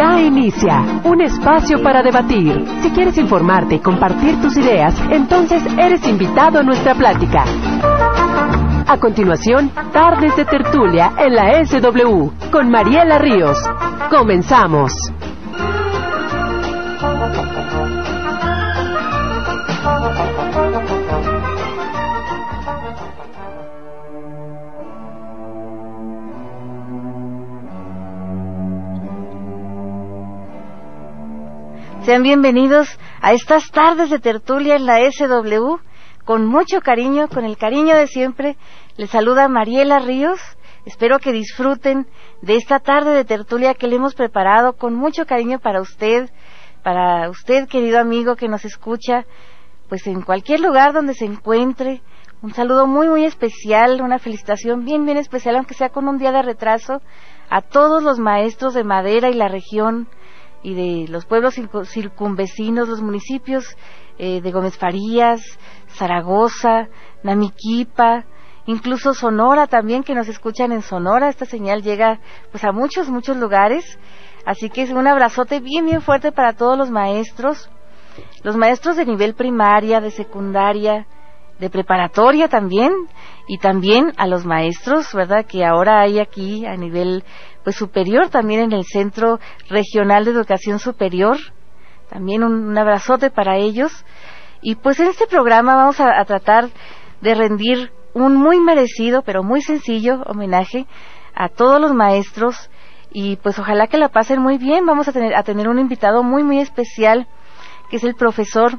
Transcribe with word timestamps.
Ya 0.00 0.18
inicia 0.18 1.02
un 1.04 1.20
espacio 1.20 1.82
para 1.82 2.02
debatir. 2.02 2.64
Si 2.80 2.88
quieres 2.88 3.18
informarte 3.18 3.74
y 3.74 3.78
compartir 3.80 4.40
tus 4.40 4.56
ideas, 4.56 4.94
entonces 5.10 5.62
eres 5.76 6.08
invitado 6.08 6.58
a 6.58 6.62
nuestra 6.62 6.94
plática. 6.94 7.44
A 8.86 8.96
continuación, 8.98 9.70
Tardes 9.92 10.34
de 10.36 10.46
Tertulia 10.46 11.12
en 11.18 11.34
la 11.34 11.62
SW 11.66 12.30
con 12.50 12.70
Mariela 12.70 13.18
Ríos. 13.18 13.58
Comenzamos. 14.08 14.90
Sean 32.10 32.24
bienvenidos 32.24 32.88
a 33.20 33.34
estas 33.34 33.70
tardes 33.70 34.10
de 34.10 34.18
tertulia 34.18 34.74
en 34.74 34.84
la 34.84 34.98
SW. 35.12 35.76
Con 36.24 36.44
mucho 36.44 36.80
cariño, 36.80 37.28
con 37.28 37.44
el 37.44 37.56
cariño 37.56 37.94
de 37.94 38.08
siempre, 38.08 38.56
les 38.96 39.10
saluda 39.10 39.46
Mariela 39.46 40.00
Ríos. 40.00 40.40
Espero 40.84 41.20
que 41.20 41.30
disfruten 41.30 42.08
de 42.42 42.56
esta 42.56 42.80
tarde 42.80 43.12
de 43.12 43.24
tertulia 43.24 43.74
que 43.74 43.86
le 43.86 43.94
hemos 43.94 44.16
preparado 44.16 44.72
con 44.72 44.96
mucho 44.96 45.24
cariño 45.24 45.60
para 45.60 45.80
usted, 45.80 46.28
para 46.82 47.30
usted, 47.30 47.68
querido 47.68 48.00
amigo 48.00 48.34
que 48.34 48.48
nos 48.48 48.64
escucha, 48.64 49.24
pues 49.88 50.04
en 50.08 50.22
cualquier 50.22 50.58
lugar 50.58 50.92
donde 50.92 51.14
se 51.14 51.26
encuentre. 51.26 52.02
Un 52.42 52.52
saludo 52.52 52.88
muy, 52.88 53.08
muy 53.08 53.24
especial, 53.24 54.02
una 54.02 54.18
felicitación 54.18 54.84
bien, 54.84 55.04
bien 55.04 55.18
especial, 55.18 55.54
aunque 55.54 55.74
sea 55.74 55.90
con 55.90 56.08
un 56.08 56.18
día 56.18 56.32
de 56.32 56.42
retraso, 56.42 57.02
a 57.48 57.60
todos 57.60 58.02
los 58.02 58.18
maestros 58.18 58.74
de 58.74 58.82
Madera 58.82 59.30
y 59.30 59.34
la 59.34 59.46
región, 59.46 60.08
y 60.62 60.74
de 60.74 61.08
los 61.10 61.24
pueblos 61.24 61.54
circunvecinos, 61.86 62.88
los 62.88 63.02
municipios 63.02 63.76
eh, 64.18 64.40
de 64.40 64.52
Gómez 64.52 64.76
Farías, 64.76 65.40
Zaragoza, 65.88 66.88
Namiquipa, 67.22 68.24
incluso 68.66 69.14
Sonora 69.14 69.66
también, 69.66 70.02
que 70.02 70.14
nos 70.14 70.28
escuchan 70.28 70.72
en 70.72 70.82
Sonora. 70.82 71.28
Esta 71.28 71.46
señal 71.46 71.82
llega 71.82 72.20
pues 72.50 72.64
a 72.64 72.72
muchos, 72.72 73.08
muchos 73.08 73.36
lugares. 73.36 73.98
Así 74.44 74.70
que 74.70 74.82
es 74.82 74.90
un 74.90 75.06
abrazote 75.06 75.60
bien, 75.60 75.86
bien 75.86 76.02
fuerte 76.02 76.32
para 76.32 76.54
todos 76.54 76.76
los 76.76 76.90
maestros, 76.90 77.70
los 78.42 78.56
maestros 78.56 78.96
de 78.96 79.06
nivel 79.06 79.34
primaria, 79.34 80.00
de 80.00 80.10
secundaria, 80.10 81.06
de 81.60 81.70
preparatoria 81.70 82.48
también, 82.48 82.92
y 83.46 83.58
también 83.58 84.12
a 84.16 84.26
los 84.26 84.46
maestros, 84.46 85.12
¿verdad? 85.12 85.44
Que 85.44 85.64
ahora 85.64 86.00
hay 86.00 86.18
aquí 86.18 86.64
a 86.66 86.76
nivel 86.76 87.22
pues 87.62 87.76
superior 87.76 88.30
también 88.30 88.60
en 88.60 88.72
el 88.72 88.84
Centro 88.84 89.38
Regional 89.68 90.24
de 90.24 90.30
Educación 90.30 90.78
Superior. 90.78 91.36
También 92.08 92.42
un, 92.42 92.76
abrazote 92.78 93.30
para 93.30 93.56
ellos. 93.56 94.04
Y 94.62 94.76
pues 94.76 94.98
en 95.00 95.08
este 95.08 95.26
programa 95.26 95.76
vamos 95.76 96.00
a, 96.00 96.24
tratar 96.24 96.68
de 97.20 97.34
rendir 97.34 97.92
un 98.14 98.36
muy 98.36 98.60
merecido, 98.60 99.22
pero 99.22 99.42
muy 99.42 99.62
sencillo 99.62 100.22
homenaje 100.26 100.86
a 101.34 101.48
todos 101.48 101.80
los 101.80 101.92
maestros 101.92 102.70
y 103.12 103.36
pues 103.36 103.58
ojalá 103.58 103.86
que 103.86 103.98
la 103.98 104.08
pasen 104.08 104.40
muy 104.40 104.58
bien. 104.58 104.86
Vamos 104.86 105.08
a 105.08 105.12
tener, 105.12 105.34
a 105.34 105.42
tener 105.42 105.68
un 105.68 105.78
invitado 105.78 106.22
muy, 106.22 106.42
muy 106.42 106.60
especial 106.60 107.26
que 107.90 107.96
es 107.96 108.04
el 108.04 108.14
profesor 108.14 108.78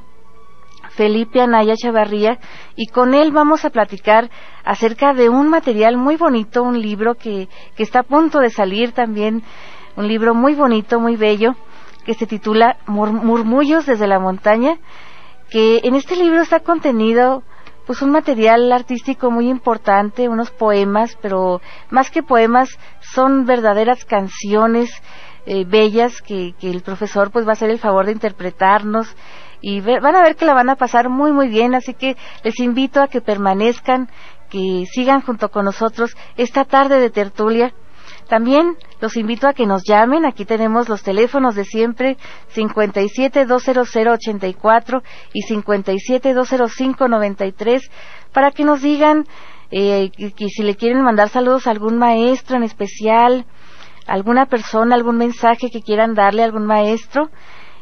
Felipe 0.95 1.41
Anaya 1.41 1.75
Chavarría 1.75 2.39
y 2.75 2.87
con 2.87 3.13
él 3.13 3.31
vamos 3.31 3.65
a 3.65 3.69
platicar 3.69 4.29
acerca 4.63 5.13
de 5.13 5.29
un 5.29 5.49
material 5.49 5.97
muy 5.97 6.17
bonito, 6.17 6.63
un 6.63 6.81
libro 6.81 7.15
que, 7.15 7.47
que 7.75 7.83
está 7.83 7.99
a 7.99 8.03
punto 8.03 8.39
de 8.39 8.49
salir 8.49 8.91
también, 8.91 9.43
un 9.95 10.07
libro 10.07 10.33
muy 10.33 10.55
bonito, 10.55 10.99
muy 10.99 11.15
bello, 11.15 11.55
que 12.05 12.13
se 12.13 12.27
titula 12.27 12.77
Murmullos 12.87 13.85
desde 13.85 14.07
la 14.07 14.19
montaña, 14.19 14.77
que 15.49 15.81
en 15.83 15.95
este 15.95 16.15
libro 16.15 16.41
está 16.41 16.61
contenido 16.61 17.43
pues 17.85 18.01
un 18.01 18.11
material 18.11 18.71
artístico 18.71 19.31
muy 19.31 19.49
importante, 19.49 20.29
unos 20.29 20.51
poemas, 20.51 21.17
pero 21.21 21.61
más 21.89 22.11
que 22.11 22.23
poemas 22.23 22.69
son 22.99 23.45
verdaderas 23.45 24.05
canciones 24.05 24.89
eh, 25.45 25.65
bellas 25.65 26.21
que, 26.21 26.53
que 26.59 26.69
el 26.69 26.83
profesor 26.83 27.31
pues 27.31 27.45
va 27.45 27.49
a 27.49 27.53
hacer 27.53 27.69
el 27.69 27.79
favor 27.79 28.05
de 28.05 28.11
interpretarnos 28.11 29.13
y 29.61 29.81
van 29.81 30.15
a 30.15 30.23
ver 30.23 30.35
que 30.35 30.45
la 30.45 30.53
van 30.53 30.69
a 30.69 30.75
pasar 30.75 31.09
muy 31.09 31.31
muy 31.31 31.47
bien, 31.47 31.73
así 31.75 31.93
que 31.93 32.17
les 32.43 32.59
invito 32.59 33.01
a 33.01 33.07
que 33.07 33.21
permanezcan, 33.21 34.09
que 34.49 34.83
sigan 34.91 35.21
junto 35.21 35.49
con 35.49 35.63
nosotros 35.65 36.17
esta 36.35 36.65
tarde 36.65 36.99
de 36.99 37.09
tertulia. 37.09 37.73
También 38.27 38.75
los 38.99 39.15
invito 39.17 39.47
a 39.47 39.53
que 39.53 39.65
nos 39.65 39.81
llamen, 39.83 40.25
aquí 40.25 40.45
tenemos 40.45 40.87
los 40.89 41.01
teléfonos 41.03 41.55
de 41.55 41.65
siempre 41.65 42.17
57-200-84 42.55 45.01
y 45.33 45.41
57-205-93 45.51 47.81
para 48.31 48.51
que 48.51 48.63
nos 48.63 48.81
digan 48.81 49.25
eh, 49.69 50.11
que 50.11 50.47
si 50.49 50.63
le 50.63 50.75
quieren 50.75 51.01
mandar 51.01 51.27
saludos 51.29 51.67
a 51.67 51.71
algún 51.71 51.97
maestro 51.97 52.55
en 52.57 52.63
especial, 52.63 53.45
alguna 54.07 54.45
persona, 54.45 54.95
algún 54.95 55.17
mensaje 55.17 55.69
que 55.69 55.81
quieran 55.81 56.13
darle 56.13 56.43
a 56.43 56.45
algún 56.45 56.65
maestro 56.65 57.29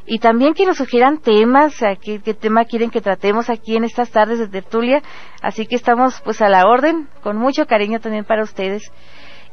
y 0.09 0.17
también 0.17 0.55
que 0.55 0.65
nos 0.65 0.77
sugieran 0.77 1.19
temas, 1.19 1.75
qué, 2.01 2.19
qué 2.19 2.33
tema 2.33 2.65
quieren 2.65 2.89
que 2.89 2.99
tratemos 2.99 3.47
aquí 3.47 3.75
en 3.75 3.83
estas 3.83 4.09
tardes 4.09 4.39
de 4.39 4.47
tertulia, 4.47 5.03
así 5.39 5.67
que 5.67 5.75
estamos 5.75 6.19
pues 6.21 6.41
a 6.41 6.49
la 6.49 6.65
orden, 6.65 7.07
con 7.21 7.37
mucho 7.37 7.67
cariño 7.67 7.99
también 7.99 8.25
para 8.25 8.41
ustedes. 8.41 8.91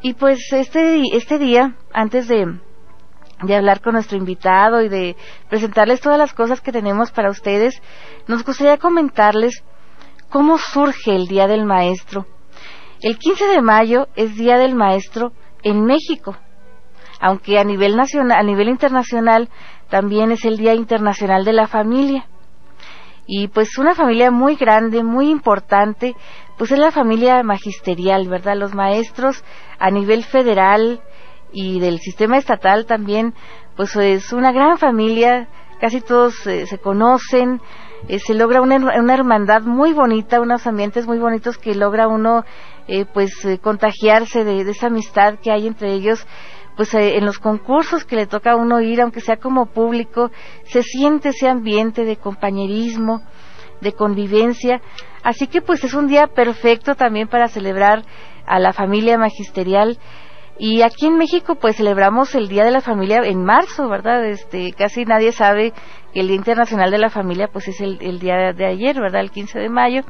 Y 0.00 0.14
pues 0.14 0.38
este, 0.52 1.02
este 1.12 1.38
día, 1.38 1.76
antes 1.92 2.26
de, 2.26 2.58
de 3.42 3.54
hablar 3.54 3.82
con 3.82 3.92
nuestro 3.92 4.16
invitado 4.16 4.80
y 4.80 4.88
de 4.88 5.14
presentarles 5.50 6.00
todas 6.00 6.18
las 6.18 6.32
cosas 6.32 6.62
que 6.62 6.72
tenemos 6.72 7.12
para 7.12 7.28
ustedes, 7.28 7.82
nos 8.26 8.42
gustaría 8.42 8.78
comentarles 8.78 9.62
cómo 10.30 10.56
surge 10.56 11.14
el 11.14 11.26
Día 11.26 11.46
del 11.48 11.66
Maestro. 11.66 12.26
El 13.02 13.18
15 13.18 13.46
de 13.46 13.60
mayo 13.60 14.08
es 14.16 14.36
Día 14.36 14.56
del 14.56 14.74
Maestro 14.74 15.32
en 15.62 15.84
México, 15.84 16.34
aunque 17.20 17.58
a 17.58 17.64
nivel 17.64 17.96
nacional, 17.96 18.38
a 18.38 18.42
nivel 18.42 18.68
internacional 18.68 19.48
también 19.88 20.32
es 20.32 20.44
el 20.44 20.56
Día 20.56 20.74
Internacional 20.74 21.44
de 21.44 21.52
la 21.52 21.66
Familia. 21.66 22.26
Y 23.26 23.48
pues 23.48 23.76
una 23.78 23.94
familia 23.94 24.30
muy 24.30 24.54
grande, 24.54 25.02
muy 25.02 25.30
importante, 25.30 26.14
pues 26.58 26.70
es 26.70 26.78
la 26.78 26.92
familia 26.92 27.42
magisterial, 27.42 28.28
¿verdad? 28.28 28.56
Los 28.56 28.74
maestros 28.74 29.44
a 29.78 29.90
nivel 29.90 30.24
federal 30.24 31.00
y 31.52 31.80
del 31.80 31.98
sistema 31.98 32.38
estatal 32.38 32.86
también, 32.86 33.34
pues 33.76 33.94
es 33.96 34.32
una 34.32 34.52
gran 34.52 34.78
familia, 34.78 35.48
casi 35.80 36.00
todos 36.00 36.46
eh, 36.46 36.66
se 36.66 36.78
conocen, 36.78 37.60
eh, 38.08 38.18
se 38.20 38.34
logra 38.34 38.60
una, 38.60 38.76
hermandad 39.14 39.62
muy 39.62 39.92
bonita, 39.92 40.40
unos 40.40 40.66
ambientes 40.66 41.06
muy 41.06 41.18
bonitos 41.18 41.58
que 41.58 41.74
logra 41.74 42.08
uno 42.08 42.44
eh, 42.88 43.04
pues 43.12 43.32
contagiarse 43.60 44.44
de, 44.44 44.64
de, 44.64 44.70
esa 44.70 44.86
amistad 44.86 45.38
que 45.42 45.50
hay 45.50 45.66
entre 45.66 45.92
ellos 45.92 46.24
pues 46.76 46.92
eh, 46.94 47.16
en 47.16 47.24
los 47.24 47.38
concursos 47.38 48.04
que 48.04 48.16
le 48.16 48.26
toca 48.26 48.52
a 48.52 48.56
uno 48.56 48.80
ir, 48.80 49.00
aunque 49.00 49.20
sea 49.20 49.38
como 49.38 49.66
público, 49.66 50.30
se 50.64 50.82
siente 50.82 51.30
ese 51.30 51.48
ambiente 51.48 52.04
de 52.04 52.16
compañerismo, 52.16 53.22
de 53.80 53.92
convivencia. 53.92 54.80
Así 55.22 55.46
que 55.46 55.62
pues 55.62 55.82
es 55.84 55.94
un 55.94 56.06
día 56.06 56.28
perfecto 56.28 56.94
también 56.94 57.28
para 57.28 57.48
celebrar 57.48 58.04
a 58.46 58.58
la 58.58 58.72
familia 58.72 59.18
magisterial. 59.18 59.98
Y 60.58 60.82
aquí 60.82 61.06
en 61.06 61.16
México 61.16 61.56
pues 61.56 61.76
celebramos 61.76 62.34
el 62.34 62.48
Día 62.48 62.64
de 62.64 62.70
la 62.70 62.80
Familia 62.80 63.20
en 63.24 63.44
marzo, 63.44 63.88
¿verdad? 63.88 64.24
Este, 64.24 64.72
casi 64.72 65.04
nadie 65.04 65.32
sabe 65.32 65.72
que 66.12 66.20
el 66.20 66.28
Día 66.28 66.36
Internacional 66.36 66.90
de 66.90 66.98
la 66.98 67.10
Familia 67.10 67.48
pues 67.52 67.68
es 67.68 67.80
el, 67.80 67.98
el 68.00 68.20
día 68.20 68.52
de 68.52 68.66
ayer, 68.66 68.98
¿verdad? 69.00 69.20
El 69.20 69.30
15 69.30 69.58
de 69.58 69.68
mayo. 69.68 70.02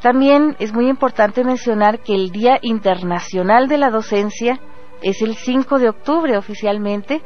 También 0.00 0.56
es 0.58 0.72
muy 0.72 0.88
importante 0.88 1.44
mencionar 1.44 2.00
que 2.00 2.14
el 2.14 2.30
Día 2.30 2.58
Internacional 2.62 3.68
de 3.68 3.78
la 3.78 3.90
Docencia 3.90 4.58
es 5.02 5.22
el 5.22 5.34
5 5.36 5.78
de 5.78 5.88
octubre 5.88 6.36
oficialmente. 6.36 7.22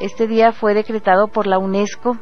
Este 0.00 0.26
día 0.26 0.52
fue 0.52 0.74
decretado 0.74 1.28
por 1.28 1.46
la 1.46 1.58
UNESCO, 1.58 2.18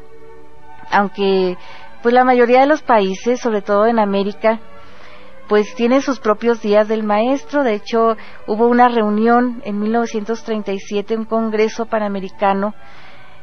aunque 0.90 1.56
pues 2.02 2.14
la 2.14 2.24
mayoría 2.24 2.60
de 2.60 2.66
los 2.66 2.82
países, 2.82 3.40
sobre 3.40 3.62
todo 3.62 3.86
en 3.86 3.98
América, 3.98 4.60
pues 5.48 5.74
tienen 5.74 6.02
sus 6.02 6.20
propios 6.20 6.60
días 6.60 6.88
del 6.88 7.02
maestro. 7.02 7.64
De 7.64 7.74
hecho, 7.74 8.16
hubo 8.46 8.66
una 8.66 8.88
reunión 8.88 9.62
en 9.64 9.78
1937, 9.78 11.16
un 11.16 11.24
congreso 11.24 11.86
panamericano 11.86 12.74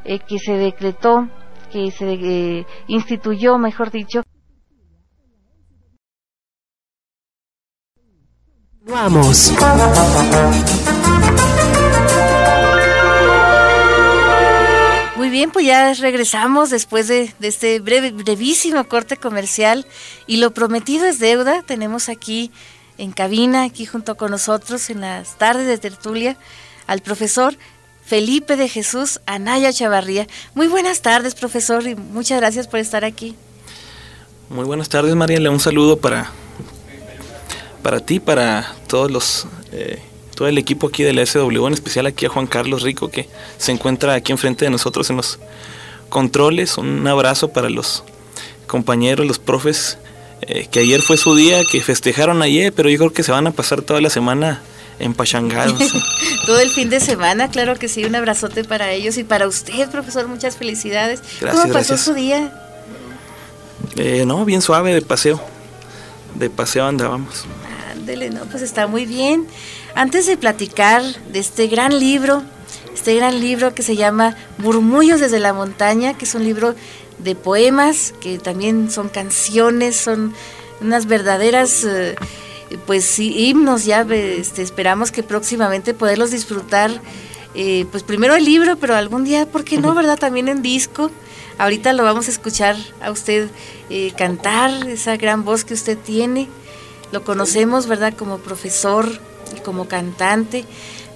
eh, 0.03 0.19
que 0.19 0.39
se 0.39 0.53
decretó, 0.53 1.27
que 1.71 1.91
se 1.91 2.13
eh, 2.13 2.65
instituyó, 2.87 3.57
mejor 3.57 3.91
dicho. 3.91 4.23
Vamos. 8.83 9.53
Muy 15.21 15.29
bien, 15.29 15.51
pues 15.51 15.67
ya 15.67 15.93
regresamos 15.93 16.71
después 16.71 17.07
de, 17.07 17.31
este 17.41 17.79
breve, 17.79 18.09
brevísimo 18.09 18.83
corte 18.85 19.17
comercial 19.17 19.85
y 20.25 20.37
lo 20.37 20.49
prometido 20.49 21.05
es 21.05 21.19
deuda. 21.19 21.61
Tenemos 21.61 22.09
aquí 22.09 22.49
en 22.97 23.11
cabina, 23.11 23.61
aquí 23.61 23.85
junto 23.85 24.17
con 24.17 24.31
nosotros 24.31 24.89
en 24.89 25.01
las 25.01 25.37
tardes 25.37 25.67
de 25.67 25.77
tertulia, 25.77 26.37
al 26.87 27.01
profesor 27.01 27.55
Felipe 28.03 28.55
de 28.55 28.67
Jesús 28.67 29.21
Anaya 29.27 29.71
Chavarría. 29.71 30.25
Muy 30.55 30.65
buenas 30.65 31.03
tardes, 31.03 31.35
profesor, 31.35 31.85
y 31.85 31.93
muchas 31.93 32.39
gracias 32.39 32.65
por 32.65 32.79
estar 32.79 33.05
aquí. 33.05 33.35
Muy 34.49 34.65
buenas 34.65 34.89
tardes, 34.89 35.13
Mariela. 35.15 35.51
Un 35.51 35.59
saludo 35.59 35.99
para, 35.99 36.31
para 37.83 37.99
ti, 37.99 38.19
para 38.19 38.73
todos 38.87 39.11
los, 39.11 39.47
eh, 39.71 40.01
todo 40.35 40.47
el 40.47 40.57
equipo 40.57 40.87
aquí 40.87 41.03
de 41.03 41.13
la 41.13 41.25
SW, 41.25 41.67
en 41.67 41.73
especial 41.73 42.05
aquí 42.05 42.25
a 42.25 42.29
Juan 42.29 42.47
Carlos 42.47 42.81
Rico, 42.81 43.09
que 43.09 43.27
se 43.57 43.71
encuentra 43.71 44.13
aquí 44.13 44.31
enfrente 44.31 44.65
de 44.65 44.71
nosotros 44.71 45.09
en 45.09 45.17
los 45.17 45.39
controles. 46.09 46.77
Un 46.77 47.05
abrazo 47.07 47.49
para 47.49 47.69
los 47.69 48.03
compañeros, 48.67 49.25
los 49.25 49.39
profes, 49.39 49.97
eh, 50.41 50.67
que 50.71 50.79
ayer 50.79 51.01
fue 51.01 51.17
su 51.17 51.35
día, 51.35 51.61
que 51.69 51.81
festejaron 51.81 52.41
ayer, 52.41 52.73
pero 52.73 52.89
yo 52.89 52.97
creo 52.97 53.13
que 53.13 53.23
se 53.23 53.31
van 53.31 53.47
a 53.47 53.51
pasar 53.51 53.81
toda 53.81 54.01
la 54.01 54.09
semana 54.09 54.61
empachangados. 54.99 55.79
Todo 56.45 56.59
el 56.59 56.69
fin 56.69 56.89
de 56.89 56.99
semana, 56.99 57.49
claro 57.49 57.75
que 57.75 57.87
sí, 57.87 58.03
un 58.05 58.15
abrazote 58.15 58.63
para 58.63 58.91
ellos 58.91 59.17
y 59.17 59.23
para 59.23 59.47
usted, 59.47 59.89
profesor, 59.89 60.27
muchas 60.27 60.57
felicidades. 60.57 61.21
¿Cómo 61.39 61.71
pasó 61.71 61.97
su 61.97 62.13
día? 62.13 62.53
Eh, 63.95 64.25
no, 64.25 64.43
bien 64.45 64.61
suave, 64.61 64.93
de 64.93 65.01
paseo. 65.01 65.41
De 66.35 66.49
paseo 66.49 66.85
andábamos. 66.85 67.45
Ándele, 67.91 68.29
no, 68.29 68.45
pues 68.45 68.63
está 68.63 68.87
muy 68.87 69.05
bien. 69.05 69.47
Antes 69.95 70.25
de 70.25 70.37
platicar 70.37 71.03
de 71.31 71.39
este 71.39 71.67
gran 71.67 71.99
libro, 71.99 72.43
este 72.93 73.15
gran 73.15 73.39
libro 73.39 73.73
que 73.73 73.83
se 73.83 73.95
llama 73.95 74.35
Murmullos 74.57 75.19
desde 75.19 75.39
la 75.39 75.53
montaña, 75.53 76.17
que 76.17 76.25
es 76.25 76.35
un 76.35 76.43
libro 76.43 76.75
de 77.19 77.35
poemas, 77.35 78.13
que 78.21 78.39
también 78.39 78.89
son 78.89 79.09
canciones, 79.09 79.97
son 79.97 80.33
unas 80.81 81.05
verdaderas... 81.05 81.83
Eh, 81.83 82.15
pues 82.85 83.03
sí, 83.03 83.33
himnos 83.37 83.83
ya 83.83 84.07
este, 84.09 84.61
esperamos 84.61 85.11
que 85.11 85.23
próximamente 85.23 85.93
poderlos 85.93 86.31
disfrutar 86.31 87.01
eh, 87.53 87.85
pues 87.91 88.03
primero 88.03 88.33
el 88.35 88.45
libro 88.45 88.77
pero 88.77 88.95
algún 88.95 89.25
día 89.25 89.45
por 89.45 89.65
qué 89.65 89.77
no 89.77 89.93
verdad 89.93 90.17
también 90.17 90.47
en 90.47 90.61
disco. 90.61 91.11
Ahorita 91.57 91.93
lo 91.93 92.03
vamos 92.03 92.27
a 92.27 92.31
escuchar 92.31 92.77
a 93.01 93.11
usted 93.11 93.49
eh, 93.89 94.13
cantar 94.17 94.87
esa 94.87 95.17
gran 95.17 95.43
voz 95.43 95.65
que 95.65 95.73
usted 95.73 95.97
tiene. 95.97 96.47
Lo 97.11 97.23
conocemos 97.23 97.87
verdad 97.87 98.13
como 98.15 98.37
profesor 98.37 99.19
y 99.55 99.59
como 99.59 99.87
cantante 99.87 100.65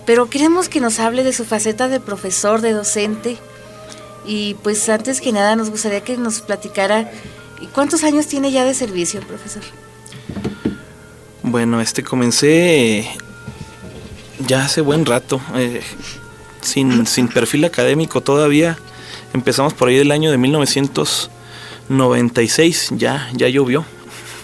pero 0.05 0.29
queremos 0.29 0.69
que 0.69 0.79
nos 0.79 0.99
hable 0.99 1.23
de 1.23 1.33
su 1.33 1.45
faceta 1.45 1.87
de 1.87 1.99
profesor 1.99 2.61
de 2.61 2.73
docente 2.73 3.37
y 4.25 4.55
pues 4.55 4.87
antes 4.89 5.21
que 5.21 5.31
nada 5.31 5.55
nos 5.55 5.69
gustaría 5.69 6.01
que 6.01 6.17
nos 6.17 6.41
platicara 6.41 7.11
cuántos 7.73 8.03
años 8.03 8.27
tiene 8.27 8.51
ya 8.51 8.65
de 8.65 8.73
servicio 8.73 9.21
profesor 9.21 9.63
bueno, 11.43 11.79
este 11.79 12.03
comencé 12.03 13.07
ya 14.39 14.65
hace 14.65 14.81
buen 14.81 15.05
rato, 15.05 15.39
eh, 15.55 15.81
sin, 16.61 17.05
sin 17.07 17.27
perfil 17.27 17.65
académico 17.65 18.21
todavía. 18.21 18.77
Empezamos 19.33 19.73
por 19.73 19.89
ahí 19.89 19.97
del 19.97 20.11
año 20.11 20.29
de 20.31 20.37
1996, 20.37 22.89
ya, 22.97 23.29
ya 23.33 23.47
llovió. 23.47 23.85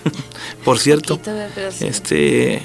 por 0.63 0.79
cierto, 0.79 1.19
este, 1.79 2.63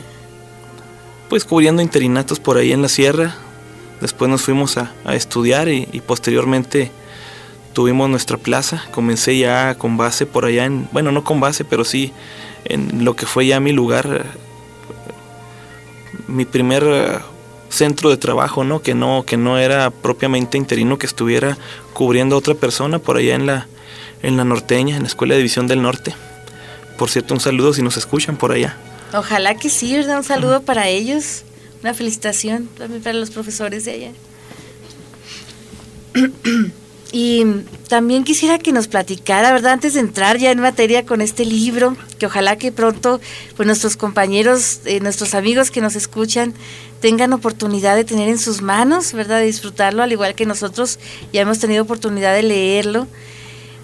pues 1.29 1.45
cubriendo 1.45 1.83
interinatos 1.83 2.41
por 2.41 2.57
ahí 2.57 2.73
en 2.73 2.83
la 2.83 2.89
sierra. 2.89 3.35
Después 4.01 4.31
nos 4.31 4.43
fuimos 4.43 4.77
a, 4.77 4.93
estudiar 5.15 5.69
y, 5.69 6.03
posteriormente 6.07 6.91
tuvimos 7.73 8.09
nuestra 8.09 8.37
plaza. 8.37 8.85
Comencé 8.91 9.39
ya 9.39 9.75
con 9.77 9.97
base 9.97 10.27
por 10.27 10.45
allá 10.45 10.65
en, 10.65 10.89
bueno, 10.93 11.13
no 11.13 11.25
con 11.25 11.41
base, 11.41 11.65
pero 11.65 11.85
sí 11.85 12.13
en 12.65 13.05
lo 13.05 13.17
que 13.17 13.27
fue 13.27 13.47
ya 13.47 13.61
mi 13.61 13.73
lugar, 13.73 14.27
mi 16.27 16.45
primer 16.45 17.23
centro 17.69 18.11
de 18.11 18.17
trabajo, 18.17 18.65
¿no? 18.65 18.81
Que 18.81 18.95
no, 18.95 19.25
que 19.27 19.37
no 19.37 19.59
era 19.59 19.91
propiamente 19.91 20.59
interino, 20.59 20.99
que 20.99 21.07
estuviera 21.07 21.57
cubriendo 21.93 22.37
a 22.37 22.39
otra 22.39 22.55
persona 22.55 22.99
por 22.99 23.17
allá 23.17 23.35
en 23.35 23.47
la, 23.47 23.67
en 24.23 24.37
la 24.37 24.45
norteña, 24.45 24.97
en 24.97 25.03
la 25.03 25.09
Escuela 25.09 25.35
de 25.35 25.39
División 25.39 25.67
del 25.67 25.83
Norte. 25.83 26.15
Por 26.99 27.11
cierto, 27.11 27.35
un 27.35 27.41
saludo 27.41 27.73
si 27.73 27.83
nos 27.83 27.97
escuchan 27.97 28.37
por 28.37 28.53
allá. 28.53 28.77
Ojalá 29.13 29.55
que 29.55 29.71
sí, 29.71 29.95
¿verdad? 29.95 30.19
Un 30.19 30.25
saludo 30.25 30.63
para 30.63 30.89
ellos, 30.89 31.43
una 31.83 31.95
felicitación 31.95 32.69
también 32.77 33.03
para 33.03 33.19
los 33.19 33.31
profesores 33.31 33.85
de 33.85 33.93
allá. 33.93 34.11
Y 37.13 37.45
también 37.89 38.25
quisiera 38.25 38.59
que 38.59 38.73
nos 38.73 38.89
platicara, 38.89 39.53
¿verdad? 39.53 39.73
Antes 39.73 39.95
de 39.95 40.01
entrar 40.01 40.39
ya 40.39 40.51
en 40.51 40.61
materia 40.61 41.07
con 41.07 41.21
este 41.21 41.45
libro, 41.45 41.97
que 42.19 42.27
ojalá 42.27 42.57
que 42.57 42.73
pronto 42.73 43.21
pues 43.57 43.67
nuestros 43.67 43.97
compañeros, 43.97 44.81
eh, 44.85 45.01
nuestros 45.01 45.35
amigos 45.35 45.71
que 45.71 45.81
nos 45.81 45.95
escuchan 45.95 46.53
tengan 47.01 47.33
oportunidad 47.33 47.95
de 47.95 48.05
tener 48.05 48.29
en 48.29 48.39
sus 48.39 48.61
manos, 48.61 49.13
¿verdad? 49.13 49.39
De 49.39 49.47
disfrutarlo, 49.47 50.03
al 50.03 50.13
igual 50.13 50.35
que 50.35 50.47
nosotros 50.47 50.99
ya 51.33 51.43
hemos 51.43 51.59
tenido 51.59 51.85
oportunidad 51.85 52.35
de 52.35 52.43
leerlo. 52.43 53.07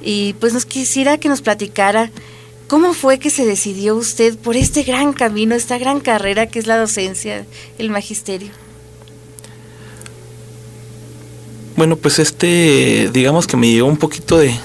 Y 0.03 0.35
pues 0.35 0.53
nos 0.53 0.67
quisiera 0.67 1.19
que 1.19 1.29
nos 1.29 1.43
platicara 1.43 2.11
cómo 2.73 2.95
fue 2.95 3.19
que 3.19 3.29
se 3.29 3.45
decidió 3.45 3.95
usted 3.95 4.39
por 4.39 4.57
este 4.57 4.83
gran 4.83 5.13
camino, 5.13 5.55
esta 5.55 5.77
gran 5.77 6.01
carrera 6.01 6.47
que 6.47 6.59
es 6.59 6.67
la 6.67 6.79
docencia, 6.79 7.45
el 7.77 7.91
magisterio. 7.91 8.49
Bueno, 11.77 11.97
pues 11.97 12.19
este, 12.19 13.11
digamos 13.13 13.47
que 13.47 13.59
me 13.59 13.71
llegó 13.71 13.87
un 13.87 13.99
poquito 13.99 14.39
de, 14.39 14.57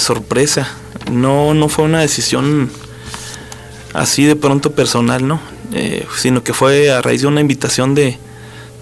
sorpresa. 0.00 0.68
No, 1.10 1.54
no 1.54 1.70
fue 1.70 1.86
una 1.86 2.00
decisión 2.00 2.70
así 3.94 4.24
de 4.24 4.36
pronto 4.36 4.72
personal, 4.72 5.26
¿no? 5.26 5.40
Eh, 5.72 6.06
sino 6.14 6.44
que 6.44 6.52
fue 6.52 6.90
a 6.90 7.00
raíz 7.00 7.22
de 7.22 7.28
una 7.28 7.40
invitación 7.40 7.94
de, 7.94 8.18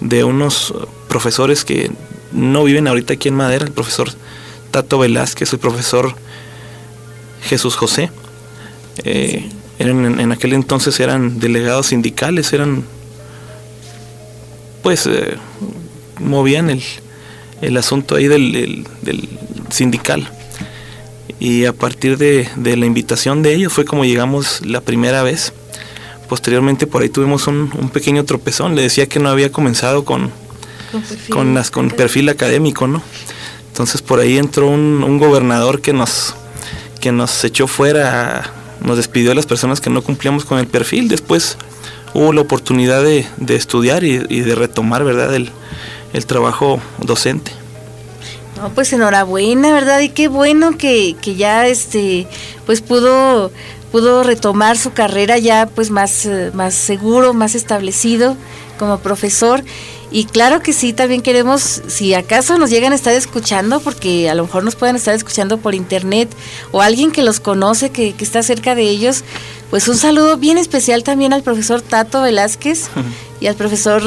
de 0.01 0.25
unos 0.25 0.73
profesores 1.07 1.63
que 1.63 1.91
no 2.33 2.65
viven 2.65 2.89
ahorita 2.89 3.13
aquí 3.13 3.29
en 3.29 3.35
Madera, 3.35 3.63
el 3.63 3.71
profesor 3.71 4.09
Tato 4.71 4.99
Velázquez, 4.99 5.53
el 5.53 5.59
profesor 5.59 6.13
Jesús 7.41 7.77
José. 7.77 8.11
Eh, 9.03 9.49
eran, 9.77 10.19
en, 10.19 10.31
aquel 10.31 10.53
entonces 10.53 10.99
eran 10.99 11.39
delegados 11.39 11.87
sindicales, 11.87 12.53
eran, 12.53 12.83
pues, 14.81 15.05
eh, 15.05 15.35
movían 16.19 16.69
el, 16.69 16.81
el 17.61 17.77
asunto 17.77 18.15
ahí 18.15 18.27
del, 18.27 18.85
sindical. 19.69 20.29
Y 21.39 21.65
a 21.65 21.73
partir 21.73 22.17
de, 22.17 22.47
la 22.55 22.85
invitación 22.85 23.41
de 23.43 23.53
ellos 23.53 23.73
fue 23.73 23.85
como 23.85 24.05
llegamos 24.05 24.65
la 24.65 24.81
primera 24.81 25.23
vez. 25.23 25.53
Posteriormente 26.29 26.87
por 26.87 27.01
ahí 27.01 27.09
tuvimos 27.09 27.47
un, 27.47 27.69
pequeño 27.93 28.23
tropezón. 28.25 28.75
Le 28.75 28.83
decía 28.83 29.07
que 29.07 29.19
no 29.19 29.29
había 29.29 29.51
comenzado 29.51 30.05
con, 30.05 30.31
con, 31.29 31.53
las, 31.53 31.71
con 31.71 31.89
perfil 31.89 32.29
académico, 32.29 32.87
¿no? 32.87 33.01
Entonces 33.67 34.01
por 34.01 34.19
ahí 34.19 34.37
entró 34.37 34.69
un, 34.69 35.17
gobernador 35.17 35.81
que 35.81 35.93
nos, 35.93 36.35
que 37.01 37.11
nos 37.11 37.43
echó 37.43 37.67
fuera, 37.67 38.49
nos 38.85 38.97
despidió 38.97 39.31
a 39.31 39.35
las 39.35 39.45
personas 39.45 39.81
que 39.81 39.89
no 39.89 40.01
cumplíamos 40.01 40.45
con 40.45 40.59
el 40.59 40.67
perfil. 40.67 41.07
Después 41.07 41.57
hubo 42.13 42.31
la 42.33 42.41
oportunidad 42.41 43.03
de, 43.03 43.25
estudiar 43.49 44.03
y, 44.03 44.17
de 44.17 44.55
retomar, 44.55 45.03
¿verdad? 45.03 45.33
El, 45.33 45.49
el 46.13 46.25
trabajo 46.25 46.79
docente. 46.99 47.51
No, 48.57 48.69
pues 48.69 48.93
enhorabuena, 48.93 49.73
¿verdad? 49.73 49.99
Y 49.99 50.09
qué 50.09 50.29
bueno 50.29 50.77
que, 50.77 51.15
que 51.21 51.35
ya 51.35 51.67
este 51.67 52.27
pues 52.65 52.81
pudo 52.81 53.51
pudo 53.91 54.23
retomar 54.23 54.77
su 54.77 54.91
carrera 54.91 55.37
ya 55.37 55.69
pues 55.73 55.89
más, 55.89 56.25
eh, 56.25 56.51
más 56.53 56.73
seguro, 56.73 57.33
más 57.33 57.55
establecido 57.55 58.35
como 58.77 58.99
profesor. 58.99 59.63
Y 60.11 60.25
claro 60.25 60.61
que 60.61 60.71
sí, 60.71 60.93
también 60.93 61.21
queremos, 61.21 61.81
si 61.87 62.13
acaso 62.13 62.57
nos 62.57 62.69
llegan 62.69 62.93
a 62.93 62.95
estar 62.95 63.13
escuchando, 63.13 63.79
porque 63.79 64.29
a 64.29 64.35
lo 64.35 64.43
mejor 64.43 64.63
nos 64.63 64.75
pueden 64.75 64.95
estar 64.95 65.13
escuchando 65.13 65.57
por 65.57 65.75
internet, 65.75 66.29
o 66.71 66.81
alguien 66.81 67.11
que 67.11 67.23
los 67.23 67.39
conoce, 67.39 67.89
que, 67.89 68.13
que 68.13 68.23
está 68.23 68.43
cerca 68.43 68.75
de 68.75 68.83
ellos, 68.83 69.23
pues 69.69 69.87
un 69.87 69.97
saludo 69.97 70.37
bien 70.37 70.57
especial 70.57 71.03
también 71.03 71.33
al 71.33 71.43
profesor 71.43 71.81
Tato 71.81 72.21
Velázquez 72.21 72.87
y 73.41 73.47
al 73.47 73.55
profesor 73.55 74.03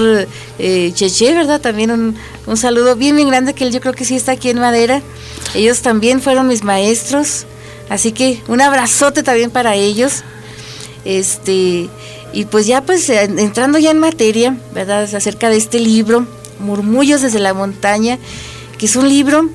eh, 0.58 0.92
Cheche, 0.94 1.34
¿verdad? 1.34 1.60
También 1.60 1.90
un, 1.90 2.16
un, 2.46 2.56
saludo 2.56 2.96
bien, 2.96 3.16
bien 3.16 3.28
grande 3.28 3.54
que 3.54 3.64
él 3.64 3.72
yo 3.72 3.80
creo 3.80 3.92
que 3.92 4.04
sí 4.04 4.16
está 4.16 4.32
aquí 4.32 4.50
en 4.50 4.60
Madera. 4.60 5.02
Ellos 5.54 5.80
también 5.80 6.22
fueron 6.22 6.46
mis 6.46 6.62
maestros, 6.62 7.44
así 7.88 8.12
que 8.12 8.42
un 8.48 8.60
abrazote 8.60 9.22
también 9.22 9.50
para 9.50 9.74
ellos. 9.74 10.22
Este, 11.04 11.88
y 12.32 12.44
pues 12.44 12.66
ya 12.66 12.82
pues 12.82 13.08
eh, 13.08 13.22
entrando 13.22 13.78
ya 13.78 13.90
en 13.90 13.98
materia, 13.98 14.56
¿verdad? 14.74 15.02
Acerca 15.14 15.48
de 15.50 15.56
este 15.56 15.80
libro, 15.80 16.26
Murmullos 16.60 17.22
desde 17.22 17.38
la 17.38 17.54
montaña, 17.54 18.18
que 18.78 18.86
es 18.86 18.96
un 18.96 19.08
libro 19.08 19.48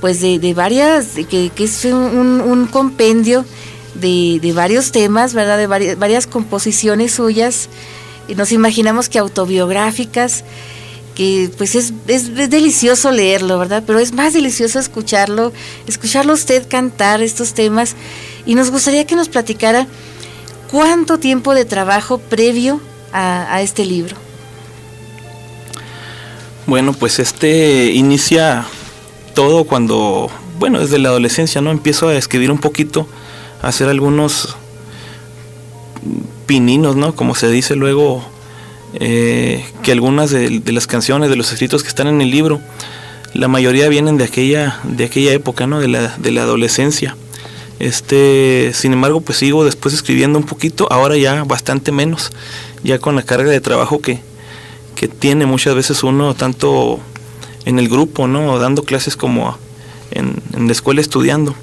pues 0.00 0.20
de, 0.20 0.40
de 0.40 0.52
varias, 0.52 1.10
que, 1.30 1.50
que 1.50 1.64
es 1.64 1.84
un, 1.84 2.68
compendio 2.70 3.44
de, 3.94 4.40
de, 4.42 4.52
varios 4.52 4.90
temas, 4.90 5.32
¿verdad? 5.32 5.56
De 5.56 5.68
varias, 5.68 5.96
varias 5.96 6.26
composiciones 6.26 7.12
suyas. 7.12 7.68
Y 8.26 8.34
nos 8.34 8.50
imaginamos 8.50 9.08
que 9.08 9.20
autobiográficas, 9.20 10.42
que 11.14 11.50
pues 11.56 11.76
es, 11.76 11.92
es, 12.08 12.34
delicioso 12.34 13.12
leerlo, 13.12 13.60
¿verdad? 13.60 13.84
Pero 13.86 14.00
es 14.00 14.12
más 14.12 14.32
delicioso 14.32 14.80
escucharlo, 14.80 15.52
escucharlo 15.86 16.32
usted 16.32 16.66
cantar 16.68 17.22
estos 17.22 17.54
temas. 17.54 17.94
Y 18.44 18.56
nos 18.56 18.72
gustaría 18.72 19.06
que 19.06 19.14
nos 19.14 19.28
platicara 19.28 19.86
cuánto 20.72 21.18
tiempo 21.18 21.54
de 21.54 21.66
trabajo 21.66 22.18
previo 22.18 22.80
a, 23.12 23.60
este 23.60 23.84
libro. 23.84 24.16
Bueno, 26.66 26.94
pues 26.94 27.18
este 27.18 27.92
inicia 27.92 28.64
todo 29.34 29.64
cuando, 29.64 30.30
bueno, 30.58 30.80
desde 30.80 30.98
la 30.98 31.10
adolescencia, 31.10 31.60
¿no? 31.60 31.70
Empiezo 31.70 32.08
a 32.08 32.14
escribir 32.14 32.50
un 32.50 32.58
poquito, 32.58 33.06
a 33.60 33.68
hacer 33.68 33.90
algunos 33.90 34.56
pininos, 36.46 36.96
¿no? 36.96 37.14
Como 37.14 37.34
se 37.34 37.50
dice 37.50 37.76
luego, 37.76 38.24
eh, 38.94 39.66
que 39.82 39.92
algunas 39.92 40.30
de, 40.30 40.62
las 40.72 40.86
canciones, 40.86 41.28
de 41.28 41.36
los 41.36 41.52
escritos 41.52 41.82
que 41.82 41.90
están 41.90 42.06
en 42.06 42.22
el 42.22 42.30
libro, 42.30 42.62
la 43.34 43.48
mayoría 43.48 43.88
vienen 43.88 44.16
de 44.16 44.24
aquella, 44.24 44.80
de 44.84 45.04
aquella 45.04 45.32
época, 45.34 45.66
¿no? 45.66 45.80
De 45.80 45.88
la, 45.88 46.16
de 46.16 46.30
la 46.30 46.42
adolescencia. 46.42 47.14
Este, 47.82 48.70
sin 48.74 48.92
embargo, 48.92 49.22
pues 49.22 49.38
sigo 49.38 49.64
después 49.64 49.92
escribiendo 49.92 50.38
un 50.38 50.46
poquito, 50.46 50.86
ahora 50.92 51.16
ya 51.16 51.42
bastante 51.42 51.90
menos, 51.90 52.30
ya 52.84 53.00
con 53.00 53.16
la 53.16 53.24
carga 53.24 53.50
de 53.50 53.60
trabajo 53.60 54.00
que, 54.00 54.20
que 54.94 55.08
tiene 55.08 55.46
muchas 55.46 55.74
veces 55.74 56.04
uno, 56.04 56.32
tanto 56.36 57.00
en 57.64 57.80
el 57.80 57.88
grupo, 57.88 58.28
¿no? 58.28 58.56
Dando 58.60 58.84
clases 58.84 59.16
como 59.16 59.58
en, 60.12 60.40
en 60.52 60.68
la 60.68 60.72
escuela 60.72 61.00
estudiando. 61.00 61.56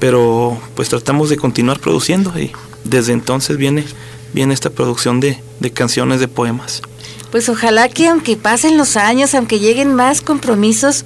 Pero 0.00 0.58
pues 0.74 0.88
tratamos 0.88 1.30
de 1.30 1.36
continuar 1.36 1.78
produciendo 1.78 2.36
y 2.36 2.50
desde 2.82 3.12
entonces 3.12 3.56
viene, 3.56 3.84
viene 4.32 4.54
esta 4.54 4.70
producción 4.70 5.20
de, 5.20 5.40
de 5.60 5.70
canciones, 5.70 6.18
de 6.18 6.26
poemas. 6.26 6.82
Pues 7.30 7.48
ojalá 7.48 7.88
que 7.88 8.08
aunque 8.08 8.36
pasen 8.36 8.76
los 8.76 8.96
años, 8.96 9.36
aunque 9.36 9.60
lleguen 9.60 9.94
más 9.94 10.20
compromisos, 10.20 11.04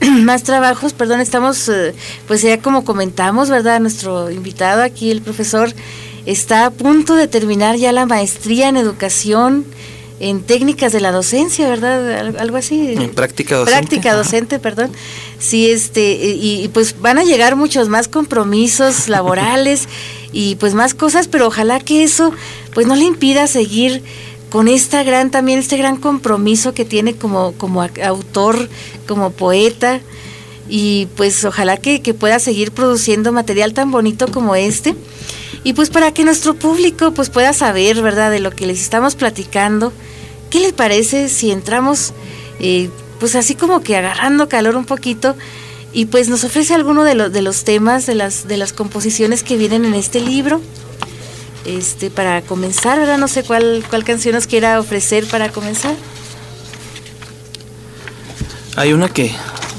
más 0.22 0.42
trabajos, 0.42 0.92
perdón, 0.92 1.20
estamos, 1.20 1.68
eh, 1.68 1.94
pues 2.26 2.42
ya 2.42 2.60
como 2.60 2.84
comentamos, 2.84 3.50
¿verdad? 3.50 3.80
Nuestro 3.80 4.30
invitado 4.30 4.82
aquí, 4.82 5.10
el 5.10 5.22
profesor, 5.22 5.72
está 6.26 6.66
a 6.66 6.70
punto 6.70 7.14
de 7.14 7.28
terminar 7.28 7.76
ya 7.76 7.92
la 7.92 8.06
maestría 8.06 8.68
en 8.68 8.76
educación 8.76 9.64
en 10.18 10.42
técnicas 10.42 10.92
de 10.92 11.00
la 11.00 11.12
docencia, 11.12 11.68
¿verdad? 11.68 12.36
Algo 12.38 12.56
así. 12.56 12.94
En 12.94 13.10
práctica 13.10 13.56
docente. 13.56 13.78
Práctica 13.78 14.14
docente, 14.14 14.58
perdón. 14.58 14.90
Sí, 15.38 15.70
este, 15.70 16.14
y, 16.14 16.68
pues 16.72 17.00
van 17.00 17.18
a 17.18 17.24
llegar 17.24 17.56
muchos 17.56 17.88
más 17.88 18.08
compromisos 18.08 19.08
laborales 19.08 19.88
y 20.32 20.56
pues 20.56 20.74
más 20.74 20.94
cosas, 20.94 21.28
pero 21.28 21.46
ojalá 21.46 21.80
que 21.80 22.02
eso 22.02 22.32
pues 22.74 22.86
no 22.86 22.96
le 22.96 23.04
impida 23.04 23.46
seguir 23.46 24.02
con 24.50 24.68
esta 24.68 25.02
gran, 25.02 25.30
también 25.30 25.58
este 25.58 25.76
gran 25.76 25.96
compromiso 25.96 26.72
que 26.72 26.84
tiene 26.84 27.14
como, 27.14 27.52
como 27.52 27.82
autor, 27.82 28.68
como 29.06 29.30
poeta, 29.30 30.00
y 30.68 31.06
pues 31.16 31.44
ojalá 31.44 31.76
que, 31.76 32.02
que, 32.02 32.14
pueda 32.14 32.38
seguir 32.38 32.72
produciendo 32.72 33.32
material 33.32 33.72
tan 33.72 33.90
bonito 33.90 34.28
como 34.28 34.56
este. 34.56 34.94
Y 35.62 35.72
pues 35.72 35.90
para 35.90 36.12
que 36.12 36.24
nuestro 36.24 36.54
público 36.54 37.12
pues 37.12 37.30
pueda 37.30 37.52
saber, 37.52 38.02
¿verdad?, 38.02 38.30
de 38.30 38.40
lo 38.40 38.50
que 38.50 38.66
les 38.66 38.80
estamos 38.80 39.14
platicando. 39.14 39.92
¿Qué 40.50 40.60
les 40.60 40.72
parece 40.72 41.28
si 41.28 41.50
entramos, 41.50 42.12
eh, 42.60 42.88
pues 43.18 43.34
así 43.34 43.54
como 43.54 43.80
que 43.80 43.96
agarrando 43.96 44.48
calor 44.48 44.76
un 44.76 44.84
poquito, 44.84 45.34
y 45.92 46.06
pues 46.06 46.28
nos 46.28 46.44
ofrece 46.44 46.74
alguno 46.74 47.04
de, 47.04 47.14
los 47.14 47.32
de 47.32 47.42
los 47.42 47.64
temas, 47.64 48.06
de 48.06 48.14
las, 48.14 48.46
de 48.46 48.56
las 48.56 48.72
composiciones 48.72 49.42
que 49.42 49.56
vienen 49.56 49.84
en 49.84 49.94
este 49.94 50.20
libro? 50.20 50.60
Este, 51.66 52.10
para 52.10 52.42
comenzar, 52.42 52.98
¿verdad? 52.98 53.18
No 53.18 53.28
sé 53.28 53.42
cuál, 53.42 53.84
cuál 53.88 54.04
canción 54.04 54.34
nos 54.34 54.46
quiera 54.46 54.78
ofrecer 54.80 55.26
para 55.26 55.50
comenzar. 55.50 55.94
Hay 58.76 58.92
una 58.92 59.08
que, 59.08 59.32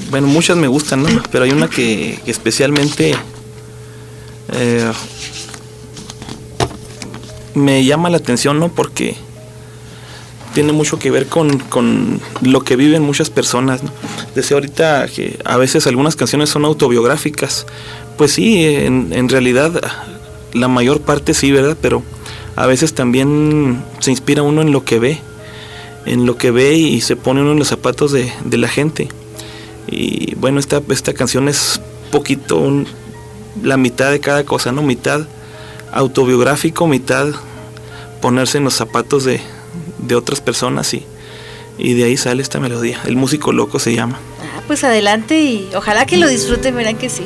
bueno, 0.09 0.27
muchas 0.27 0.57
me 0.57 0.67
gustan, 0.67 1.03
¿no? 1.03 1.09
Pero 1.31 1.45
hay 1.45 1.51
una 1.51 1.69
que, 1.69 2.19
especialmente 2.25 3.15
eh, 4.53 4.91
me 7.53 7.83
llama 7.83 8.09
la 8.09 8.17
atención, 8.17 8.59
¿no? 8.59 8.69
Porque 8.69 9.15
tiene 10.53 10.73
mucho 10.73 10.97
que 10.97 11.11
ver 11.11 11.27
con, 11.27 11.59
con 11.59 12.19
lo 12.41 12.63
que 12.63 12.75
viven 12.75 13.03
muchas 13.03 13.29
personas. 13.29 13.83
¿no? 13.83 13.91
Desde 14.33 14.55
ahorita 14.55 15.07
que 15.07 15.37
a 15.45 15.57
veces 15.57 15.85
algunas 15.85 16.15
canciones 16.15 16.49
son 16.49 16.65
autobiográficas. 16.65 17.67
Pues 18.17 18.31
sí, 18.31 18.65
en, 18.65 19.13
en 19.13 19.29
realidad 19.29 19.79
la 20.57 20.67
mayor 20.67 21.01
parte 21.01 21.33
sí, 21.33 21.51
¿verdad? 21.51 21.77
Pero 21.81 22.03
a 22.55 22.65
veces 22.65 22.93
también 22.93 23.83
se 23.99 24.11
inspira 24.11 24.41
uno 24.41 24.61
en 24.61 24.71
lo 24.71 24.83
que 24.83 24.99
ve, 24.99 25.19
en 26.05 26.25
lo 26.25 26.37
que 26.37 26.51
ve 26.51 26.75
y 26.75 27.01
se 27.01 27.15
pone 27.15 27.41
uno 27.41 27.51
en 27.51 27.59
los 27.59 27.67
zapatos 27.67 28.11
de, 28.11 28.31
la 28.51 28.67
gente. 28.67 29.09
Y 29.87 30.35
bueno, 30.35 30.59
esta, 30.59 30.81
esta 30.89 31.13
canción 31.13 31.47
es 31.47 31.79
poquito 32.11 32.83
la 33.61 33.77
mitad 33.77 34.11
de 34.11 34.19
cada 34.19 34.43
cosa, 34.43 34.71
¿no? 34.71 34.81
Mitad 34.81 35.21
autobiográfico, 35.91 36.87
mitad 36.87 37.27
ponerse 38.21 38.57
en 38.57 38.63
los 38.63 38.73
zapatos 38.73 39.23
de, 39.23 39.39
de 39.99 40.15
otras 40.15 40.41
personas 40.41 40.93
y, 40.93 41.05
y 41.77 41.93
de 41.93 42.05
ahí 42.05 42.17
sale 42.17 42.41
esta 42.41 42.59
melodía. 42.59 42.99
El 43.05 43.15
músico 43.15 43.51
loco 43.51 43.79
se 43.79 43.93
llama. 43.93 44.19
Ah, 44.41 44.61
pues 44.67 44.83
adelante 44.83 45.39
y 45.41 45.69
ojalá 45.75 46.05
que 46.05 46.17
lo 46.17 46.27
disfruten, 46.27 46.75
verán 46.75 46.97
que 46.97 47.09
sí. 47.09 47.23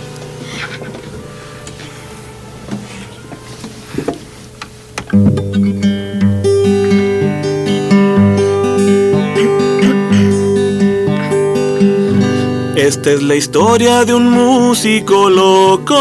Esta 12.82 13.12
es 13.12 13.22
la 13.22 13.36
historia 13.36 14.06
de 14.06 14.16
un 14.16 14.32
músico 14.32 15.30
loco 15.30 15.96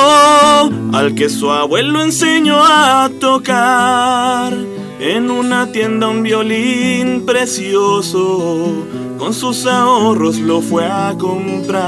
al 0.95 1.15
que 1.15 1.29
su 1.29 1.51
abuelo 1.51 2.01
enseñó 2.01 2.57
a 2.59 3.11
tocar. 3.21 4.55
En 4.99 5.31
una 5.31 5.71
tienda 5.73 6.09
un 6.09 6.23
violín 6.23 7.27
precioso, 7.27 8.87
con 9.19 9.35
sus 9.35 9.67
ahorros 9.67 10.39
lo 10.39 10.63
fue 10.63 10.87
a 10.87 11.15
comprar. 11.19 11.83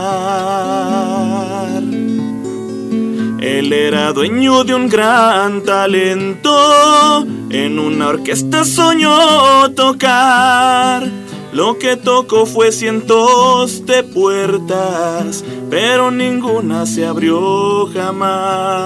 Él 3.41 3.73
era 3.73 4.13
dueño 4.13 4.63
de 4.63 4.75
un 4.75 4.91
gran 4.91 5.63
talento, 5.63 7.25
en 7.49 7.79
una 7.79 8.09
orquesta 8.09 8.63
soñó 8.67 9.71
tocar. 9.71 11.09
Lo 11.53 11.79
que 11.79 11.97
tocó 11.97 12.47
fue 12.47 12.73
cientos 12.73 13.85
de 13.87 14.03
puertas, 14.03 15.45
pero 15.71 16.11
ninguna 16.11 16.87
se 16.87 17.05
abrió 17.07 17.87
jamás. 17.93 18.83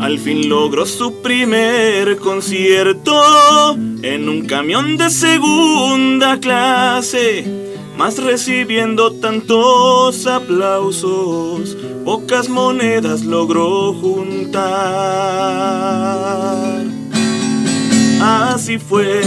Al 0.00 0.18
fin 0.18 0.48
logró 0.48 0.86
su 0.86 1.20
primer 1.22 2.16
concierto 2.18 3.72
en 4.02 4.28
un 4.28 4.46
camión 4.46 4.96
de 4.96 5.10
segunda 5.10 6.38
clase 6.38 7.64
mas 7.96 8.22
recibiendo 8.22 9.12
tantos 9.12 10.26
aplausos, 10.26 11.76
pocas 12.04 12.48
monedas 12.48 13.22
logró 13.22 13.94
juntar. 13.94 14.64
Así 18.26 18.78
fue, 18.78 19.20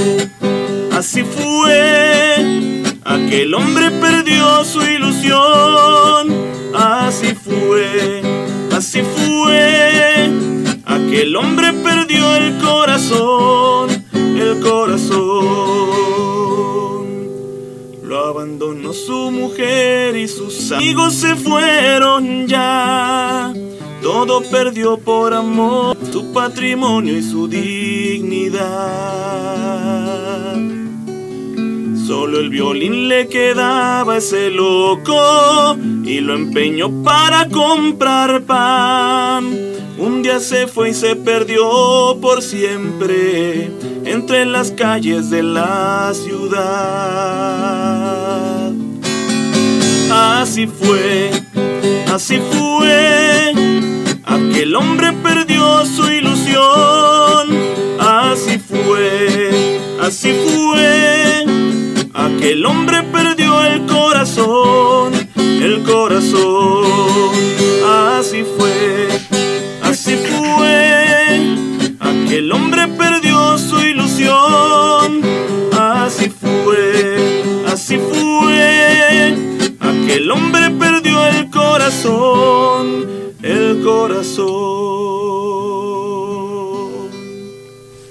así 0.91 1.21
fue, 1.21 2.81
aquel 3.05 3.53
hombre 3.53 3.91
perdió 3.91 4.65
su 4.65 4.81
ilusión. 4.81 6.33
Así 6.73 7.35
fue, 7.35 8.23
así 8.75 9.03
fue, 9.03 10.31
aquel 10.83 11.35
hombre 11.35 11.73
perdió 11.73 12.37
el 12.37 12.57
corazón, 12.57 14.03
el 14.13 14.59
corazón. 14.61 15.17
Lo 18.01 18.25
abandonó 18.25 18.93
su 18.93 19.29
mujer 19.29 20.17
y 20.17 20.27
sus 20.27 20.71
amigos 20.71 21.13
se 21.13 21.35
fueron 21.35 22.47
ya. 22.47 23.53
Todo 24.07 24.41
perdió 24.41 24.97
por 24.97 25.33
amor, 25.33 25.97
su 26.13 26.31
patrimonio 26.31 27.17
y 27.17 27.21
su 27.21 27.49
dignidad. 27.49 28.63
Solo 32.07 32.39
el 32.39 32.49
violín 32.49 33.09
le 33.09 33.27
quedaba 33.27 34.15
ese 34.15 34.49
loco 34.49 35.75
y 36.05 36.21
lo 36.21 36.35
empeñó 36.35 37.03
para 37.03 37.49
comprar 37.49 38.43
pan. 38.43 39.45
Un 39.97 40.23
día 40.23 40.39
se 40.39 40.67
fue 40.67 40.91
y 40.91 40.93
se 40.93 41.17
perdió 41.17 42.17
por 42.21 42.41
siempre 42.41 43.69
entre 44.05 44.45
las 44.45 44.71
calles 44.71 45.29
de 45.29 45.43
la 45.43 46.13
ciudad. 46.13 46.61
Así 50.09 50.65
fue, 50.65 51.29
así 52.13 52.39
fue, 52.53 53.36
el 54.61 54.75
hombre 54.75 55.13
perdió 55.13 55.85
su 55.85 56.09
ilusión. 56.11 57.47
Así 57.99 58.57
fue, 58.57 59.79
así 60.01 60.33
fue, 60.33 61.45
aquel 62.13 62.65
hombre 62.65 63.03
perdió 63.03 63.63
el 63.63 63.85
corazón, 63.85 65.13
el 65.35 65.83
corazón. 65.83 66.85
Así 67.85 68.43
fue, 68.57 69.07
así 69.83 70.15
fue, 70.15 71.55
aquel 71.99 72.51
hombre 72.51 72.87
perdió 72.87 73.57
su 73.59 73.79
ilusión. 73.79 75.21
Así 75.77 76.29
fue, 76.29 77.43
así 77.71 77.99
fue, 77.99 79.35
aquel 79.79 80.31
hombre 80.31 80.71
perdió 80.71 81.27
el 81.27 81.49
corazón 81.51 83.26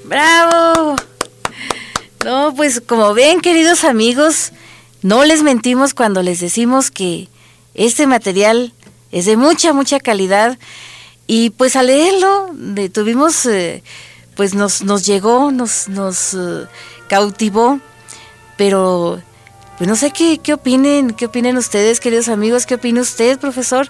¡Bravo! 0.05 0.97
No, 2.25 2.55
pues 2.55 2.83
como 2.87 3.15
ven, 3.15 3.41
queridos 3.41 3.83
amigos, 3.85 4.53
no 5.03 5.25
les 5.25 5.43
mentimos 5.43 5.95
cuando 5.95 6.23
les 6.23 6.41
decimos 6.41 6.91
que 6.91 7.29
este 7.75 8.07
material 8.07 8.75
es 9.11 9.25
de 9.25 9.38
mucha, 9.38 9.73
mucha 9.73 9.99
calidad. 9.99 10.59
Y 11.26 11.50
pues 11.50 11.76
al 11.76 11.87
leerlo, 11.87 12.50
tuvimos, 12.93 13.47
eh, 13.47 13.83
pues 14.35 14.55
nos, 14.55 14.83
nos 14.83 15.07
llegó, 15.07 15.50
nos, 15.50 15.88
nos 15.88 16.35
eh, 16.35 16.67
cautivó, 17.09 17.81
pero 18.59 19.23
pues 19.79 19.88
no 19.88 19.97
sé 19.97 20.11
qué, 20.11 20.38
qué 20.43 20.53
opinen, 20.53 21.12
qué 21.12 21.26
opinen 21.26 21.57
ustedes, 21.57 22.00
queridos 22.00 22.29
amigos, 22.29 22.67
qué 22.67 22.75
opina 22.75 23.00
usted, 23.00 23.38
profesor 23.38 23.88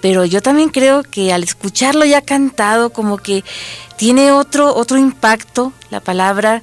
pero 0.00 0.24
yo 0.24 0.40
también 0.40 0.68
creo 0.68 1.02
que 1.02 1.32
al 1.32 1.42
escucharlo 1.42 2.04
ya 2.04 2.22
cantado, 2.22 2.90
como 2.90 3.18
que 3.18 3.44
tiene 3.96 4.32
otro, 4.32 4.74
otro 4.74 4.96
impacto, 4.96 5.72
la 5.90 6.00
palabra, 6.00 6.62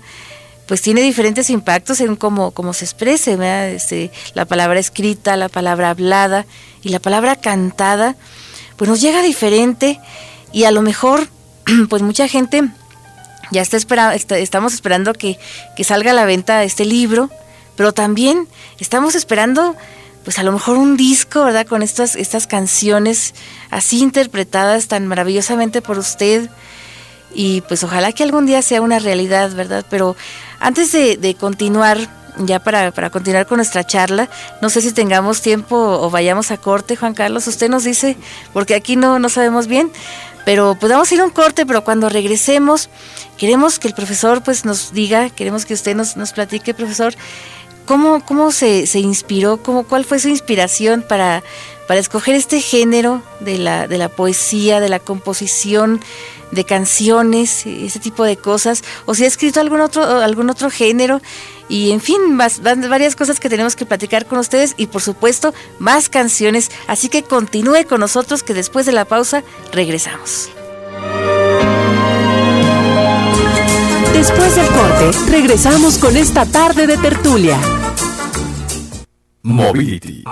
pues 0.67 0.81
tiene 0.81 1.01
diferentes 1.01 1.49
impactos 1.49 1.97
según 1.97 2.15
cómo, 2.15 2.73
se 2.73 2.85
exprese, 2.85 3.37
este, 3.75 4.11
la 4.33 4.45
palabra 4.45 4.79
escrita, 4.79 5.35
la 5.35 5.49
palabra 5.49 5.89
hablada 5.89 6.45
y 6.81 6.89
la 6.89 6.99
palabra 6.99 7.35
cantada, 7.35 8.15
pues 8.77 8.89
nos 8.89 9.01
llega 9.01 9.21
diferente 9.21 9.99
y 10.51 10.63
a 10.63 10.71
lo 10.71 10.81
mejor, 10.81 11.27
pues 11.89 12.01
mucha 12.01 12.27
gente 12.27 12.63
ya 13.51 13.61
está 13.61 13.77
esperando, 13.77 14.15
estamos 14.35 14.73
esperando 14.73 15.13
que, 15.13 15.37
que 15.75 15.83
salga 15.83 16.11
a 16.11 16.15
la 16.15 16.25
venta 16.25 16.63
este 16.63 16.85
libro, 16.85 17.29
pero 17.75 17.93
también 17.93 18.47
estamos 18.79 19.15
esperando 19.15 19.75
pues 20.25 20.39
a 20.39 20.43
lo 20.43 20.51
mejor 20.51 20.77
un 20.77 20.97
disco, 20.97 21.45
¿verdad? 21.45 21.67
Con 21.67 21.83
estas, 21.83 22.15
estas 22.15 22.47
canciones 22.47 23.35
así 23.69 23.99
interpretadas 23.99 24.87
tan 24.87 25.07
maravillosamente 25.07 25.81
por 25.83 25.99
usted. 25.99 26.49
Y 27.33 27.61
pues 27.61 27.83
ojalá 27.83 28.11
que 28.11 28.23
algún 28.23 28.47
día 28.47 28.61
sea 28.63 28.81
una 28.81 28.97
realidad, 28.97 29.51
¿verdad? 29.51 29.85
Pero 29.89 30.15
antes 30.59 30.91
de, 30.91 31.35
continuar, 31.39 31.99
ya 32.39 32.59
para, 32.59 32.91
para, 32.91 33.11
continuar 33.11 33.45
con 33.45 33.57
nuestra 33.57 33.85
charla, 33.85 34.27
no 34.61 34.69
sé 34.69 34.81
si 34.81 34.91
tengamos 34.91 35.41
tiempo 35.41 35.75
o 35.75 36.09
vayamos 36.09 36.49
a 36.49 36.57
corte, 36.57 36.95
Juan 36.95 37.13
Carlos, 37.13 37.45
usted 37.47 37.69
nos 37.69 37.83
dice, 37.83 38.17
porque 38.51 38.73
aquí 38.73 38.95
no, 38.95 39.19
no 39.19 39.29
sabemos 39.29 39.67
bien, 39.67 39.91
pero 40.43 40.75
podemos 40.75 41.11
ir 41.11 41.21
a 41.21 41.25
un 41.25 41.31
corte, 41.31 41.65
pero 41.65 41.83
cuando 41.83 42.09
regresemos, 42.09 42.89
queremos 43.37 43.79
que 43.79 43.89
el 43.89 43.93
profesor 43.93 44.41
pues 44.41 44.65
nos 44.65 44.93
diga, 44.93 45.29
queremos 45.29 45.65
que 45.65 45.73
usted 45.73 45.95
nos, 45.95 46.17
nos 46.17 46.31
platique, 46.33 46.73
profesor, 46.73 47.15
¿Cómo, 47.85 48.25
cómo 48.25 48.51
se, 48.51 48.87
se 48.87 48.99
inspiró? 48.99 49.57
Cómo, 49.57 49.83
¿Cuál 49.83 50.05
fue 50.05 50.19
su 50.19 50.29
inspiración 50.29 51.03
para, 51.07 51.43
para 51.87 51.99
escoger 51.99 52.35
este 52.35 52.61
género 52.61 53.21
de 53.39 53.57
la, 53.57 53.87
de 53.87 53.97
la 53.97 54.09
poesía, 54.09 54.79
de 54.79 54.89
la 54.89 54.99
composición, 54.99 56.01
de 56.51 56.63
canciones, 56.63 57.65
ese 57.65 57.99
tipo 57.99 58.23
de 58.23 58.37
cosas? 58.37 58.83
¿O 59.05 59.13
si 59.13 59.23
ha 59.23 59.27
escrito 59.27 59.59
algún 59.59 59.81
otro, 59.81 60.03
algún 60.03 60.49
otro 60.49 60.69
género? 60.69 61.21
Y 61.69 61.91
en 61.91 62.01
fin, 62.01 62.37
varias 62.37 63.15
cosas 63.15 63.39
que 63.39 63.49
tenemos 63.49 63.75
que 63.75 63.85
platicar 63.85 64.25
con 64.25 64.39
ustedes 64.39 64.73
y 64.77 64.87
por 64.87 65.01
supuesto 65.01 65.53
más 65.79 66.09
canciones. 66.09 66.71
Así 66.87 67.09
que 67.09 67.23
continúe 67.23 67.85
con 67.87 67.99
nosotros 67.99 68.43
que 68.43 68.53
después 68.53 68.85
de 68.85 68.91
la 68.91 69.05
pausa 69.05 69.43
regresamos. 69.71 70.49
Después 74.13 74.55
del 74.55 74.67
corte, 74.67 75.11
regresamos 75.29 75.97
con 75.97 76.17
esta 76.17 76.45
tarde 76.45 76.87
de 76.87 76.97
tertulia. 76.97 77.59
Mobility. 79.45 80.23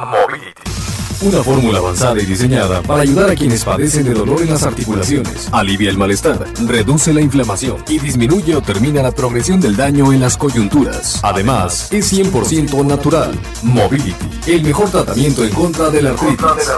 Una 1.21 1.43
fórmula 1.43 1.77
avanzada 1.77 2.19
y 2.19 2.25
diseñada 2.25 2.81
para 2.81 3.03
ayudar 3.03 3.29
a 3.29 3.35
quienes 3.35 3.63
padecen 3.63 4.05
de 4.05 4.15
dolor 4.15 4.41
en 4.41 4.49
las 4.49 4.63
articulaciones, 4.63 5.49
alivia 5.51 5.91
el 5.91 5.99
malestar, 5.99 6.47
reduce 6.65 7.13
la 7.13 7.21
inflamación 7.21 7.77
y 7.87 7.99
disminuye 7.99 8.55
o 8.55 8.63
termina 8.63 9.03
la 9.03 9.11
progresión 9.11 9.61
del 9.61 9.75
daño 9.75 10.11
en 10.11 10.19
las 10.19 10.35
coyunturas. 10.35 11.19
Además, 11.21 11.93
es 11.93 12.11
100% 12.11 12.83
natural. 12.87 13.39
Mobility, 13.61 14.15
el 14.47 14.63
mejor 14.63 14.89
tratamiento 14.89 15.45
en 15.45 15.53
contra 15.53 15.91
de 15.91 16.01
la 16.01 16.09
artritis. 16.09 16.71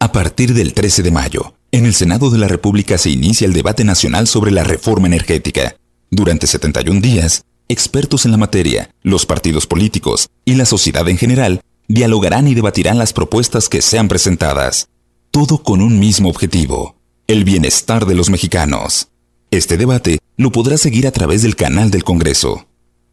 A 0.00 0.10
partir 0.10 0.54
del 0.54 0.74
13 0.74 1.04
de 1.04 1.12
mayo, 1.12 1.54
en 1.76 1.84
el 1.84 1.94
Senado 1.94 2.30
de 2.30 2.38
la 2.38 2.48
República 2.48 2.96
se 2.96 3.10
inicia 3.10 3.46
el 3.46 3.52
debate 3.52 3.84
nacional 3.84 4.26
sobre 4.26 4.50
la 4.50 4.64
reforma 4.64 5.06
energética. 5.06 5.76
Durante 6.10 6.46
71 6.46 7.00
días, 7.00 7.44
expertos 7.68 8.24
en 8.24 8.30
la 8.30 8.38
materia, 8.38 8.90
los 9.02 9.26
partidos 9.26 9.66
políticos 9.66 10.28
y 10.44 10.54
la 10.54 10.64
sociedad 10.64 11.06
en 11.08 11.18
general 11.18 11.60
dialogarán 11.88 12.48
y 12.48 12.54
debatirán 12.54 12.98
las 12.98 13.12
propuestas 13.12 13.68
que 13.68 13.82
sean 13.82 14.08
presentadas. 14.08 14.88
Todo 15.30 15.62
con 15.62 15.82
un 15.82 15.98
mismo 15.98 16.30
objetivo, 16.30 16.96
el 17.26 17.44
bienestar 17.44 18.06
de 18.06 18.14
los 18.14 18.30
mexicanos. 18.30 19.08
Este 19.50 19.76
debate 19.76 20.18
lo 20.36 20.52
podrá 20.52 20.78
seguir 20.78 21.06
a 21.06 21.12
través 21.12 21.42
del 21.42 21.56
canal 21.56 21.90
del 21.90 22.04
Congreso, 22.04 22.66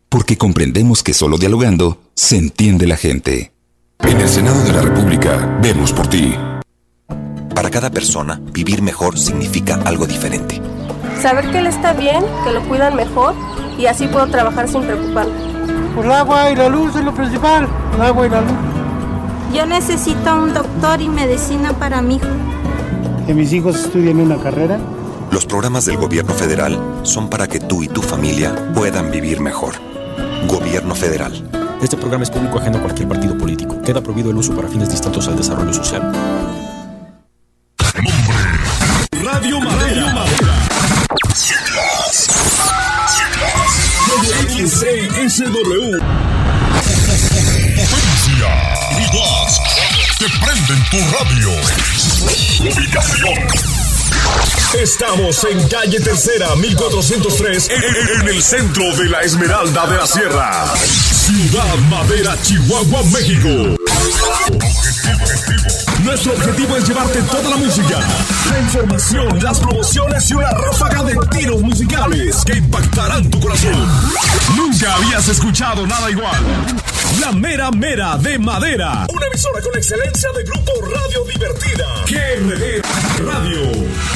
porque 0.08 0.38
comprendemos 0.38 1.04
que 1.04 1.14
solo 1.14 1.38
dialogando 1.38 2.02
se 2.16 2.38
entiende 2.38 2.88
la 2.88 2.96
gente. 2.96 3.52
En 4.00 4.22
el 4.22 4.30
Senado 4.30 4.64
de 4.64 4.72
la 4.72 4.82
República, 4.82 5.60
vemos 5.62 5.92
por 5.92 6.08
ti. 6.08 6.34
Para 7.56 7.70
cada 7.70 7.90
persona, 7.90 8.42
vivir 8.52 8.82
mejor 8.82 9.18
significa 9.18 9.80
algo 9.86 10.06
diferente. 10.06 10.62
Saber 11.22 11.50
que 11.52 11.60
él 11.60 11.68
está 11.68 11.94
bien, 11.94 12.24
que 12.44 12.52
lo 12.52 12.62
cuidan 12.68 12.96
mejor 12.96 13.36
y 13.78 13.86
así 13.86 14.08
puedo 14.08 14.28
trabajar 14.28 14.68
sin 14.68 14.82
preocuparme. 14.82 15.34
Por 15.96 16.06
el 16.06 16.12
agua 16.12 16.50
y 16.50 16.56
la 16.56 16.70
luz 16.70 16.96
es 16.96 17.04
lo 17.06 17.14
principal, 17.14 17.68
el 17.96 18.02
agua 18.02 18.26
y 18.26 18.30
la 18.30 18.42
luz. 18.42 18.52
Yo 19.54 19.66
necesito 19.68 20.36
un 20.36 20.54
doctor 20.54 21.00
y 21.00 21.10
medicina 21.10 21.74
para 21.74 22.02
mi 22.02 22.16
hijo. 22.16 22.26
Que 23.28 23.34
mis 23.34 23.54
hijos 23.54 23.76
estudien 23.76 24.20
una 24.20 24.38
carrera. 24.38 24.80
Los 25.32 25.46
programas 25.46 25.86
del 25.86 25.98
gobierno 25.98 26.34
federal 26.34 26.80
son 27.04 27.30
para 27.30 27.48
que 27.48 27.60
tú 27.60 27.84
y 27.84 27.88
tu 27.88 28.02
familia 28.02 28.74
puedan 28.74 29.12
vivir 29.12 29.40
mejor. 29.40 29.76
Gobierno 30.48 30.96
federal. 30.96 31.32
Este 31.82 31.98
programa 31.98 32.24
es 32.24 32.32
público 32.32 32.60
ajeno 32.60 32.80
a 32.80 32.82
cualquier 32.82 33.08
partido 33.08 33.38
político. 33.38 33.82
Queda 33.82 34.02
prohibido 34.02 34.32
el 34.32 34.38
uso 34.38 34.56
para 34.56 34.68
fines 34.68 34.90
distintos 34.90 35.28
al 35.28 35.38
desarrollo 35.38 35.74
social. 35.74 36.12
Radio 39.44 39.60
Madera. 39.60 40.26
Siglas. 41.36 42.28
Siglas. 43.10 43.72
XCSW. 44.48 46.00
Frecuencia. 47.76 48.52
Te 50.18 50.28
prenden 50.40 50.82
tu 50.90 50.98
radio. 51.12 51.52
Ubicación. 52.72 53.40
Estamos 54.82 55.44
en 55.44 55.68
calle 55.68 56.00
Tercera, 56.00 56.56
1403, 56.56 57.70
en 58.22 58.28
el 58.30 58.42
centro 58.42 58.96
de 58.96 59.10
la 59.10 59.24
Esmeralda 59.24 59.88
de 59.88 59.98
la 59.98 60.08
Sierra. 60.08 60.74
Ciudad 60.78 61.76
Madera, 61.90 62.38
Chihuahua, 62.42 63.04
México. 63.12 63.83
Nuestro 66.04 66.34
objetivo 66.34 66.76
es 66.76 66.88
llevarte 66.88 67.22
toda 67.24 67.50
la 67.50 67.58
música, 67.58 68.00
la 68.50 68.60
información, 68.60 69.44
las 69.44 69.60
promociones 69.60 70.30
y 70.30 70.34
una 70.34 70.52
ráfaga 70.52 71.04
de 71.04 71.16
tiros 71.32 71.62
musicales 71.62 72.44
que 72.46 72.58
impactarán 72.58 73.30
tu 73.30 73.40
corazón. 73.40 73.88
Nunca 74.56 74.96
habías 74.96 75.28
escuchado 75.28 75.88
nada 75.88 76.12
igual. 76.12 76.38
La 77.20 77.32
mera 77.32 77.72
mera 77.72 78.18
de 78.18 78.38
madera. 78.38 79.08
Una 79.14 79.26
emisora 79.28 79.62
con 79.62 79.78
excelencia 79.78 80.30
de 80.36 80.44
grupo 80.44 80.72
Radio 80.82 81.24
Divertida. 81.26 81.86
GRD 82.06 82.82
Radio. 83.26 84.14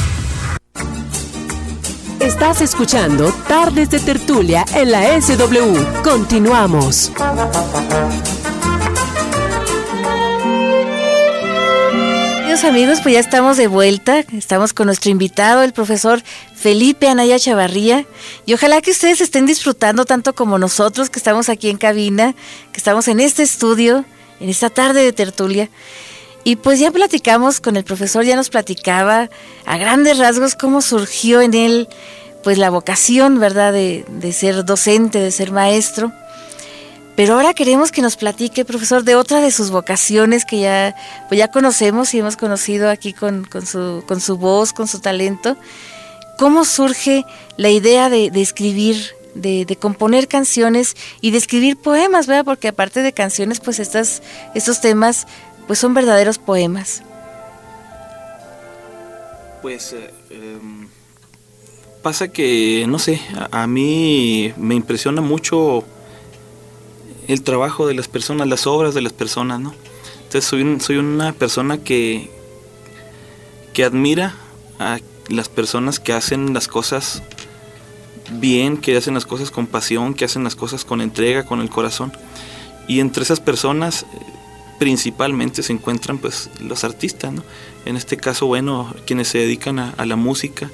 Estás 2.20 2.62
escuchando 2.62 3.32
Tardes 3.48 3.90
de 3.90 4.00
Tertulia 4.00 4.66
en 4.74 4.92
la 4.92 5.22
SW. 5.22 6.04
Continuamos. 6.04 7.12
Amigos, 12.64 13.02
pues 13.02 13.14
ya 13.14 13.20
estamos 13.20 13.58
de 13.58 13.68
vuelta. 13.68 14.24
Estamos 14.34 14.74
con 14.74 14.88
nuestro 14.88 15.12
invitado, 15.12 15.62
el 15.64 15.74
profesor 15.74 16.24
Felipe 16.56 17.08
Anaya 17.08 17.38
Chavarría. 17.38 18.06
Y 18.46 18.54
ojalá 18.54 18.82
que 18.82 18.92
ustedes 18.92 19.22
estén 19.22 19.46
disfrutando 19.46 20.06
tanto 20.06 20.34
como 20.34 20.58
nosotros 20.58 21.10
que 21.10 21.20
estamos 21.20 21.50
aquí 21.50 21.70
en 21.70 21.78
cabina, 21.78 22.34
que 22.72 22.78
estamos 22.78 23.08
en 23.10 23.20
este 23.20 23.44
estudio, 23.44 24.06
en 24.40 24.50
esta 24.50 24.70
tarde 24.70 25.04
de 25.04 25.14
tertulia. 25.14 25.70
Y 26.44 26.56
pues 26.56 26.80
ya 26.80 26.90
platicamos 26.90 27.60
con 27.60 27.78
el 27.78 27.84
profesor, 27.84 28.24
ya 28.24 28.36
nos 28.36 28.50
platicaba 28.50 29.30
a 29.66 29.78
grandes 29.78 30.18
rasgos 30.18 30.56
cómo 30.56 30.82
surgió 30.82 31.42
en 31.42 31.54
él 31.54 31.88
pues 32.44 32.58
la 32.58 32.70
vocación, 32.70 33.40
¿verdad?, 33.40 33.74
de, 33.74 34.06
de 34.08 34.34
ser 34.34 34.66
docente, 34.66 35.20
de 35.20 35.32
ser 35.32 35.52
maestro. 35.52 36.12
Pero 37.18 37.34
ahora 37.34 37.56
queremos 37.56 37.92
que 37.92 38.04
nos 38.04 38.16
platique, 38.16 38.64
profesor, 38.64 39.04
de 39.04 39.16
otra 39.16 39.42
de 39.42 39.50
sus 39.50 39.72
vocaciones 39.72 40.46
que 40.46 40.60
ya, 40.60 40.96
pues 41.28 41.40
ya 41.40 41.48
conocemos 41.48 42.14
y 42.14 42.20
hemos 42.20 42.38
conocido 42.38 42.92
aquí 42.92 43.12
con, 43.12 43.44
con, 43.44 43.66
su, 43.66 44.04
con 44.08 44.22
su 44.22 44.38
voz, 44.38 44.72
con 44.72 44.88
su 44.88 45.00
talento. 45.00 45.58
¿Cómo 46.38 46.64
surge 46.64 47.26
la 47.58 47.72
idea 47.72 48.12
de, 48.12 48.30
escribir, 48.36 49.16
de, 49.34 49.66
componer 49.82 50.28
canciones 50.28 50.96
y 51.20 51.32
de 51.32 51.40
escribir 51.40 51.76
poemas, 51.76 52.28
¿verdad? 52.28 52.46
Porque 52.46 52.68
aparte 52.68 53.02
de 53.02 53.12
canciones, 53.14 53.62
pues 53.62 53.80
estas, 53.80 54.22
estos 54.54 54.80
temas 54.80 55.26
pues 55.66 55.80
son 55.80 55.96
verdaderos 55.96 56.38
poemas. 56.38 57.02
Pues 59.64 59.94
eh, 59.94 60.14
em, 60.30 60.88
pasa 62.04 62.28
que, 62.28 62.86
no 62.88 63.00
sé, 63.00 63.20
a 63.50 63.66
mí 63.66 64.54
me 64.56 64.76
impresiona 64.76 65.22
mucho 65.22 65.84
el 67.28 67.42
trabajo 67.44 67.88
de 67.88 67.94
las 67.94 68.08
personas, 68.08 68.48
las 68.48 68.68
obras 68.68 68.94
de 68.94 69.02
las 69.02 69.14
personas, 69.14 69.60
¿no? 69.60 69.74
Entonces 70.18 70.46
soy, 70.46 70.80
soy 70.80 70.98
una 70.98 71.34
persona 71.34 71.78
que, 71.78 72.30
que 73.74 73.84
admira 73.84 74.36
a 74.80 75.00
las 75.30 75.50
personas 75.50 76.00
que 76.00 76.14
hacen 76.14 76.54
las 76.54 76.68
cosas 76.68 77.24
bien, 78.32 78.78
que 78.78 78.98
hacen 78.98 79.14
las 79.14 79.26
cosas 79.26 79.52
con 79.52 79.68
pasión, 79.68 80.14
que 80.14 80.26
hacen 80.26 80.44
las 80.44 80.56
cosas 80.56 80.86
con 80.86 81.02
entrega, 81.02 81.46
con 81.46 81.62
el 81.62 81.70
corazón. 81.70 82.12
Y 82.88 83.00
entre 83.00 83.24
esas 83.24 83.40
personas 83.40 84.04
eh, 84.04 84.06
principalmente 84.80 85.64
se 85.64 85.74
encuentran 85.74 86.18
pues 86.18 86.50
los 86.62 86.84
artistas, 86.84 87.34
¿no? 87.34 87.44
En 87.86 87.96
este 87.96 88.18
caso, 88.18 88.48
bueno, 88.48 88.94
quienes 89.06 89.30
se 89.30 89.40
dedican 89.40 89.80
a, 89.80 90.06
la 90.06 90.16
música, 90.16 90.70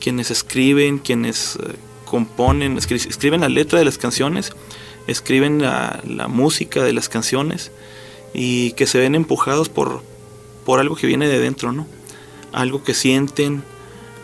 quienes 0.00 0.30
escriben, 0.30 0.98
quienes 0.98 1.56
eh, 1.56 1.74
componen, 2.04 2.76
escri- 2.76 3.08
escriben 3.08 3.40
la 3.40 3.48
letra 3.48 3.78
de 3.78 3.84
las 3.84 3.98
canciones, 3.98 4.52
escriben 5.06 5.62
la, 5.62 6.02
música 6.28 6.82
de 6.82 6.92
las 6.92 7.08
canciones 7.08 7.70
y 8.34 8.72
que 8.72 8.86
se 8.86 8.98
ven 8.98 9.14
empujados 9.14 9.68
por, 9.68 10.02
por 10.64 10.80
algo 10.80 10.96
que 10.96 11.06
viene 11.06 11.28
de 11.28 11.38
dentro, 11.38 11.72
¿no? 11.72 11.86
Algo 12.52 12.82
que 12.82 12.94
sienten, 12.94 13.62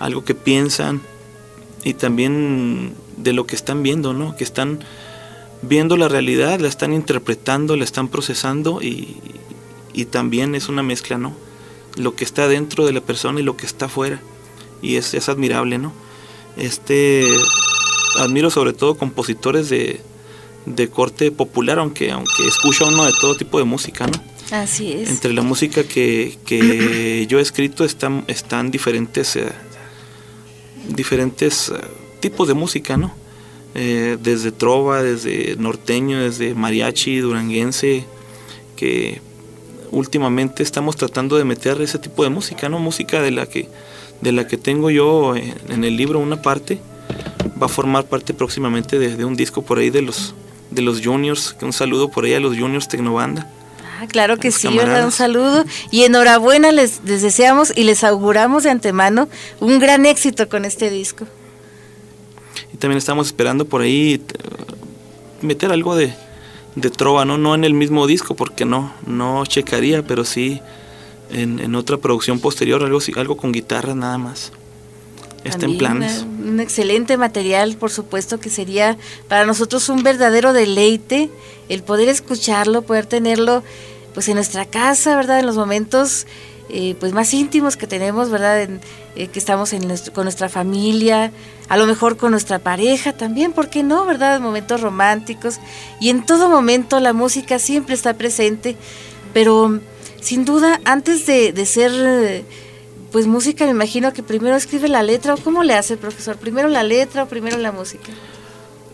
algo 0.00 0.24
que 0.24 0.34
piensan 0.34 1.00
y 1.84 1.94
también 1.94 2.94
de 3.16 3.32
lo 3.32 3.46
que 3.46 3.54
están 3.54 3.82
viendo, 3.82 4.12
¿no? 4.12 4.36
Que 4.36 4.44
están 4.44 4.80
viendo 5.62 5.96
la 5.96 6.08
realidad, 6.08 6.60
la 6.60 6.68
están 6.68 6.92
interpretando, 6.92 7.76
la 7.76 7.84
están 7.84 8.08
procesando 8.08 8.82
y, 8.82 9.16
y 9.92 10.06
también 10.06 10.54
es 10.54 10.68
una 10.68 10.82
mezcla, 10.82 11.18
¿no? 11.18 11.34
Lo 11.96 12.14
que 12.16 12.24
está 12.24 12.48
dentro 12.48 12.86
de 12.86 12.92
la 12.92 13.00
persona 13.00 13.40
y 13.40 13.42
lo 13.42 13.56
que 13.56 13.66
está 13.66 13.86
afuera. 13.86 14.20
Y 14.80 14.96
es, 14.96 15.14
es 15.14 15.28
admirable, 15.28 15.78
¿no? 15.78 15.92
Este, 16.56 17.26
admiro 18.18 18.50
sobre 18.50 18.72
todo 18.72 18.96
compositores 18.96 19.68
de, 19.68 20.00
de 20.66 20.88
corte 20.88 21.30
popular, 21.30 21.78
aunque, 21.78 22.10
aunque 22.10 22.46
escucha 22.46 22.84
uno 22.84 23.04
de 23.04 23.12
todo 23.20 23.36
tipo 23.36 23.58
de 23.58 23.64
música, 23.64 24.06
¿no? 24.06 24.32
Así 24.52 24.92
es. 24.92 25.08
Entre 25.08 25.32
la 25.32 25.42
música 25.42 25.82
que, 25.84 26.38
que 26.44 27.26
yo 27.28 27.38
he 27.38 27.42
escrito 27.42 27.84
están, 27.84 28.24
están 28.28 28.70
diferentes, 28.70 29.36
eh, 29.36 29.50
diferentes 30.88 31.70
eh, 31.70 31.74
tipos 32.20 32.48
de 32.48 32.54
música, 32.54 32.96
¿no? 32.96 33.14
Eh, 33.74 34.18
desde 34.22 34.52
trova, 34.52 35.02
desde 35.02 35.56
norteño, 35.56 36.20
desde 36.20 36.54
mariachi, 36.54 37.18
duranguense, 37.18 38.04
que 38.76 39.22
últimamente 39.90 40.62
estamos 40.62 40.96
tratando 40.96 41.38
de 41.38 41.44
meter 41.44 41.80
ese 41.80 41.98
tipo 41.98 42.22
de 42.22 42.28
música, 42.28 42.68
¿no? 42.68 42.78
Música 42.78 43.22
de 43.22 43.30
la 43.30 43.46
que, 43.46 43.68
de 44.20 44.32
la 44.32 44.46
que 44.46 44.58
tengo 44.58 44.90
yo 44.90 45.34
en, 45.34 45.54
en 45.70 45.84
el 45.84 45.96
libro 45.96 46.18
una 46.18 46.42
parte, 46.42 46.78
va 47.60 47.66
a 47.66 47.68
formar 47.70 48.04
parte 48.04 48.34
próximamente 48.34 48.98
de, 48.98 49.16
de 49.16 49.24
un 49.24 49.34
disco 49.34 49.62
por 49.62 49.78
ahí 49.78 49.88
de 49.88 50.02
los, 50.02 50.34
de 50.74 50.82
los 50.82 51.00
juniors, 51.04 51.56
un 51.62 51.72
saludo 51.72 52.08
por 52.08 52.24
ahí 52.24 52.34
a 52.34 52.40
los 52.40 52.56
juniors 52.56 52.88
Tecnobanda. 52.88 53.48
Ah, 54.00 54.06
claro 54.08 54.36
que 54.38 54.50
sí, 54.50 54.68
¿verdad? 54.68 55.04
Un 55.04 55.12
saludo 55.12 55.64
y 55.90 56.02
enhorabuena 56.02 56.72
les, 56.72 57.00
les 57.04 57.22
deseamos 57.22 57.72
y 57.76 57.84
les 57.84 58.02
auguramos 58.02 58.64
de 58.64 58.70
antemano 58.70 59.28
un 59.60 59.78
gran 59.78 60.06
éxito 60.06 60.48
con 60.48 60.64
este 60.64 60.90
disco. 60.90 61.26
Y 62.74 62.78
también 62.78 62.98
estamos 62.98 63.28
esperando 63.28 63.64
por 63.64 63.82
ahí 63.82 64.14
eh, 64.14 64.20
meter 65.40 65.70
algo 65.70 65.94
de, 65.94 66.14
de 66.74 66.90
trova, 66.90 67.24
¿no? 67.24 67.38
No 67.38 67.54
en 67.54 67.64
el 67.64 67.74
mismo 67.74 68.06
disco, 68.06 68.34
porque 68.34 68.64
no, 68.64 68.92
no 69.06 69.44
checaría, 69.46 70.02
pero 70.02 70.24
sí 70.24 70.60
en, 71.30 71.60
en 71.60 71.74
otra 71.74 71.96
producción 71.98 72.40
posterior, 72.40 72.82
algo, 72.82 72.98
algo 73.16 73.36
con 73.36 73.52
guitarra 73.52 73.94
nada 73.94 74.18
más. 74.18 74.52
Está 75.44 75.66
en 75.66 75.78
planes. 75.78 76.22
Un 76.22 76.60
excelente 76.60 77.16
material, 77.16 77.76
por 77.76 77.90
supuesto, 77.90 78.38
que 78.38 78.50
sería 78.50 78.96
para 79.28 79.44
nosotros 79.44 79.88
un 79.88 80.02
verdadero 80.02 80.52
deleite 80.52 81.30
el 81.68 81.82
poder 81.82 82.08
escucharlo, 82.08 82.82
poder 82.82 83.06
tenerlo 83.06 83.62
pues 84.14 84.28
en 84.28 84.34
nuestra 84.34 84.66
casa, 84.66 85.16
¿verdad? 85.16 85.40
En 85.40 85.46
los 85.46 85.56
momentos 85.56 86.26
eh, 86.68 86.94
pues 87.00 87.12
más 87.12 87.32
íntimos 87.34 87.76
que 87.76 87.86
tenemos, 87.86 88.30
¿verdad? 88.30 88.62
En, 88.62 88.80
eh, 89.16 89.26
que 89.28 89.38
estamos 89.38 89.72
en 89.72 89.86
nuestro- 89.88 90.12
con 90.12 90.24
nuestra 90.24 90.48
familia, 90.48 91.32
a 91.68 91.76
lo 91.76 91.86
mejor 91.86 92.16
con 92.16 92.30
nuestra 92.30 92.58
pareja 92.58 93.12
también, 93.12 93.52
¿por 93.52 93.68
qué 93.68 93.82
no, 93.82 94.04
verdad? 94.06 94.40
Momentos 94.40 94.80
románticos. 94.80 95.58
Y 96.00 96.08
en 96.10 96.24
todo 96.24 96.48
momento 96.48 97.00
la 97.00 97.12
música 97.12 97.58
siempre 97.58 97.94
está 97.94 98.14
presente, 98.14 98.76
pero 99.34 99.80
sin 100.20 100.44
duda, 100.44 100.80
antes 100.84 101.26
de, 101.26 101.52
de 101.52 101.66
ser... 101.66 101.92
eh, 101.94 102.44
pues 103.12 103.26
música, 103.26 103.66
me 103.66 103.72
imagino 103.72 104.12
que 104.14 104.22
primero 104.22 104.56
escribe 104.56 104.88
la 104.88 105.02
letra, 105.02 105.34
o 105.34 105.36
cómo 105.36 105.62
le 105.62 105.74
hace, 105.74 105.98
profesor, 105.98 106.36
primero 106.36 106.68
la 106.68 106.82
letra 106.82 107.24
o 107.24 107.28
primero 107.28 107.58
la 107.58 107.70
música. 107.70 108.10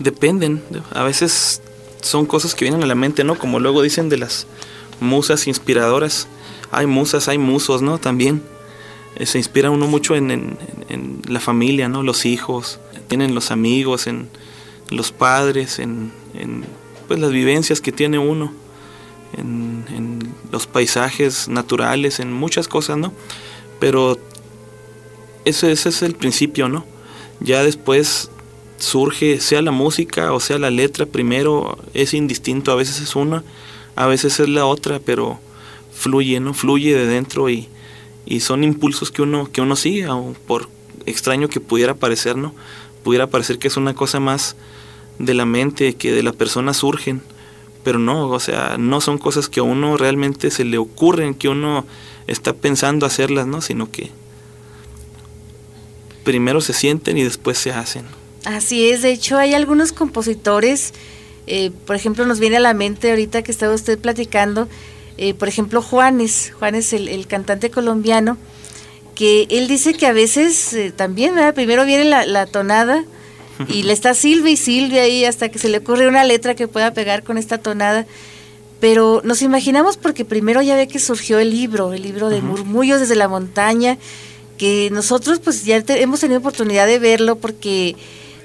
Dependen, 0.01 0.63
a 0.93 1.05
veces 1.05 1.63
son 2.03 2.27
cosas 2.27 2.55
que 2.55 2.65
vienen 2.65 2.83
a 2.83 2.87
la 2.87 2.97
mente, 2.97 3.23
¿no? 3.23 3.39
Como 3.39 3.61
luego 3.61 3.81
dicen 3.81 4.09
de 4.09 4.19
las 4.19 4.47
musas 5.01 5.47
inspiradoras. 5.47 6.27
Hay 6.73 6.87
musas, 6.87 7.29
hay 7.29 7.39
musos, 7.39 7.81
¿no? 7.81 7.99
También 7.99 8.43
eh, 9.17 9.25
se 9.25 9.39
inspira 9.39 9.71
uno 9.71 9.87
mucho 9.87 10.17
en, 10.17 10.59
la 11.29 11.41
familia, 11.41 11.89
¿no? 11.89 12.03
Los 12.03 12.27
hijos, 12.27 12.81
tienen 13.07 13.35
los 13.35 13.53
amigos, 13.53 14.07
en 14.09 14.29
los 14.91 15.13
padres, 15.13 15.79
en, 15.79 16.13
en, 16.35 16.65
pues 17.07 17.21
las 17.21 17.31
vivencias 17.31 17.81
que 17.81 17.93
tiene 17.93 18.19
uno, 18.19 18.53
en 19.37 20.33
los 20.51 20.67
paisajes 20.67 21.49
naturales, 21.49 22.19
en 22.19 22.33
muchas 22.33 22.67
cosas, 22.67 22.97
¿no? 22.97 23.13
Pero 23.81 24.19
ese, 25.45 25.73
ese 25.73 25.88
es 25.88 26.03
el 26.03 26.14
principio, 26.14 26.69
¿no? 26.69 26.85
Ya 27.41 27.62
después 27.62 28.31
surge, 28.79 29.41
sea 29.41 29.61
la 29.61 29.73
música 29.73 30.33
o 30.33 30.41
sea 30.41 30.59
la 30.59 30.71
letra, 30.71 31.07
primero 31.07 31.79
es 31.95 32.14
indistinto, 32.14 32.73
a 32.73 32.77
veces 32.77 33.01
es 33.01 33.17
una, 33.17 33.43
a 33.97 34.07
veces 34.07 34.41
es 34.41 34.49
la 34.49 34.67
otra, 34.67 35.01
pero 35.05 35.38
fluye, 35.93 36.41
¿no? 36.41 36.55
Fluye 36.55 36.95
de 36.95 37.07
dentro 37.07 37.51
y, 37.51 37.69
y 38.25 38.41
son 38.41 38.64
impulsos 38.64 39.11
que 39.11 39.23
uno, 39.23 39.51
que 39.51 39.61
uno 39.61 39.77
sigue, 39.77 40.05
aun 40.05 40.37
por 40.47 40.69
extraño 41.07 41.49
que 41.49 41.61
pudiera 41.61 41.95
parecer, 41.95 42.37
¿no? 42.37 42.55
Pudiera 43.03 43.27
parecer 43.27 43.59
que 43.59 43.69
es 43.69 43.77
una 43.77 43.95
cosa 43.95 44.21
más 44.21 44.57
de 45.19 45.35
la 45.35 45.45
mente, 45.45 45.95
que 45.95 46.12
de 46.12 46.23
la 46.23 46.33
persona 46.33 46.75
surgen, 46.75 47.23
pero 47.83 47.99
no, 47.99 48.29
o 48.29 48.41
sea, 48.41 48.77
no 48.79 49.01
son 49.01 49.19
cosas 49.19 49.49
que 49.49 49.61
a 49.61 49.64
uno 49.64 49.97
realmente 49.97 50.51
se 50.51 50.64
le 50.64 50.79
ocurren, 50.79 51.35
que 51.35 51.49
uno 51.49 51.85
está 52.29 52.53
pensando 52.53 53.07
hacerlas, 53.07 53.47
¿no? 53.47 53.61
Sino 53.61 53.91
que 53.91 54.11
primero 56.23 56.61
se 56.61 56.73
sienten 56.73 57.19
y 57.19 57.25
después 57.25 57.59
se 57.59 57.73
hacen. 57.73 58.05
Así 58.45 58.88
es, 58.88 59.03
de 59.03 59.11
hecho 59.11 59.37
hay 59.37 59.55
algunos 59.55 59.93
compositores, 59.93 60.93
eh, 61.47 61.73
por 61.87 61.97
ejemplo 61.97 62.25
nos 62.27 62.38
viene 62.38 62.59
a 62.59 62.61
la 62.61 62.75
mente 62.75 63.11
ahorita 63.11 63.43
que 63.43 63.51
estaba 63.51 63.75
usted 63.75 63.99
platicando, 63.99 64.69
eh, 65.17 65.35
por 65.35 65.49
ejemplo 65.49 65.83
Juanes, 65.83 66.53
Juanes 66.59 66.93
el, 66.93 67.09
el 67.09 67.27
cantante 67.27 67.71
colombiano, 67.71 68.37
que 69.14 69.49
él 69.51 69.67
dice 69.67 69.95
que 69.95 70.07
a 70.07 70.12
veces 70.12 70.73
eh, 70.75 70.93
también, 70.93 71.35
¿verdad? 71.35 71.55
primero 71.55 71.85
viene 71.85 72.05
la, 72.05 72.25
la 72.25 72.47
tonada 72.47 73.05
y 73.69 73.83
le 73.85 73.93
está 73.93 74.14
Silvia 74.14 74.53
y 74.53 74.57
Silvia 74.57 75.03
ahí 75.03 75.25
hasta 75.25 75.49
que 75.49 75.59
se 75.59 75.69
le 75.69 75.79
ocurre 75.79 76.07
una 76.07 76.25
letra 76.25 76.55
que 76.55 76.69
pueda 76.69 76.93
pegar 76.93 77.25
con 77.25 77.38
esta 77.38 77.59
tonada. 77.59 78.07
Pero 78.81 79.21
nos 79.25 79.43
imaginamos 79.43 79.97
porque 79.97 80.25
primero 80.25 80.62
ya 80.62 80.77
ve 80.77 80.87
que 80.87 80.99
surgió 81.01 81.38
el 81.41 81.51
libro, 81.51 81.93
el 81.93 82.03
libro 82.03 82.29
de 82.29 82.41
Murmullos 82.43 83.01
desde 83.01 83.17
la 83.17 83.27
montaña, 83.29 83.99
que 84.57 84.88
nosotros 84.93 85.41
pues 85.43 85.64
ya 85.64 85.83
te- 85.83 86.01
hemos 86.03 86.21
tenido 86.21 86.38
oportunidad 86.41 86.87
de 86.87 86.99
verlo 86.99 87.37
porque 87.37 87.97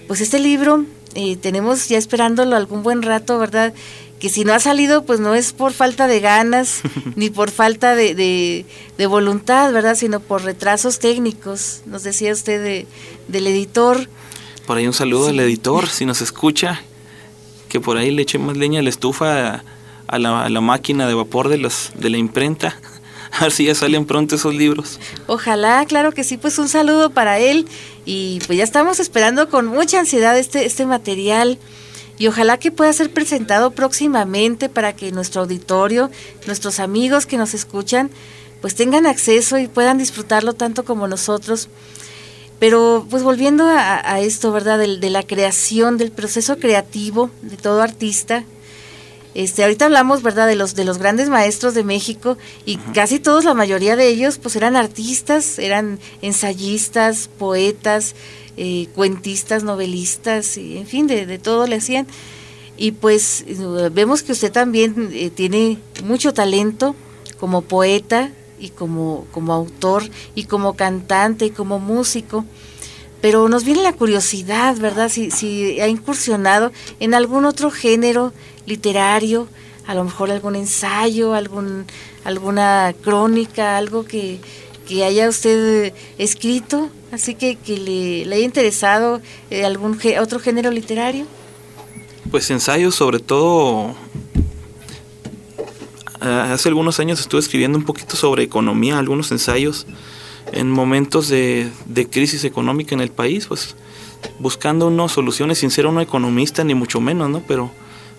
pues 0.08 0.22
este 0.22 0.40
libro 0.40 0.86
eh, 1.16 1.36
tenemos 1.38 1.88
ya 1.88 1.98
esperándolo 2.00 2.56
algún 2.56 2.82
buen 2.82 3.04
rato, 3.04 3.38
¿verdad? 3.38 3.74
Que 4.20 4.30
si 4.30 4.44
no 4.46 4.54
ha 4.54 4.60
salido 4.60 5.04
pues 5.06 5.20
no 5.20 5.36
es 5.36 5.54
por 5.54 5.72
falta 5.74 6.08
de 6.08 6.20
ganas 6.20 6.82
ni 7.16 7.30
por 7.30 7.52
falta 7.52 7.96
de, 7.96 8.16
de- 8.16 8.66
de 8.98 9.06
voluntad, 9.06 9.72
¿verdad? 9.72 9.96
Sino 9.96 10.20
por 10.20 10.44
retrasos 10.44 10.98
técnicos, 10.98 11.82
nos 11.86 12.02
decía 12.02 12.34
usted 12.34 12.64
de- 12.64 12.88
del 13.28 13.46
editor. 13.46 14.08
Por 14.66 14.78
ahí 14.78 14.88
un 14.88 14.94
saludo 14.94 15.28
al 15.28 15.40
editor, 15.40 15.88
si 15.90 16.06
nos 16.06 16.22
escucha, 16.22 16.82
que 17.70 17.80
por 17.80 17.98
ahí 17.98 18.10
le 18.10 18.24
eche 18.24 18.40
más 18.40 18.58
leña 18.58 18.80
a 18.80 18.84
la 18.84 18.90
estufa, 18.90 19.64
a, 20.08 20.20
la, 20.20 20.44
a 20.44 20.50
la 20.50 20.62
máquina 20.62 21.08
de 21.08 21.14
vapor 21.14 21.50
de, 21.50 21.58
los, 21.58 21.92
de 21.96 22.10
la 22.10 22.18
imprenta. 22.18 22.78
A 23.34 23.46
ver 23.46 23.52
si 23.52 23.66
ya 23.66 23.74
salen 23.74 24.06
pronto 24.06 24.36
esos 24.36 24.54
libros. 24.54 25.00
Ojalá, 25.26 25.84
claro 25.88 26.12
que 26.12 26.24
sí, 26.24 26.38
pues 26.38 26.60
un 26.60 26.70
saludo 26.70 27.10
para 27.10 27.40
él 27.40 27.68
y 28.06 28.40
pues 28.46 28.60
ya 28.60 28.64
estamos 28.64 29.00
esperando 29.00 29.50
con 29.50 29.66
mucha 29.66 30.00
ansiedad 30.00 30.38
este, 30.38 30.66
este 30.66 30.86
material 30.86 31.58
y 32.20 32.28
ojalá 32.28 32.60
que 32.60 32.72
pueda 32.72 32.94
ser 32.94 33.12
presentado 33.12 33.72
próximamente 33.72 34.70
para 34.70 34.96
que 34.96 35.12
nuestro 35.12 35.42
auditorio, 35.42 36.12
nuestros 36.46 36.80
amigos 36.80 37.26
que 37.26 37.38
nos 37.38 37.56
escuchan, 37.56 38.12
pues 38.62 38.76
tengan 38.76 39.08
acceso 39.08 39.58
y 39.58 39.68
puedan 39.68 39.98
disfrutarlo 39.98 40.54
tanto 40.54 40.86
como 40.86 41.08
nosotros. 41.08 41.70
Pero 42.60 43.06
pues 43.10 43.24
volviendo 43.24 43.66
a, 43.66 44.00
a 44.10 44.20
esto, 44.20 44.52
¿verdad? 44.52 44.78
De 44.78 45.10
la 45.10 45.24
creación, 45.24 45.98
del 45.98 46.12
proceso 46.12 46.60
creativo 46.60 47.32
de 47.42 47.58
todo 47.58 47.82
artista, 47.82 48.46
Este, 49.36 49.64
ahorita 49.64 49.86
hablamos, 49.86 50.22
¿verdad?, 50.22 50.48
de 50.48 50.56
los, 50.56 50.76
de 50.76 50.86
los 50.86 51.00
grandes 51.00 51.30
maestros 51.30 51.74
de 51.74 51.84
México 51.84 52.38
y 52.66 52.78
casi 52.94 53.20
todos, 53.20 53.46
la 53.46 53.54
mayoría 53.54 53.96
de 53.96 54.08
ellos, 54.08 54.38
pues 54.38 54.56
eran 54.56 54.76
artistas, 54.76 55.58
eran 55.58 56.00
ensayistas, 56.22 57.30
poetas, 57.40 58.16
eh, 58.58 58.88
cuentistas, 58.94 59.64
novelistas, 59.64 60.58
y, 60.58 60.78
en 60.78 60.86
fin, 60.86 61.08
de, 61.08 61.26
de 61.26 61.40
todo 61.40 61.66
le 61.66 61.78
hacían. 61.78 62.06
Y 62.78 62.92
pues 62.92 63.44
eh, 63.48 63.90
vemos 63.92 64.24
que 64.24 64.32
usted 64.32 64.52
también 64.52 65.10
eh, 65.14 65.30
tiene 65.30 65.80
mucho 66.04 66.34
talento 66.34 66.96
como 67.40 67.62
poeta 67.62 68.32
y 68.60 68.70
como, 68.70 69.26
como 69.32 69.54
autor 69.54 70.04
y 70.36 70.46
como 70.46 70.76
cantante 70.76 71.46
y 71.46 71.52
como 71.52 71.80
músico. 71.80 72.46
Pero 73.22 73.48
nos 73.48 73.64
viene 73.64 73.84
la 73.84 73.94
curiosidad, 73.94 74.76
¿verdad? 74.78 75.10
Si, 75.10 75.32
si 75.32 75.80
ha 75.80 75.88
incursionado 75.88 76.72
en 77.00 77.14
algún 77.14 77.46
otro 77.46 77.72
género 77.72 78.34
literario, 78.66 79.48
a 79.88 79.96
lo 79.96 80.04
mejor 80.04 80.32
algún 80.32 80.56
ensayo, 80.56 81.34
algún, 81.34 81.86
alguna 82.24 82.94
crónica, 83.02 83.78
algo 83.78 84.06
que, 84.06 84.40
que 84.88 85.04
haya 85.04 85.30
usted 85.30 85.94
escrito, 86.18 86.90
así 87.12 87.36
que, 87.36 87.56
que 87.56 87.78
le, 87.78 88.36
haya 88.36 88.46
interesado 88.46 89.22
eh, 89.50 89.66
algún 89.66 90.00
otro 90.20 90.40
género 90.40 90.72
literario. 90.72 91.26
Pues 92.32 92.50
ensayos, 92.50 92.96
sobre 92.96 93.20
todo. 93.20 93.96
Hace 96.20 96.70
algunos 96.70 97.02
años 97.02 97.20
estuve 97.20 97.42
escribiendo 97.42 97.78
un 97.78 97.84
poquito 97.84 98.16
sobre 98.16 98.44
economía, 98.44 98.98
algunos 98.98 99.30
ensayos 99.34 99.86
en 100.54 100.70
momentos 100.70 101.28
de, 101.28 101.70
crisis 102.10 102.44
económica 102.44 102.96
en 102.96 103.02
el 103.02 103.10
país, 103.10 103.48
pues 103.48 103.76
buscando 104.40 104.88
uno 104.88 105.10
soluciones 105.10 105.60
sin 105.60 105.70
ser 105.70 105.86
uno 105.86 106.00
economista 106.00 106.64
ni 106.64 106.76
mucho 106.76 107.02
menos, 107.02 107.30
¿no? 107.30 107.42
Pero 107.46 107.72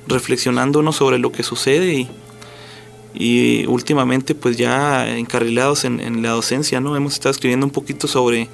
reflexionando 0.06 0.80
uno 0.80 0.92
sobre 0.92 1.18
lo 1.18 1.32
que 1.32 1.42
sucede 1.42 2.08
y, 3.14 3.66
últimamente 3.66 4.34
pues 4.34 4.56
ya 4.56 5.16
encarrilados 5.16 5.84
en, 5.84 6.00
en 6.00 6.22
la 6.22 6.30
docencia, 6.30 6.80
¿no? 6.80 6.96
Hemos 6.96 7.14
estado 7.14 7.30
escribiendo 7.30 7.64
un 7.64 7.72
poquito 7.72 8.08
sobre, 8.08 8.48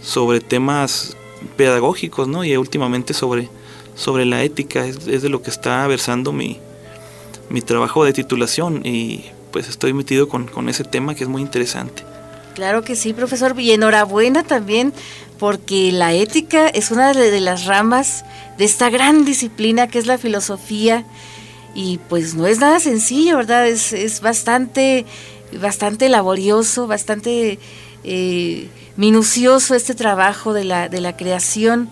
sobre 0.00 0.40
temas 0.40 1.16
pedagógicos, 1.56 2.28
¿no? 2.28 2.44
Y 2.44 2.56
últimamente 2.56 3.12
sobre, 3.12 3.48
sobre 3.96 4.24
la 4.24 4.42
ética, 4.42 4.86
es, 4.86 5.08
es 5.08 5.22
de 5.22 5.28
lo 5.28 5.42
que 5.42 5.50
está 5.50 5.86
versando 5.88 6.32
mi, 6.32 6.58
mi 7.50 7.60
trabajo 7.60 8.04
de 8.04 8.12
titulación 8.12 8.82
y 8.84 9.24
pues 9.50 9.68
estoy 9.68 9.92
metido 9.92 10.28
con, 10.28 10.46
con 10.46 10.68
ese 10.68 10.84
tema 10.84 11.14
que 11.14 11.24
es 11.24 11.28
muy 11.28 11.42
interesante. 11.42 12.04
Claro 12.54 12.82
que 12.82 12.96
sí, 12.96 13.12
profesor. 13.12 13.54
Y 13.58 13.70
enhorabuena 13.72 14.42
también, 14.42 14.92
porque 15.38 15.92
la 15.92 16.12
ética 16.12 16.68
es 16.68 16.90
una 16.90 17.12
de, 17.12 17.40
las 17.40 17.66
ramas 17.66 18.24
de 18.56 18.64
esta 18.64 18.90
gran 18.90 19.24
disciplina 19.24 19.86
que 19.86 19.98
es 19.98 20.06
la 20.06 20.18
filosofía. 20.18 21.04
Y 21.74 21.98
pues 22.08 22.34
no 22.34 22.46
es 22.46 22.58
nada 22.58 22.80
sencillo, 22.80 23.36
¿verdad? 23.36 23.68
Es, 23.68 23.92
es 23.92 24.20
bastante, 24.20 25.06
bastante 25.60 26.08
laborioso, 26.08 26.86
bastante 26.86 27.58
eh, 28.04 28.68
minucioso 28.96 29.74
este 29.74 29.94
trabajo 29.94 30.52
de 30.52 30.64
la, 30.64 30.88
de 30.88 31.00
la 31.00 31.16
creación. 31.16 31.88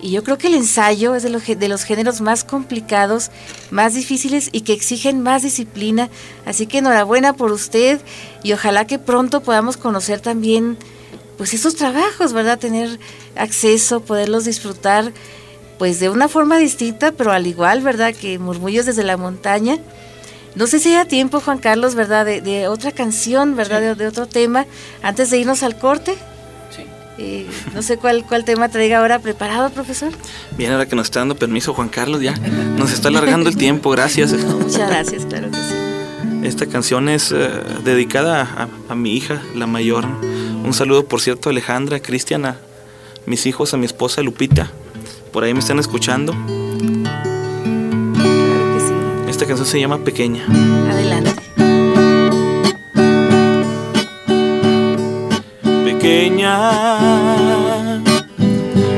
Y 0.00 0.10
yo 0.10 0.24
creo 0.24 0.36
que 0.36 0.48
el 0.48 0.54
ensayo 0.54 1.14
es 1.14 1.22
de 1.22 1.30
los, 1.30 1.46
de 1.46 1.68
los 1.68 1.84
géneros 1.84 2.20
más 2.20 2.42
complicados, 2.42 3.30
más 3.70 3.94
difíciles 3.94 4.48
y 4.50 4.62
que 4.62 4.72
exigen 4.72 5.22
más 5.22 5.44
disciplina. 5.44 6.08
Así 6.44 6.66
que 6.66 6.78
enhorabuena 6.78 7.34
por 7.34 7.52
usted 7.52 8.00
y 8.42 8.52
ojalá 8.52 8.88
que 8.88 8.98
pronto 8.98 9.42
podamos 9.42 9.76
conocer 9.76 10.20
también 10.20 10.76
pues 11.38 11.54
esos 11.54 11.74
trabajos, 11.76 12.32
¿verdad? 12.32 12.58
Tener 12.58 12.98
acceso, 13.36 14.00
poderlos 14.00 14.44
disfrutar 14.44 15.12
pues 15.78 15.98
de 15.98 16.08
una 16.08 16.28
forma 16.28 16.58
distinta, 16.58 17.12
pero 17.12 17.32
al 17.32 17.46
igual, 17.46 17.82
¿verdad? 17.82 18.14
Que 18.14 18.38
Murmullos 18.38 18.86
desde 18.86 19.02
la 19.02 19.16
montaña. 19.16 19.78
No 20.54 20.66
sé 20.66 20.78
si 20.78 20.90
haya 20.90 21.06
tiempo, 21.06 21.40
Juan 21.40 21.58
Carlos, 21.58 21.94
¿verdad? 21.94 22.24
De, 22.24 22.40
de 22.40 22.68
otra 22.68 22.92
canción, 22.92 23.56
¿verdad? 23.56 23.80
De, 23.80 23.94
de 23.94 24.06
otro 24.06 24.26
tema, 24.26 24.66
antes 25.02 25.30
de 25.30 25.38
irnos 25.38 25.62
al 25.62 25.78
corte. 25.78 26.16
Eh, 27.18 27.46
no 27.74 27.82
sé 27.82 27.98
cuál, 27.98 28.24
cuál 28.26 28.44
tema 28.44 28.68
traiga 28.68 28.98
ahora 28.98 29.18
preparado, 29.18 29.70
profesor. 29.70 30.12
Bien, 30.56 30.72
ahora 30.72 30.86
que 30.86 30.96
nos 30.96 31.06
está 31.06 31.20
dando 31.20 31.34
permiso 31.36 31.74
Juan 31.74 31.88
Carlos, 31.88 32.22
ya 32.22 32.34
nos 32.76 32.92
está 32.92 33.08
alargando 33.08 33.50
el 33.50 33.56
tiempo, 33.56 33.90
gracias. 33.90 34.32
Muchas 34.32 34.88
gracias, 34.88 35.26
claro 35.26 35.50
que 35.50 35.56
sí. 35.56 36.46
Esta 36.46 36.66
canción 36.66 37.08
es 37.08 37.30
eh, 37.30 37.50
dedicada 37.84 38.42
a, 38.42 38.68
a 38.92 38.94
mi 38.94 39.14
hija, 39.14 39.42
la 39.54 39.66
mayor. 39.66 40.06
Un 40.64 40.72
saludo, 40.72 41.04
por 41.04 41.20
cierto, 41.20 41.48
a 41.48 41.52
Alejandra, 41.52 41.96
a 41.96 42.00
Cristian, 42.00 42.46
a 42.46 42.56
mis 43.26 43.46
hijos, 43.46 43.74
a 43.74 43.76
mi 43.76 43.86
esposa 43.86 44.22
Lupita. 44.22 44.70
Por 45.32 45.44
ahí 45.44 45.52
me 45.54 45.60
están 45.60 45.78
escuchando. 45.78 46.34
Esta 49.28 49.46
canción 49.46 49.66
se 49.66 49.80
llama 49.80 49.98
Pequeña. 49.98 50.44
Adelante. 50.90 51.34
Pequeña, 55.84 56.72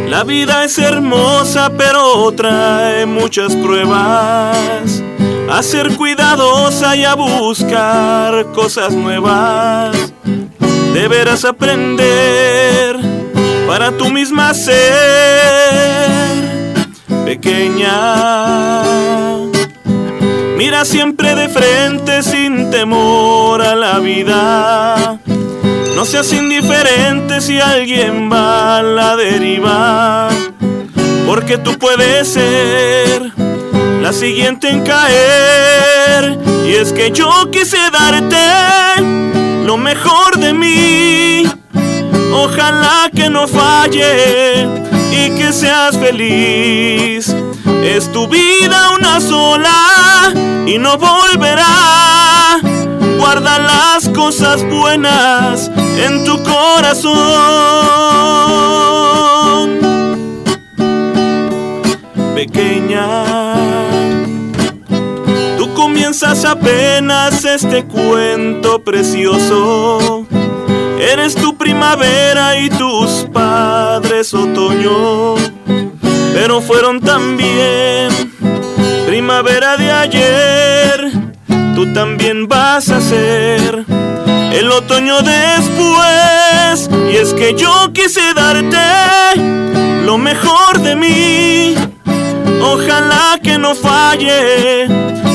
la 0.08 0.24
vida 0.24 0.64
es 0.64 0.78
hermosa, 0.78 1.70
pero 1.76 2.32
trae 2.32 3.06
muchas 3.06 3.54
pruebas. 3.56 5.02
A 5.50 5.62
ser 5.62 5.96
cuidadosa 5.96 6.96
y 6.96 7.04
a 7.04 7.14
buscar 7.14 8.52
cosas 8.52 8.92
nuevas. 8.92 10.14
Deberás 10.94 11.44
aprender 11.44 12.96
para 13.66 13.90
tú 13.90 14.10
misma 14.10 14.54
ser 14.54 14.76
pequeña. 17.24 18.84
Mira 20.56 20.84
siempre 20.84 21.34
de 21.34 21.48
frente 21.48 22.22
sin 22.22 22.70
temor 22.70 23.60
a 23.60 23.74
la 23.74 23.98
vida. 23.98 25.18
No 25.96 26.04
seas 26.04 26.32
indiferente 26.32 27.40
si 27.40 27.58
alguien 27.58 28.30
va 28.32 28.78
a 28.78 28.82
la 28.84 29.16
deriva. 29.16 30.28
Porque 31.26 31.58
tú 31.58 31.76
puedes 31.76 32.28
ser 32.34 33.32
la 34.00 34.12
siguiente 34.12 34.70
en 34.70 34.84
caer. 34.84 36.38
Y 36.64 36.74
es 36.74 36.92
que 36.92 37.10
yo 37.10 37.50
quise 37.50 37.78
darte 37.90 39.43
lo 39.64 39.76
mejor 39.76 40.38
de 40.38 40.52
mí. 40.52 41.42
Ojalá 42.32 43.10
que 43.14 43.30
no 43.30 43.48
falle 43.48 44.68
y 45.10 45.30
que 45.36 45.52
seas 45.52 45.96
feliz. 45.96 47.34
Es 47.82 48.10
tu 48.12 48.28
vida 48.28 48.90
una 48.98 49.20
sola 49.20 50.32
y 50.66 50.78
no 50.78 50.98
volverá. 50.98 52.60
Guarda 53.18 53.58
las 53.58 54.08
cosas 54.10 54.62
buenas 54.64 55.70
en 55.96 56.24
tu 56.24 56.42
corazón. 56.42 57.14
Pequeña, 62.34 63.24
comienzas 66.14 66.44
apenas 66.44 67.44
este 67.44 67.86
cuento 67.86 68.84
precioso. 68.84 70.24
Eres 71.00 71.34
tu 71.34 71.56
primavera 71.56 72.56
y 72.56 72.68
tus 72.68 73.26
padres 73.32 74.32
otoño, 74.32 75.34
pero 76.32 76.60
fueron 76.60 77.00
también 77.00 78.10
primavera 79.06 79.76
de 79.76 79.90
ayer. 79.90 81.10
Tú 81.74 81.92
también 81.92 82.46
vas 82.46 82.90
a 82.90 83.00
ser 83.00 83.84
el 84.52 84.70
otoño 84.70 85.16
después. 85.20 86.90
Y 87.12 87.16
es 87.16 87.34
que 87.34 87.54
yo 87.54 87.92
quise 87.92 88.34
darte 88.34 89.40
lo 90.04 90.16
mejor 90.16 90.80
de 90.80 90.94
mí. 90.94 91.74
Ojalá 92.62 93.38
que 93.42 93.58
no 93.58 93.74
falle 93.74 94.86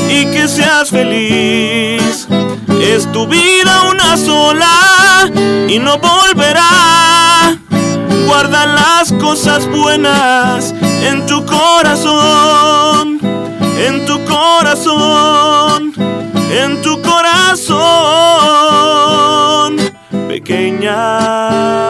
y 0.08 0.26
que 0.26 0.48
seas 0.48 0.90
feliz. 0.90 2.26
Es 2.80 3.10
tu 3.12 3.26
vida 3.26 3.82
una 3.90 4.16
sola 4.16 5.30
y 5.68 5.78
no 5.78 5.98
volverá. 5.98 7.58
Guarda 8.26 8.66
las 8.66 9.12
cosas 9.14 9.66
buenas 9.68 10.74
en 11.02 11.26
tu 11.26 11.44
corazón, 11.44 13.18
en 13.78 14.06
tu 14.06 14.24
corazón, 14.24 15.92
en 16.50 16.80
tu 16.82 17.00
corazón, 17.02 17.80
pequeña. 20.28 21.89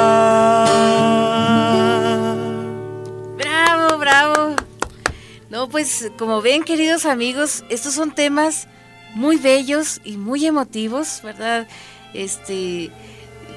Pues 5.71 6.11
como 6.19 6.43
ven, 6.43 6.63
queridos 6.63 7.07
amigos, 7.07 7.65
estos 7.69 7.95
son 7.95 8.13
temas 8.15 8.67
muy 9.15 9.37
bellos 9.37 10.01
y 10.05 10.17
muy 10.17 10.47
emotivos, 10.47 11.21
¿verdad? 11.23 11.67
Este, 12.15 12.91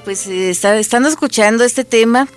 pues 0.04 0.26
eh, 0.26 0.50
está- 0.50 0.76
estando 0.78 1.08
escuchando 1.08 1.64
este 1.64 1.84
tema, 1.84 2.28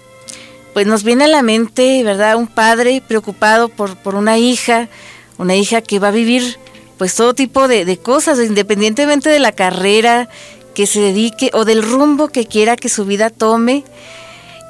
pues 0.73 0.85
nos 0.87 1.03
viene 1.03 1.25
a 1.25 1.27
la 1.27 1.41
mente, 1.41 2.03
¿verdad? 2.03 2.35
Un 2.37 2.47
padre 2.47 3.01
preocupado 3.07 3.69
por, 3.69 3.95
por 3.97 4.15
una 4.15 4.37
hija, 4.37 4.87
una 5.37 5.55
hija 5.55 5.81
que 5.81 5.99
va 5.99 6.09
a 6.09 6.11
vivir 6.11 6.57
pues 6.97 7.13
todo 7.15 7.33
tipo 7.35 7.67
de, 7.67 7.85
de 7.85 7.97
cosas, 7.97 8.39
independientemente 8.39 9.29
de 9.29 9.39
la 9.39 9.51
carrera 9.51 10.29
que 10.73 10.87
se 10.87 10.99
dedique 10.99 11.51
o 11.53 11.65
del 11.65 11.83
rumbo 11.83 12.27
que 12.29 12.45
quiera 12.47 12.75
que 12.75 12.89
su 12.89 13.05
vida 13.05 13.29
tome 13.29 13.83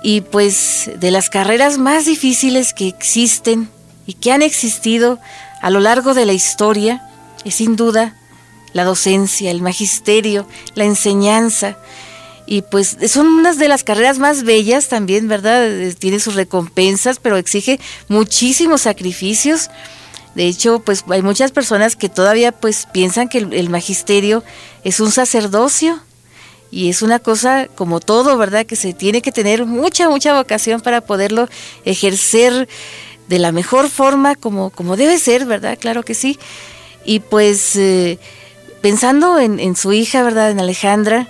y 0.04 0.22
pues 0.22 0.90
de 0.98 1.12
las 1.12 1.30
carreras 1.30 1.78
más 1.78 2.06
difíciles 2.06 2.74
que 2.74 2.88
existen 2.90 3.70
y 4.08 4.14
que 4.14 4.32
han 4.32 4.42
existido 4.42 5.20
a 5.62 5.70
lo 5.70 5.80
largo 5.80 6.16
de 6.16 6.26
la 6.26 6.34
historia 6.34 7.04
es 7.44 7.56
sin 7.56 7.76
duda 7.76 8.16
la 8.74 8.84
docencia, 8.84 9.52
el 9.52 9.62
magisterio, 9.62 10.48
la 10.76 10.86
enseñanza. 10.86 11.78
Y 12.46 12.62
pues 12.62 12.98
son 13.10 13.28
unas 13.28 13.58
de 13.58 13.68
las 13.68 13.84
carreras 13.84 14.20
más 14.20 14.44
bellas 14.44 14.88
también, 14.88 15.28
¿verdad? 15.28 15.68
Tiene 16.00 16.20
sus 16.20 16.36
recompensas, 16.36 17.20
pero 17.20 17.38
exige 17.38 17.80
muchísimos 18.08 18.82
sacrificios. 18.82 19.70
De 20.36 20.48
hecho, 20.48 20.80
pues 20.80 21.04
hay 21.10 21.22
muchas 21.22 21.52
personas 21.52 21.96
que 21.96 22.08
todavía 22.10 22.52
pues 22.52 22.88
piensan 22.94 23.28
que 23.28 23.40
el, 23.40 23.70
magisterio 23.70 24.44
es 24.84 25.00
un 25.00 25.12
sacerdocio 25.12 26.00
y 26.70 26.90
es 26.90 27.02
una 27.02 27.20
cosa 27.20 27.68
como 27.74 28.00
todo, 28.00 28.38
¿verdad? 28.38 28.66
Que 28.66 28.76
se 28.76 28.94
tiene 28.94 29.22
que 29.22 29.32
tener 29.32 29.66
mucha, 29.66 30.08
mucha 30.08 30.34
vocación 30.36 30.80
para 30.80 31.02
poderlo 31.02 31.50
ejercer 31.84 32.70
de 33.28 33.40
la 33.40 33.52
mejor 33.52 33.90
forma 33.90 34.36
como, 34.36 34.70
como 34.70 34.96
debe 34.96 35.18
ser, 35.20 35.46
¿verdad? 35.46 35.78
Claro 35.80 36.04
que 36.04 36.14
sí. 36.14 36.40
Y 37.06 37.20
pues 37.20 37.76
eh, 37.76 38.20
pensando 38.82 39.40
en, 39.40 39.76
su 39.76 39.94
hija, 39.94 40.24
¿verdad? 40.24 40.52
En 40.52 40.60
Alejandra, 40.60 41.28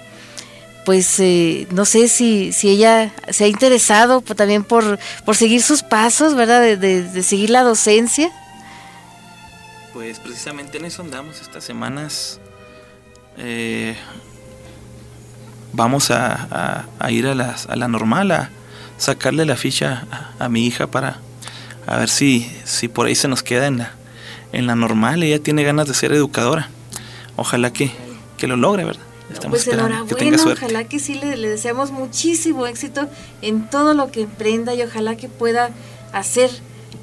pues 0.85 1.19
eh, 1.19 1.67
no 1.71 1.85
sé 1.85 2.07
si, 2.07 2.53
si 2.53 2.69
ella 2.69 3.13
se 3.29 3.43
ha 3.43 3.47
interesado 3.47 4.21
también 4.21 4.63
por, 4.63 4.99
por 5.25 5.35
seguir 5.35 5.61
sus 5.61 5.83
pasos, 5.83 6.35
¿verdad? 6.35 6.77
De, 6.77 7.23
seguir 7.23 7.49
la 7.49 7.63
docencia. 7.63 8.31
Pues 9.93 10.19
precisamente 10.19 10.77
en 10.77 10.85
eso 10.85 11.01
andamos 11.01 11.41
estas 11.41 11.63
semanas. 11.63 12.39
Eh, 13.37 13.95
vamos 15.73 16.09
a, 16.11 16.85
ir 17.09 17.27
a 17.27 17.31
a 17.31 17.75
la, 17.75 17.87
normal, 17.87 18.31
a 18.31 18.49
sacarle 18.97 19.45
la 19.45 19.55
ficha 19.55 20.07
a, 20.39 20.49
mi 20.49 20.65
hija 20.65 20.87
para 20.87 21.19
a 21.87 21.97
ver 21.97 22.09
si, 22.09 22.51
si 22.65 22.87
por 22.87 23.07
ahí 23.07 23.15
se 23.15 23.27
nos 23.27 23.41
queda 23.41 23.65
en 23.67 23.79
la, 23.79 23.91
en 24.51 24.67
la 24.67 24.75
normal. 24.75 25.23
Ella 25.23 25.39
tiene 25.39 25.63
ganas 25.63 25.87
de 25.87 25.93
ser 25.93 26.11
educadora. 26.11 26.69
Ojalá 27.37 27.71
que, 27.71 27.91
que 28.37 28.47
lo 28.47 28.57
logre, 28.57 28.83
¿verdad? 28.83 29.03
Estamos 29.31 29.63
pues 29.63 29.67
enhorabuena, 29.67 30.37
ojalá 30.41 30.85
que 30.85 30.99
sí 30.99 31.15
le, 31.15 31.35
deseamos 31.35 31.91
muchísimo 31.91 32.65
éxito 32.65 33.09
en 33.41 33.69
todo 33.69 33.93
lo 33.93 34.09
que 34.09 34.21
emprenda 34.21 34.73
y 34.73 34.81
ojalá 34.81 35.17
que 35.17 35.27
pueda 35.27 35.71
hacer 36.13 36.49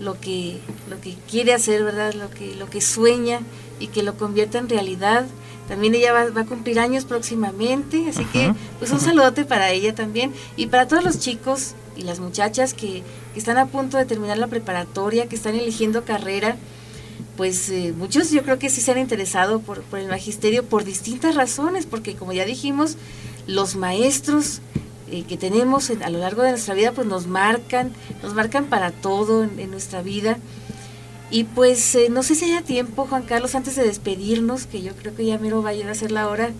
lo 0.01 0.19
que, 0.19 0.59
lo 0.89 1.01
que 1.01 1.17
quiere 1.31 1.53
hacer, 1.53 1.85
¿verdad? 1.85 2.15
Lo 2.15 2.31
que, 2.31 2.55
lo 2.55 2.71
que 2.71 2.81
sueña 2.81 3.41
y 3.79 3.89
que 3.89 4.03
lo 4.03 4.17
convierta 4.17 4.59
en 4.59 4.71
realidad. 4.71 5.27
También 5.69 5.95
ella 5.95 6.13
va, 6.13 6.41
a 6.41 6.45
cumplir 6.45 6.79
años 6.79 7.05
próximamente, 7.05 8.09
así 8.09 8.25
que 8.27 8.53
pues 8.79 8.91
un 8.91 9.01
saludote 9.01 9.45
para 9.45 9.71
ella 9.71 9.95
también 9.95 10.33
y 10.57 10.67
para 10.67 10.87
todos 10.87 11.03
los 11.03 11.19
chicos 11.19 11.75
y 11.97 12.03
las 12.03 12.21
muchachas 12.21 12.75
que, 12.75 13.03
que 13.33 13.39
están 13.39 13.57
a 13.57 13.67
punto 13.67 13.97
de 13.97 14.05
terminar 14.05 14.37
la 14.37 14.49
preparatoria, 14.49 15.27
que 15.27 15.37
están 15.37 15.55
eligiendo 15.55 16.05
carrera 16.05 16.57
pues 17.37 17.69
eh, 17.69 17.93
muchos 17.97 18.31
yo 18.31 18.43
creo 18.43 18.59
que 18.59 18.71
sí 18.71 18.81
se 18.81 18.93
han 18.93 18.99
interesado 18.99 19.61
por, 19.61 19.83
por, 19.83 19.99
el 19.99 20.09
magisterio 20.09 20.65
por 20.65 20.85
distintas 20.85 21.35
razones, 21.35 21.87
porque 21.87 22.15
como 22.15 22.33
ya 22.33 22.45
dijimos, 22.45 22.97
los 23.47 23.77
maestros 23.77 24.61
eh, 25.11 25.25
que 25.29 25.37
tenemos 25.37 25.91
a 25.91 26.11
lo 26.11 26.19
largo 26.19 26.43
de 26.43 26.51
nuestra 26.51 26.75
vida 26.75 26.93
pues 26.93 27.07
nos 27.07 27.27
marcan, 27.27 27.93
nos 28.23 28.35
marcan 28.35 28.67
para 28.67 28.91
todo 28.91 29.45
en, 29.45 29.71
nuestra 29.71 30.03
vida. 30.03 30.39
Y 31.35 31.43
pues 31.43 31.97
eh, 31.97 32.11
no 32.11 32.23
sé 32.23 32.37
si 32.37 32.45
haya 32.45 32.63
tiempo, 32.63 33.09
Juan 33.11 33.25
Carlos, 33.25 33.57
antes 33.57 33.75
de 33.75 33.83
despedirnos, 33.83 34.67
que 34.67 34.83
yo 34.83 34.93
creo 34.95 35.17
que 35.17 35.27
ya 35.27 35.37
mero 35.37 35.65
va 35.65 35.71
a 35.71 35.95
ser 35.97 36.13
la 36.13 36.29
hora 36.29 36.51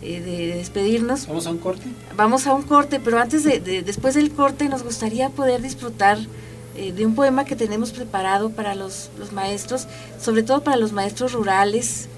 de, 0.00 0.54
despedirnos. 0.56 1.26
¿Vamos 1.26 1.46
a 1.46 1.50
un 1.50 1.58
corte? 1.58 1.84
Vamos 2.16 2.46
a 2.46 2.54
un 2.54 2.62
corte, 2.62 3.00
pero 3.00 3.18
antes 3.18 3.44
de, 3.44 3.60
de 3.60 3.82
después 3.82 4.14
del 4.14 4.30
corte 4.30 4.66
nos 4.70 4.82
gustaría 4.82 5.28
poder 5.28 5.60
disfrutar 5.60 6.16
eh, 6.74 6.92
de 6.92 7.04
un 7.04 7.14
poema 7.14 7.44
que 7.44 7.54
tenemos 7.54 7.92
preparado 7.92 8.48
para 8.48 8.74
los, 8.74 9.10
los, 9.18 9.32
maestros, 9.32 9.88
sobre 10.18 10.42
todo 10.42 10.64
para 10.64 10.78
los 10.78 10.92
maestros 10.92 11.34
rurales, 11.34 12.08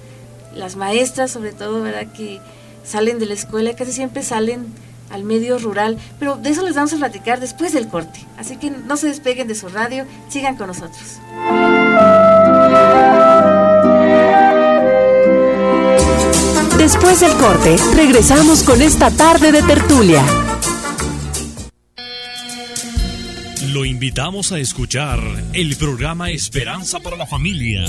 las 0.54 0.76
maestras 0.76 1.32
sobre 1.32 1.50
todo, 1.50 1.82
¿verdad? 1.82 2.06
Que 2.12 2.38
salen 2.84 3.18
de 3.18 3.26
la 3.26 3.34
escuela, 3.34 3.74
casi 3.74 3.90
siempre 3.90 4.22
salen 4.22 4.66
al 5.10 5.24
medio 5.24 5.58
rural, 5.58 5.98
pero 6.20 6.36
de 6.36 6.50
eso 6.50 6.62
les 6.62 6.76
vamos 6.76 6.92
a 6.92 6.98
platicar 6.98 7.40
después 7.40 7.72
del 7.72 7.88
corte. 7.88 8.24
Así 8.38 8.58
que 8.58 8.70
no 8.70 8.96
se 8.96 9.08
despeguen 9.08 9.48
de 9.48 9.56
su 9.56 9.68
radio, 9.68 10.04
sigan 10.28 10.56
con 10.56 10.68
nosotros. 10.68 11.18
Después 16.86 17.18
del 17.18 17.32
corte, 17.32 17.76
regresamos 17.96 18.62
con 18.62 18.80
esta 18.80 19.10
tarde 19.10 19.50
de 19.50 19.60
tertulia. 19.64 20.24
Lo 23.72 23.84
invitamos 23.84 24.52
a 24.52 24.60
escuchar 24.60 25.18
el 25.52 25.74
programa 25.74 26.30
Esperanza 26.30 27.00
para 27.00 27.16
la 27.16 27.26
Familia, 27.26 27.86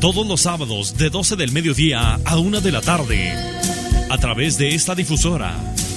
todos 0.00 0.26
los 0.26 0.40
sábados 0.40 0.96
de 0.96 1.10
12 1.10 1.36
del 1.36 1.52
mediodía 1.52 2.18
a 2.24 2.38
1 2.38 2.62
de 2.62 2.72
la 2.72 2.80
tarde, 2.80 3.34
a 4.08 4.16
través 4.16 4.56
de 4.56 4.74
esta 4.74 4.94
difusora, 4.94 5.54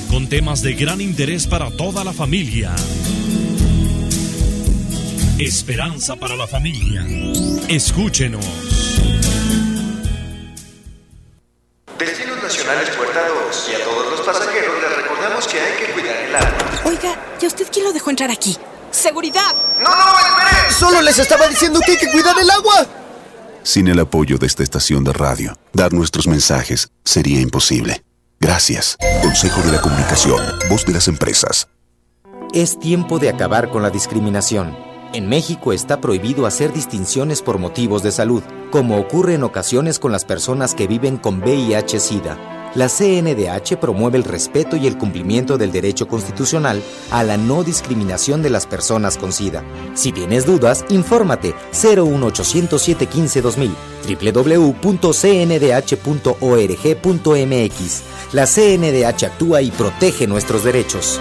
con 0.10 0.28
temas 0.28 0.62
de 0.62 0.74
gran 0.74 1.00
interés 1.00 1.48
para 1.48 1.72
toda 1.72 2.04
la 2.04 2.12
familia. 2.12 2.76
Esperanza 5.40 6.18
para 6.18 6.36
la 6.36 6.48
Familia. 6.48 7.08
Escúchenos. 7.70 8.65
¿Y 17.42 17.46
a 17.46 17.48
usted 17.48 17.68
quién 17.72 17.86
lo 17.86 17.94
dejó 17.94 18.10
entrar 18.10 18.32
aquí? 18.32 18.58
¡Seguridad! 18.92 19.54
¡No, 19.80 19.90
no, 19.90 20.20
espere! 20.20 20.74
Solo 20.74 21.02
les 21.02 21.20
estaba 21.20 21.48
diciendo 21.48 21.80
que 21.86 21.94
hay 21.94 21.98
que 21.98 22.12
cuidar 22.12 22.38
el 22.40 22.50
agua. 22.50 22.86
Sin 23.64 23.88
el 23.88 24.00
apoyo 24.00 24.38
de 24.38 24.48
esta 24.48 24.64
estación 24.64 25.04
de 25.04 25.12
radio, 25.14 25.58
dar 25.74 25.92
nuestros 25.94 26.28
mensajes 26.28 26.90
sería 27.04 27.42
imposible. 27.42 28.04
Gracias. 28.40 28.98
Consejo 29.22 29.62
de 29.62 29.72
la 29.72 29.82
Comunicación, 29.82 30.42
voz 30.70 30.86
de 30.86 30.94
las 30.94 31.08
empresas. 31.08 31.68
Es 32.54 32.80
tiempo 32.80 33.20
de 33.20 33.30
acabar 33.30 33.70
con 33.70 33.82
la 33.82 33.90
discriminación. 33.90 34.78
En 35.14 35.28
México 35.28 35.74
está 35.74 36.00
prohibido 36.00 36.46
hacer 36.46 36.74
distinciones 36.74 37.42
por 37.42 37.58
motivos 37.58 38.04
de 38.04 38.12
salud, 38.12 38.44
como 38.72 38.98
ocurre 38.98 39.34
en 39.34 39.44
ocasiones 39.44 40.00
con 40.00 40.12
las 40.12 40.26
personas 40.26 40.76
que 40.76 40.88
viven 40.88 41.18
con 41.18 41.42
VIH-Sida 41.42 42.55
la 42.76 42.88
CNDH 42.88 43.78
promueve 43.80 44.18
el 44.18 44.24
respeto 44.24 44.76
y 44.76 44.86
el 44.88 44.98
cumplimiento 44.98 45.58
del 45.58 45.72
derecho 45.72 46.08
constitucional 46.08 46.84
a 47.12 47.24
la 47.24 47.38
no 47.38 47.64
discriminación 47.64 48.44
de 48.44 48.50
las 48.50 48.68
personas 48.68 49.18
con 49.18 49.32
SIDA. 49.34 49.64
Si 49.96 50.12
tienes 50.12 50.46
dudas, 50.46 50.86
infórmate 50.90 51.56
01807 51.72 53.08
15 53.08 53.42
2000 53.42 53.72
www.cndh.org.mx. 54.06 54.84
La 58.34 58.46
CNDH 58.46 59.24
actúa 59.26 59.62
y 59.62 59.72
protege 59.72 60.28
nuestros 60.28 60.64
derechos. 60.64 61.20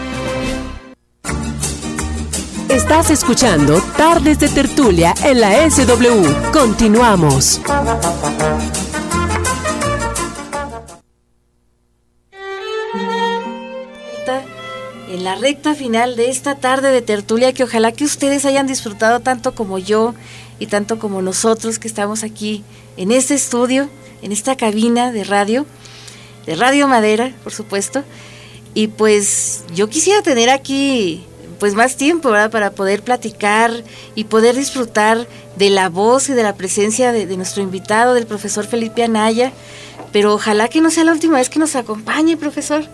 Estás 2.68 3.10
escuchando 3.10 3.80
Tardes 3.96 4.38
de 4.40 4.48
Tertulia 4.48 5.14
en 5.22 5.40
la 5.40 5.70
SW. 5.70 6.50
Continuamos. 6.52 7.60
Recta 15.35 15.74
final 15.74 16.16
de 16.16 16.30
esta 16.30 16.56
tarde 16.56 16.90
de 16.90 17.02
tertulia 17.02 17.52
que 17.52 17.64
ojalá 17.64 17.92
que 17.92 18.04
ustedes 18.04 18.44
hayan 18.44 18.66
disfrutado 18.66 19.20
tanto 19.20 19.54
como 19.54 19.78
yo 19.78 20.14
y 20.58 20.66
tanto 20.66 20.98
como 20.98 21.22
nosotros 21.22 21.78
que 21.78 21.88
estamos 21.88 22.22
aquí 22.22 22.64
en 22.96 23.10
este 23.10 23.35
estudio, 23.35 23.88
en 24.22 24.32
esta 24.32 24.56
cabina 24.56 25.12
de 25.12 25.24
radio, 25.24 25.66
de 26.46 26.56
Radio 26.56 26.88
Madera, 26.88 27.32
por 27.42 27.52
supuesto. 27.52 28.04
Y 28.74 28.88
pues 28.88 29.64
yo 29.74 29.88
quisiera 29.88 30.22
tener 30.22 30.50
aquí 30.50 31.24
pues 31.58 31.74
más 31.74 31.96
tiempo. 31.96 32.30
Para 32.30 32.72
poder 32.72 33.02
platicar 33.02 33.72
y 34.14 34.24
poder 34.24 34.56
disfrutar 34.56 35.26
de 35.56 35.70
la 35.70 35.88
voz 35.88 36.28
y 36.28 36.32
de 36.32 36.42
la 36.42 36.56
presencia 36.56 37.12
de 37.12 37.37
nuestro 37.37 37.62
invitado, 37.62 38.14
del 38.14 38.26
profesor 38.26 38.66
Felipe 38.66 39.02
Anaya. 39.02 39.52
Pero 40.12 40.35
ojalá 40.35 40.68
que 40.68 40.80
no 40.80 40.90
sea 40.90 41.04
la 41.04 41.12
última 41.12 41.38
vez 41.38 41.48
que 41.48 41.58
nos 41.58 41.76
acompañe, 41.76 42.37
profesor 42.37 42.85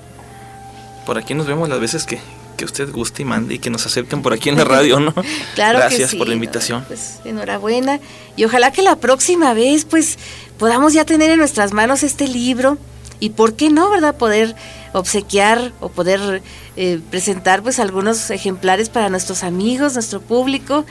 por 1.10 1.18
aquí 1.18 1.34
nos 1.34 1.48
vemos 1.48 1.68
las 1.68 1.80
veces 1.80 2.04
que, 2.04 2.20
que 2.56 2.64
usted 2.64 2.88
guste 2.92 3.22
y 3.22 3.24
mande 3.24 3.54
y 3.56 3.58
que 3.58 3.68
nos 3.68 3.84
acerquen 3.84 4.22
por 4.22 4.32
aquí 4.32 4.48
en 4.48 4.56
la 4.56 4.62
radio, 4.76 5.00
¿no? 5.00 5.12
claro 5.56 5.80
Gracias 5.80 6.12
que 6.12 6.16
por 6.16 6.28
la 6.28 6.34
invitación. 6.34 6.84
Pues 6.86 7.18
enhorabuena 7.24 7.98
y 8.36 8.44
ojalá 8.44 8.70
que 8.70 8.80
la 8.82 8.94
próxima 8.94 9.52
vez 9.52 9.84
pues 9.84 10.20
podamos 10.56 10.92
ya 10.92 11.04
tener 11.04 11.32
en 11.32 11.38
nuestras 11.38 11.72
manos 11.72 12.04
este 12.04 12.28
libro 12.28 12.78
y 13.18 13.30
por 13.30 13.54
qué 13.54 13.70
no, 13.70 13.90
¿verdad? 13.90 14.14
Poder 14.14 14.54
obsequiar 14.92 15.72
o 15.80 15.88
poder 15.88 16.42
eh, 16.76 17.00
presentar 17.10 17.64
pues 17.64 17.80
algunos 17.80 18.30
ejemplares 18.30 18.88
para 18.88 19.08
nuestros 19.08 19.42
amigos, 19.42 19.94
nuestro 19.94 20.20
público 20.20 20.84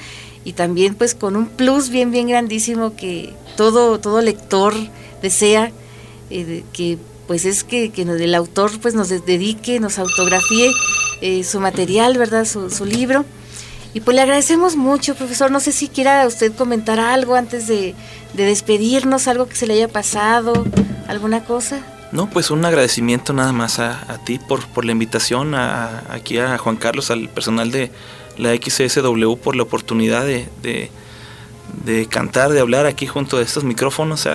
y 0.44 0.52
también 0.52 0.96
pues 0.96 1.16
con 1.16 1.38
un 1.38 1.48
plus 1.48 1.88
bien 1.88 2.12
bien 2.12 2.28
grandísimo 2.28 2.94
que 2.98 3.34
todo 3.56 4.02
todo 4.02 4.20
lector 4.20 4.74
desea 5.22 5.72
eh, 6.30 6.66
que 6.74 6.98
pues 7.30 7.46
es 7.46 7.64
que, 7.64 7.92
que 7.92 8.02
el 8.02 8.34
autor 8.34 8.72
pues 8.82 8.96
nos 8.96 9.10
dedique, 9.10 9.80
nos 9.80 10.00
autografíe 10.00 10.72
eh, 11.22 11.44
su 11.44 11.60
material, 11.60 12.18
¿verdad? 12.18 12.44
Su, 12.44 12.86
libro. 12.86 13.24
Y 13.94 14.00
pues 14.00 14.16
le 14.16 14.22
agradecemos 14.22 14.76
mucho, 14.76 15.14
profesor. 15.14 15.52
No 15.52 15.60
sé 15.60 15.72
si 15.72 15.90
quiera 15.90 16.26
usted 16.26 16.52
comentar 16.56 17.00
algo 17.00 17.36
antes 17.36 17.68
de, 17.68 17.94
de 18.34 18.46
despedirnos, 18.46 19.28
algo 19.28 19.48
que 19.48 19.56
se 19.56 19.68
le 19.68 19.76
haya 19.76 19.88
pasado, 19.88 20.66
alguna 21.08 21.44
cosa. 21.44 21.86
No, 22.12 22.32
pues 22.32 22.50
un 22.50 22.66
agradecimiento 22.66 23.32
nada 23.32 23.52
más 23.52 23.78
a, 23.78 24.12
a 24.12 24.18
ti 24.26 24.40
por, 24.40 24.66
por 24.66 24.84
la 24.84 24.92
invitación, 24.92 25.54
a, 25.54 26.06
aquí 26.10 26.40
a 26.40 26.58
Juan 26.58 26.78
Carlos, 26.78 27.12
al 27.12 27.30
personal 27.30 27.70
de 27.70 27.92
la 28.40 28.56
XSW 28.56 29.36
por 29.36 29.56
la 29.56 29.62
oportunidad 29.62 30.26
de, 30.26 30.48
de, 30.64 32.08
cantar, 32.08 32.50
de 32.50 32.60
hablar 32.60 32.88
aquí 32.88 33.06
junto 33.06 33.38
a 33.38 33.44
estos 33.44 33.64
micrófonos, 33.64 34.28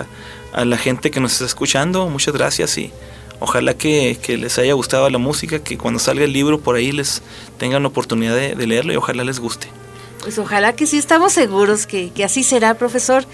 a, 0.54 0.64
la 0.64 0.78
gente 0.78 1.10
que 1.10 1.20
nos 1.20 1.32
está 1.32 1.44
escuchando, 1.44 2.08
muchas 2.08 2.34
gracias 2.34 2.78
y 2.78 2.92
ojalá 3.40 3.74
que, 3.74 4.18
que, 4.22 4.38
les 4.38 4.58
haya 4.58 4.72
gustado 4.74 5.08
la 5.10 5.18
música, 5.18 5.58
que 5.58 5.76
cuando 5.76 6.00
salga 6.00 6.24
el 6.24 6.32
libro 6.32 6.60
por 6.60 6.76
ahí 6.76 6.92
les 6.92 7.22
tengan 7.58 7.82
la 7.82 7.88
oportunidad 7.88 8.34
de, 8.34 8.54
de 8.54 8.66
leerlo 8.66 8.92
y 8.92 8.96
ojalá 8.96 9.24
les 9.24 9.40
guste. 9.40 9.68
Pues 10.20 10.38
ojalá 10.38 10.74
que 10.74 10.86
sí, 10.86 10.96
estamos 10.96 11.32
seguros 11.32 11.86
que, 11.86 12.10
que 12.10 12.24
así 12.24 12.42
será, 12.42 12.74
profesor, 12.74 13.26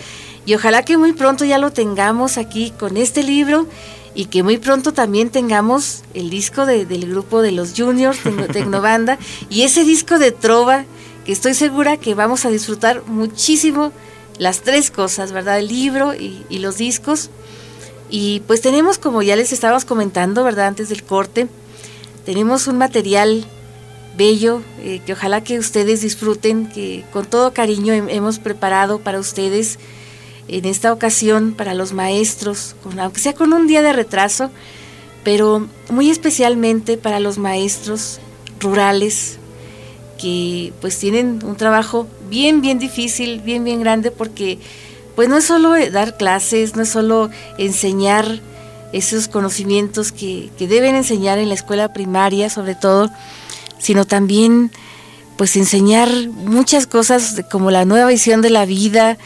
y 0.45 0.55
ojalá 0.55 0.85
que 0.85 0.97
muy 0.97 1.13
pronto 1.13 1.45
ya 1.45 1.59
lo 1.59 1.71
tengamos 1.71 2.39
aquí 2.39 2.73
con 2.79 2.97
este 2.97 3.23
libro 3.23 3.67
y 4.15 4.27
que 4.27 4.43
muy 4.43 4.59
pronto 4.59 4.93
también 4.93 5.31
tengamos 5.31 6.03
el 6.15 6.31
disco 6.31 6.67
de, 6.67 6.87
del 6.87 7.09
grupo 7.09 7.43
de 7.43 7.53
los 7.53 7.75
Juniors, 7.77 8.19
Tecnobanda, 8.53 9.19
y 9.49 9.63
ese 9.63 9.85
disco 9.85 10.19
de 10.19 10.33
Trova, 10.33 10.85
que 11.25 11.33
estoy 11.33 11.55
segura 11.55 11.97
que 11.97 12.15
vamos 12.15 12.45
a 12.45 12.51
disfrutar 12.51 13.05
muchísimo 13.07 13.93
las 14.41 14.63
tres 14.63 14.91
cosas, 14.91 15.33
¿verdad? 15.33 15.59
El 15.59 15.69
libro 15.69 16.15
y, 16.15 16.59
los 16.59 16.79
discos. 16.79 17.29
Y 18.09 18.41
pues 18.47 18.63
tenemos, 18.63 18.97
como 18.97 19.21
ya 19.21 19.37
les 19.37 19.53
estábamos 19.53 19.85
comentando, 19.85 20.43
¿verdad? 20.43 20.67
Antes 20.67 20.89
del 20.89 21.05
corte, 21.05 21.47
tenemos 22.25 22.67
un 22.67 22.79
material 22.79 23.45
bello 24.17 24.63
eh, 24.81 25.03
que 25.05 25.13
ojalá 25.13 25.45
que 25.45 25.59
ustedes 25.59 26.01
disfruten, 26.01 26.71
que 26.71 27.05
con 27.13 27.27
todo 27.27 27.53
cariño 27.53 27.93
hemos 27.93 28.39
preparado 28.39 28.99
para 28.99 29.21
ustedes 29.21 29.79
en 30.49 30.65
esta 30.65 30.91
ocasión 30.95 31.53
para 31.53 31.75
los 31.75 31.93
maestros, 31.93 32.77
aunque 32.99 33.21
sea 33.21 33.35
con 33.35 33.53
un 33.53 33.67
día 33.67 33.83
de 33.83 33.93
retraso, 33.93 34.51
pero 35.23 35.69
muy 35.91 36.09
especialmente 36.09 36.97
para 36.97 37.21
los 37.21 37.37
maestros 37.37 38.21
rurales 38.59 39.39
que 40.19 40.73
pues 40.81 40.99
tienen 40.99 41.41
un 41.45 41.57
trabajo 41.57 42.07
bien, 42.31 42.63
bien 42.63 42.79
difícil, 42.79 43.41
bien, 43.41 43.65
bien 43.65 43.81
grande, 43.81 44.11
porque 44.11 44.59
pues 45.17 45.29
no 45.29 45.37
es 45.37 45.45
solo 45.45 45.75
dar 45.91 46.17
clases, 46.17 46.77
no 46.77 46.83
es 46.83 46.89
solo 46.89 47.29
enseñar 47.59 48.41
esos 48.93 49.29
conocimientos 49.29 50.13
que, 50.13 50.51
que 50.57 50.67
deben 50.67 50.95
enseñar 50.95 51.39
en 51.39 51.49
la 51.49 51.55
escuela 51.55 51.93
primaria 51.93 52.49
sobre 52.49 52.75
todo, 52.75 53.11
sino 53.79 54.05
también 54.05 54.71
pues 55.37 55.57
enseñar 55.57 56.09
muchas 56.29 56.87
cosas 56.87 57.43
como 57.51 57.71
la 57.71 57.85
nueva 57.85 58.09
visión 58.09 58.43
de 58.43 58.51
la 58.51 58.65
vida, 58.65 59.19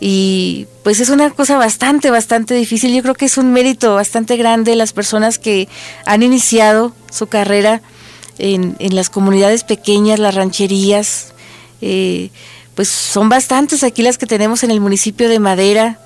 y 0.00 0.66
pues 0.84 1.00
es 1.00 1.08
una 1.08 1.30
cosa 1.30 1.58
bastante, 1.58 2.10
bastante 2.10 2.54
difícil. 2.54 2.94
Yo 2.94 3.02
creo 3.02 3.14
que 3.14 3.24
es 3.24 3.36
un 3.36 3.52
mérito 3.52 3.94
bastante 3.94 4.36
grande 4.36 4.76
las 4.76 4.92
personas 4.92 5.38
que 5.38 5.68
han 6.06 6.22
iniciado 6.22 6.94
su 7.10 7.26
carrera 7.26 7.82
en, 8.38 8.76
en 8.78 8.94
las 8.94 9.10
comunidades 9.10 9.64
pequeñas, 9.64 10.20
las 10.20 10.36
rancherías. 10.36 11.34
Eh, 11.80 12.30
pues 12.74 12.88
son 12.88 13.28
bastantes 13.28 13.82
aquí 13.82 14.02
las 14.02 14.18
que 14.18 14.26
tenemos 14.26 14.62
en 14.62 14.70
el 14.70 14.80
municipio 14.80 15.28
de 15.28 15.38
Madera. 15.38 15.98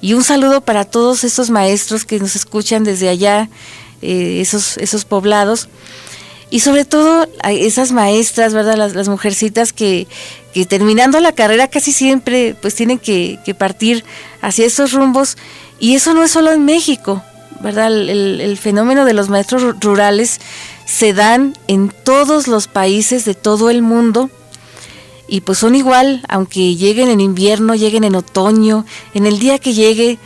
Y 0.00 0.14
un 0.14 0.24
saludo 0.24 0.60
para 0.60 0.84
todos 0.84 1.24
estos 1.24 1.50
maestros 1.50 2.04
que 2.04 2.18
nos 2.18 2.36
escuchan 2.36 2.84
desde 2.84 3.08
allá, 3.08 3.48
eh, 4.02 4.40
esos, 4.40 4.76
esos 4.78 5.04
poblados 5.04 5.68
y 6.54 6.60
sobre 6.60 6.84
todo 6.84 7.26
a 7.42 7.52
esas 7.52 7.90
maestras, 7.90 8.54
¿verdad? 8.54 8.76
Las, 8.76 8.94
las 8.94 9.08
mujercitas 9.08 9.72
que, 9.72 10.06
que, 10.52 10.66
terminando 10.66 11.18
la 11.18 11.32
carrera 11.32 11.66
casi 11.66 11.90
siempre 11.90 12.54
pues 12.60 12.76
tienen 12.76 13.00
que, 13.00 13.38
partir 13.58 14.04
hacia 14.40 14.64
esos 14.64 14.92
rumbos 14.92 15.36
y 15.80 15.96
eso 15.96 16.14
no 16.14 16.22
es 16.22 16.30
solo 16.30 16.52
en 16.52 16.64
México, 16.64 17.24
¿verdad? 17.58 17.88
El, 17.88 18.40
el, 18.40 18.56
fenómeno 18.56 19.04
de 19.04 19.14
los 19.14 19.28
maestros 19.28 19.80
rurales 19.80 20.40
se 20.84 21.12
dan 21.12 21.58
en 21.66 21.88
todos 21.88 22.46
los 22.46 22.68
países 22.68 23.24
de 23.24 23.34
todo 23.34 23.68
el 23.68 23.82
mundo 23.82 24.30
y 25.26 25.40
pues 25.40 25.58
son 25.58 25.74
igual, 25.74 26.22
aunque 26.28 26.74
lleguen 26.76 27.08
en 27.08 27.20
invierno, 27.20 27.74
lleguen 27.74 28.04
en 28.04 28.14
otoño, 28.14 28.84
en 29.14 29.26
el 29.26 29.38
día 29.38 29.58
que 29.58 29.72
llegue, 29.72 30.18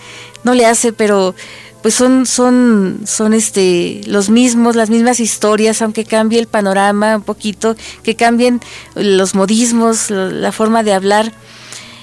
no 0.44 0.55
le 0.55 0.66
hace, 0.66 0.92
pero 0.92 1.34
pues 1.82 1.94
son, 1.94 2.26
son, 2.26 3.01
son 3.07 3.32
este, 3.32 4.01
los 4.07 4.30
mismos, 4.30 4.74
las 4.74 4.90
mismas 4.90 5.20
historias, 5.20 5.80
aunque 5.80 6.05
cambie 6.05 6.40
el 6.40 6.49
panorama 6.49 7.16
un 7.16 7.22
poquito, 7.22 7.76
que 8.03 8.16
cambien 8.16 8.61
los 8.94 9.34
modismos, 9.34 10.11
la 10.11 10.53
forma 10.53 10.82
de 10.82 10.92
hablar. 10.92 11.32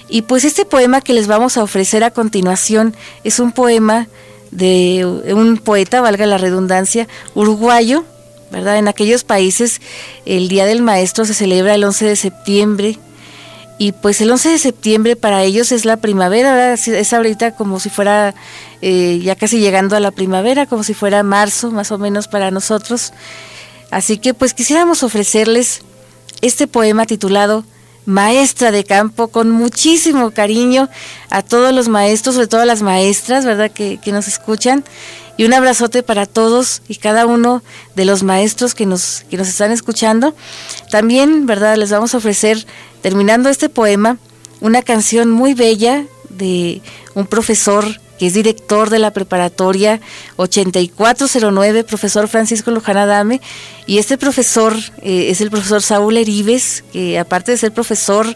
Y 0.07 0.21
pues 0.21 0.45
este 0.45 0.65
poema 0.65 1.01
que 1.01 1.13
les 1.13 1.27
vamos 1.27 1.57
a 1.57 1.63
ofrecer 1.63 2.03
a 2.03 2.11
continuación 2.11 2.95
es 3.23 3.39
un 3.39 3.51
poema 3.51 4.07
de 4.51 5.05
un 5.05 5.57
poeta, 5.57 5.99
valga 5.99 6.25
la 6.25 6.37
redundancia, 6.37 7.07
uruguayo, 7.33 8.05
¿verdad? 8.51 8.77
En 8.77 8.87
aquellos 8.87 9.23
países 9.23 9.81
el 10.25 10.47
Día 10.47 10.65
del 10.65 10.81
Maestro 10.81 11.25
se 11.25 11.33
celebra 11.33 11.75
el 11.75 11.83
11 11.83 12.05
de 12.05 12.15
septiembre 12.15 12.99
y 13.77 13.91
pues 13.91 14.21
el 14.21 14.31
11 14.31 14.49
de 14.49 14.57
septiembre 14.57 15.15
para 15.15 15.43
ellos 15.43 15.71
es 15.71 15.83
la 15.83 15.97
primavera, 15.97 16.73
es 16.73 17.13
ahorita 17.13 17.55
como 17.55 17.79
si 17.79 17.89
fuera 17.89 18.33
eh, 18.81 19.19
ya 19.21 19.35
casi 19.35 19.59
llegando 19.59 19.97
a 19.97 19.99
la 19.99 20.11
primavera, 20.11 20.65
como 20.65 20.83
si 20.83 20.93
fuera 20.93 21.23
marzo 21.23 21.71
más 21.71 21.91
o 21.91 21.97
menos 21.97 22.27
para 22.27 22.51
nosotros. 22.51 23.11
Así 23.91 24.17
que 24.17 24.33
pues 24.33 24.53
quisiéramos 24.53 25.03
ofrecerles 25.03 25.81
este 26.41 26.67
poema 26.67 27.05
titulado 27.05 27.65
Maestra 28.05 28.71
de 28.71 28.83
Campo 28.83 29.27
con 29.27 29.51
muchísimo 29.51 30.31
cariño 30.31 30.89
a 31.29 31.41
todos 31.41 31.73
los 31.73 31.89
maestros, 31.89 32.35
sobre 32.35 32.47
todo 32.47 32.61
a 32.61 32.65
las 32.65 32.81
maestras, 32.81 33.45
¿verdad? 33.45 33.71
Que, 33.71 33.97
que 33.97 34.11
nos 34.11 34.27
escuchan. 34.27 34.85
Y 35.37 35.45
un 35.45 35.53
abrazote 35.53 36.01
para 36.01 36.25
todos 36.25 36.81
y 36.87 36.95
cada 36.95 37.25
uno 37.25 37.61
de 37.95 38.05
los 38.05 38.23
maestros 38.23 38.73
que 38.73 38.85
nos, 38.85 39.25
que 39.29 39.37
nos 39.37 39.47
están 39.47 39.71
escuchando. 39.71 40.33
También, 40.91 41.45
¿verdad? 41.45 41.75
Les 41.77 41.91
vamos 41.91 42.13
a 42.13 42.17
ofrecer 42.17 42.65
terminando 43.01 43.49
este 43.49 43.69
poema, 43.69 44.17
una 44.61 44.81
canción 44.81 45.29
muy 45.29 45.53
bella 45.53 46.05
de 46.29 46.81
un 47.15 47.27
profesor 47.27 47.85
que 48.17 48.27
es 48.27 48.33
director 48.33 48.89
de 48.89 48.99
la 48.99 49.11
preparatoria 49.11 49.99
8409, 50.37 51.83
profesor 51.83 52.27
Francisco 52.27 52.71
Luján 52.71 52.97
Adame, 52.97 53.41
y 53.87 53.97
este 53.97 54.17
profesor 54.17 54.73
eh, 55.01 55.27
es 55.29 55.41
el 55.41 55.51
profesor 55.51 55.81
Saúl 55.81 56.17
Eribes, 56.17 56.83
que 56.93 57.19
aparte 57.19 57.51
de 57.51 57.57
ser 57.57 57.73
profesor, 57.73 58.35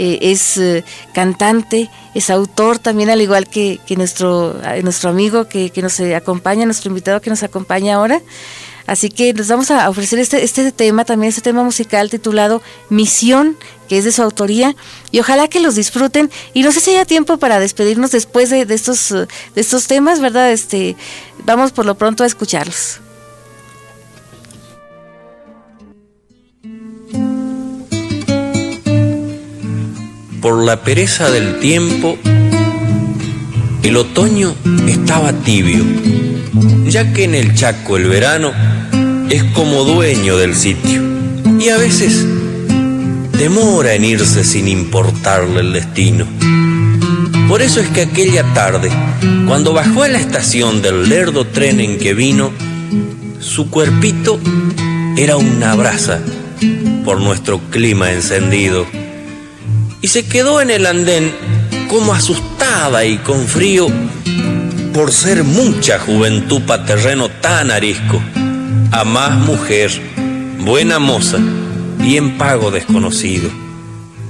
eh, 0.00 0.18
es 0.22 0.56
eh, 0.56 0.84
cantante, 1.12 1.90
es 2.14 2.30
autor 2.30 2.78
también, 2.78 3.10
al 3.10 3.20
igual 3.20 3.48
que, 3.48 3.80
que 3.84 3.96
nuestro, 3.96 4.54
nuestro 4.82 5.10
amigo 5.10 5.48
que, 5.48 5.70
que 5.70 5.82
nos 5.82 5.98
acompaña, 6.00 6.64
nuestro 6.64 6.88
invitado 6.88 7.20
que 7.20 7.30
nos 7.30 7.42
acompaña 7.42 7.96
ahora. 7.96 8.22
Así 8.86 9.10
que 9.10 9.34
les 9.34 9.48
vamos 9.48 9.70
a 9.70 9.90
ofrecer 9.90 10.18
este, 10.18 10.42
este 10.42 10.72
tema, 10.72 11.04
también 11.04 11.28
este 11.28 11.42
tema 11.42 11.62
musical 11.62 12.08
titulado 12.08 12.62
Misión, 12.88 13.58
que 13.86 13.98
es 13.98 14.04
de 14.04 14.12
su 14.12 14.22
autoría, 14.22 14.74
y 15.10 15.20
ojalá 15.20 15.48
que 15.48 15.60
los 15.60 15.74
disfruten. 15.74 16.30
Y 16.54 16.62
no 16.62 16.72
sé 16.72 16.80
si 16.80 16.92
haya 16.92 17.04
tiempo 17.04 17.36
para 17.36 17.60
despedirnos 17.60 18.12
después 18.12 18.48
de, 18.48 18.64
de 18.64 18.74
estos, 18.74 19.10
de 19.10 19.26
estos 19.56 19.88
temas, 19.88 20.20
¿verdad? 20.20 20.52
Este, 20.52 20.96
vamos 21.44 21.72
por 21.72 21.84
lo 21.84 21.96
pronto 21.96 22.24
a 22.24 22.26
escucharlos. 22.26 23.00
Por 30.40 30.64
la 30.64 30.82
pereza 30.82 31.30
del 31.30 31.58
tiempo, 31.58 32.16
el 33.82 33.96
otoño 33.96 34.54
estaba 34.86 35.32
tibio, 35.32 35.84
ya 36.86 37.12
que 37.12 37.24
en 37.24 37.34
el 37.34 37.56
Chaco 37.56 37.96
el 37.96 38.04
verano 38.04 38.52
es 39.30 39.42
como 39.52 39.82
dueño 39.82 40.36
del 40.36 40.54
sitio 40.54 41.02
y 41.58 41.70
a 41.70 41.76
veces 41.76 42.24
demora 43.36 43.94
en 43.94 44.04
irse 44.04 44.44
sin 44.44 44.68
importarle 44.68 45.60
el 45.60 45.72
destino. 45.72 46.24
Por 47.48 47.60
eso 47.60 47.80
es 47.80 47.88
que 47.88 48.02
aquella 48.02 48.44
tarde, 48.54 48.90
cuando 49.48 49.72
bajó 49.72 50.04
a 50.04 50.08
la 50.08 50.18
estación 50.18 50.82
del 50.82 51.08
lerdo 51.08 51.46
tren 51.46 51.80
en 51.80 51.98
que 51.98 52.14
vino, 52.14 52.52
su 53.40 53.70
cuerpito 53.70 54.38
era 55.16 55.36
una 55.36 55.74
brasa 55.74 56.20
por 57.04 57.20
nuestro 57.20 57.58
clima 57.70 58.12
encendido 58.12 58.86
y 60.00 60.08
se 60.08 60.26
quedó 60.26 60.60
en 60.60 60.70
el 60.70 60.86
andén 60.86 61.32
como 61.88 62.12
asustada 62.12 63.04
y 63.04 63.18
con 63.18 63.46
frío 63.46 63.88
por 64.92 65.12
ser 65.12 65.44
mucha 65.44 65.98
juventud 65.98 66.62
pa' 66.62 66.84
terreno 66.84 67.28
tan 67.28 67.70
arisco, 67.70 68.20
a 68.90 69.04
más 69.04 69.36
mujer, 69.38 69.90
buena 70.58 70.98
moza 70.98 71.38
y 72.02 72.16
en 72.16 72.36
pago 72.36 72.70
desconocido. 72.70 73.48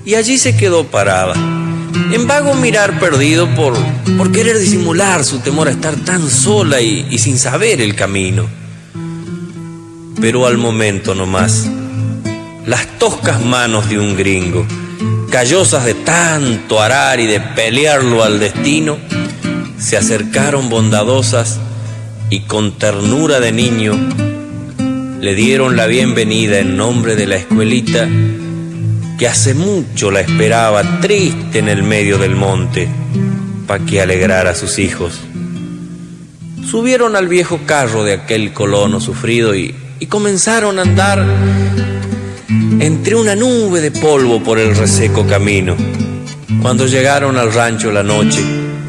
Y 0.05 0.15
allí 0.15 0.39
se 0.39 0.57
quedó 0.57 0.85
parada, 0.85 1.35
en 2.13 2.27
vago 2.27 2.55
mirar 2.55 2.99
perdido 2.99 3.49
por, 3.55 3.75
por 4.17 4.33
querer 4.33 4.59
disimular 4.59 5.25
su 5.25 5.41
temor 5.41 5.69
a 5.69 5.73
estar 5.73 5.97
tan 5.97 6.29
sola 6.29 6.81
y, 6.81 7.19
sin 7.19 7.39
saber 7.39 7.81
el 7.81 7.95
camino. 7.95 8.47
Pero 10.21 10.47
al 10.47 10.59
momento 10.59 11.15
nomás, 11.15 11.67
las 12.67 12.99
toscas 12.99 13.45
manos 13.45 13.89
de 13.89 13.99
un 13.99 14.17
gringo, 14.17 14.67
callosas 15.31 15.85
de 15.85 15.95
tanto 15.95 16.81
arar 16.81 17.21
y 17.21 17.27
de 17.27 17.41
pelearlo 17.41 18.23
al 18.23 18.41
destino, 18.41 18.99
se 19.79 19.97
acercaron 19.97 20.69
bondadosas 20.69 21.59
y 22.31 22.41
con 22.41 22.79
ternura 22.79 23.41
de 23.41 23.53
niño 23.53 23.95
le 25.21 25.35
dieron 25.35 25.77
la 25.77 25.87
bienvenida 25.87 26.59
en 26.59 26.77
nombre 26.77 27.17
de 27.17 27.27
la 27.27 27.37
escuelita 27.37 28.09
que 29.19 29.27
hace 29.27 29.55
mucho 29.55 30.13
la 30.13 30.21
esperaba 30.21 31.01
triste 31.01 31.59
en 31.59 31.69
el 31.69 31.83
medio 31.83 32.19
del 32.19 32.37
monte 32.37 32.89
para 33.67 33.85
que 33.85 34.01
alegrara 34.01 34.51
a 34.51 34.55
sus 34.55 34.79
hijos. 34.79 35.21
Subieron 36.71 37.17
al 37.17 37.27
viejo 37.27 37.61
carro 37.67 38.05
de 38.05 38.13
aquel 38.13 38.53
colono 38.53 39.01
sufrido 39.01 39.55
y, 39.55 39.75
comenzaron 40.09 40.79
a 40.79 40.83
andar 40.83 41.25
entre 42.81 43.15
una 43.15 43.35
nube 43.35 43.81
de 43.81 43.91
polvo 43.91 44.43
por 44.43 44.59
el 44.59 44.77
reseco 44.77 45.27
camino. 45.27 45.77
Cuando 46.63 46.87
llegaron 46.87 47.37
al 47.37 47.53
rancho 47.53 47.91
la 47.91 48.03
noche, 48.03 48.41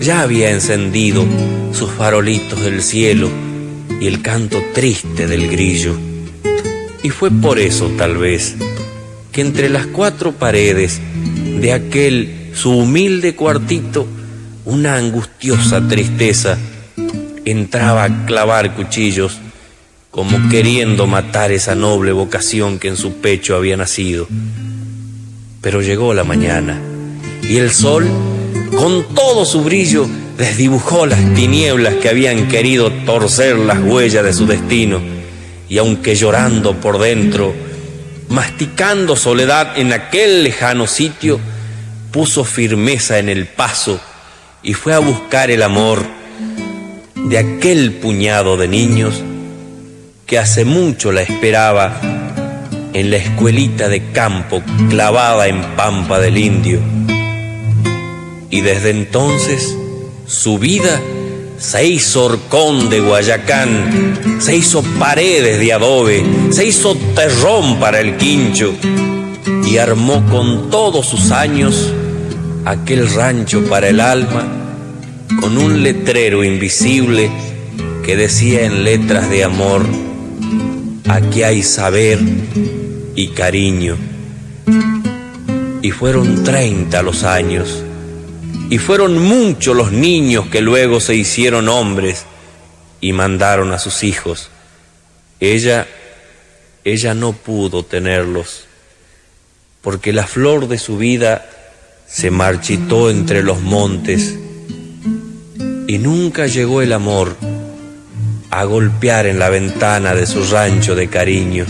ya 0.02 0.22
había 0.22 0.52
encendido 0.52 1.26
sus 1.74 1.90
farolitos 1.92 2.62
del 2.62 2.82
cielo 2.82 3.30
y 4.00 4.08
el 4.08 4.22
canto 4.22 4.62
triste 4.74 5.28
del 5.28 5.50
grillo. 5.50 5.96
Y 7.04 7.10
fue 7.10 7.32
por 7.32 7.60
eso, 7.60 7.92
tal 7.98 8.18
vez, 8.18 8.56
que 9.32 9.42
entre 9.42 9.70
las 9.70 9.88
cuatro 9.88 10.34
paredes 10.34 11.00
de 11.60 11.74
aquel 11.74 12.52
su 12.54 12.72
humilde 12.72 13.36
cuartito, 13.36 14.08
una 14.66 14.96
angustiosa 14.96 15.88
tristeza 15.88 16.58
entraba 17.46 18.04
a 18.04 18.26
clavar 18.26 18.76
cuchillos 18.76 19.40
como 20.12 20.50
queriendo 20.50 21.06
matar 21.06 21.52
esa 21.52 21.76
noble 21.76 22.12
vocación 22.12 22.80
que 22.80 22.88
en 22.88 22.98
su 22.98 23.14
pecho 23.22 23.56
había 23.56 23.78
nacido. 23.78 24.28
Pero 25.62 25.82
llegó 25.82 26.14
la 26.14 26.24
mañana 26.24 26.82
y 27.44 27.58
el 27.58 27.72
sol, 27.72 28.08
con 28.76 29.14
todo 29.14 29.46
su 29.46 29.62
brillo, 29.62 30.08
desdibujó 30.38 31.06
las 31.06 31.34
tinieblas 31.36 31.96
que 31.96 32.10
habían 32.10 32.48
querido 32.48 32.92
torcer 33.06 33.58
las 33.58 33.80
huellas 33.80 34.24
de 34.24 34.34
su 34.34 34.46
destino, 34.46 35.00
y 35.68 35.78
aunque 35.78 36.16
llorando 36.16 36.80
por 36.80 36.98
dentro, 36.98 37.54
masticando 38.30 39.16
soledad 39.16 39.78
en 39.78 39.94
aquel 39.94 40.44
lejano 40.44 40.88
sitio, 40.88 41.40
puso 42.12 42.44
firmeza 42.44 43.20
en 43.20 43.30
el 43.30 43.48
paso 43.48 44.00
y 44.64 44.74
fue 44.74 44.94
a 44.94 45.00
buscar 45.00 45.52
el 45.52 45.62
amor 45.62 46.04
de 47.16 47.38
aquel 47.38 47.94
puñado 47.94 48.58
de 48.58 48.68
niños 48.68 49.22
que 50.30 50.38
hace 50.38 50.64
mucho 50.64 51.12
la 51.12 51.24
esperaba 51.24 52.00
en 52.94 53.10
la 53.10 53.18
escuelita 53.18 53.90
de 53.90 54.12
campo 54.12 54.62
clavada 54.88 55.48
en 55.48 55.60
Pampa 55.76 56.20
del 56.20 56.38
Indio. 56.38 56.80
Y 58.52 58.62
desde 58.62 58.92
entonces 58.92 59.76
su 60.28 60.60
vida 60.60 61.02
se 61.58 61.88
hizo 61.88 62.26
horcón 62.26 62.92
de 62.92 63.00
Guayacán, 63.00 64.38
se 64.40 64.56
hizo 64.56 64.84
paredes 65.00 65.60
de 65.60 65.74
adobe, 65.74 66.24
se 66.52 66.68
hizo 66.68 66.96
terrón 67.16 67.80
para 67.80 68.00
el 68.00 68.16
quincho 68.18 68.76
y 69.66 69.78
armó 69.78 70.24
con 70.30 70.70
todos 70.70 71.08
sus 71.08 71.32
años 71.32 71.92
aquel 72.66 73.12
rancho 73.16 73.64
para 73.68 73.90
el 73.90 74.00
alma 74.00 74.48
con 75.42 75.58
un 75.58 75.82
letrero 75.82 76.44
invisible 76.44 77.32
que 78.06 78.16
decía 78.16 78.66
en 78.66 78.84
letras 78.84 79.28
de 79.32 79.44
amor, 79.44 79.88
aquí 81.10 81.44
hay 81.44 81.64
saber 81.64 82.20
y 83.16 83.30
cariño. 83.30 83.98
Y 85.82 85.92
fueron 85.92 86.44
treinta 86.44 87.02
los 87.02 87.24
años, 87.24 87.84
y 88.70 88.78
fueron 88.78 89.18
muchos 89.18 89.76
los 89.76 89.92
niños 89.92 90.48
que 90.48 90.62
luego 90.62 91.00
se 91.00 91.16
hicieron 91.16 91.68
hombres 91.68 92.26
y 93.02 93.14
mandaron 93.14 93.72
a 93.72 93.80
sus 93.80 94.04
hijos. 94.04 94.50
Ella, 95.40 95.88
ella 96.84 97.14
no 97.14 97.34
pudo 97.34 97.84
tenerlos, 97.84 98.66
porque 99.82 100.14
la 100.14 100.28
flor 100.28 100.68
de 100.68 100.78
su 100.78 100.98
vida 100.98 101.50
se 102.08 102.30
marchitó 102.30 103.10
entre 103.10 103.42
los 103.42 103.62
montes 103.62 104.38
y 105.88 105.98
nunca 105.98 106.48
llegó 106.48 106.82
el 106.82 106.92
amor 106.92 107.38
a 108.52 108.64
golpear 108.64 109.28
en 109.28 109.40
la 109.40 109.50
ventana 109.50 110.16
de 110.16 110.26
su 110.26 110.44
rancho 110.44 110.96
de 110.96 111.08
cariño. 111.08 111.66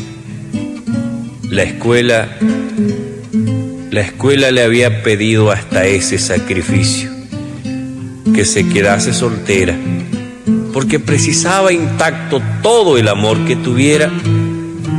La 1.49 1.63
escuela, 1.63 2.37
la 3.91 4.01
escuela 4.01 4.51
le 4.51 4.63
había 4.63 5.03
pedido 5.03 5.51
hasta 5.51 5.85
ese 5.85 6.17
sacrificio, 6.17 7.09
que 8.33 8.45
se 8.45 8.67
quedase 8.69 9.13
soltera, 9.13 9.75
porque 10.73 10.99
precisaba 10.99 11.73
intacto 11.73 12.41
todo 12.61 12.97
el 12.97 13.07
amor 13.07 13.45
que 13.45 13.55
tuviera 13.55 14.09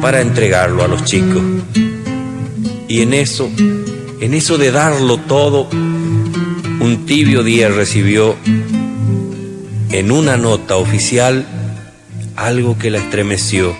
para 0.02 0.20
entregarlo 0.20 0.84
a 0.84 0.88
los 0.88 1.04
chicos. 1.04 1.42
Y 2.88 3.02
en 3.02 3.14
eso, 3.14 3.48
en 4.20 4.34
eso 4.34 4.58
de 4.58 4.72
darlo 4.72 5.18
todo, 5.18 5.68
un 5.70 7.04
tibio 7.06 7.42
día 7.42 7.68
recibió 7.68 8.36
en 9.90 10.10
una 10.10 10.36
nota 10.36 10.76
oficial 10.76 11.46
algo 12.40 12.78
que 12.78 12.90
la 12.90 12.98
estremeció. 12.98 13.76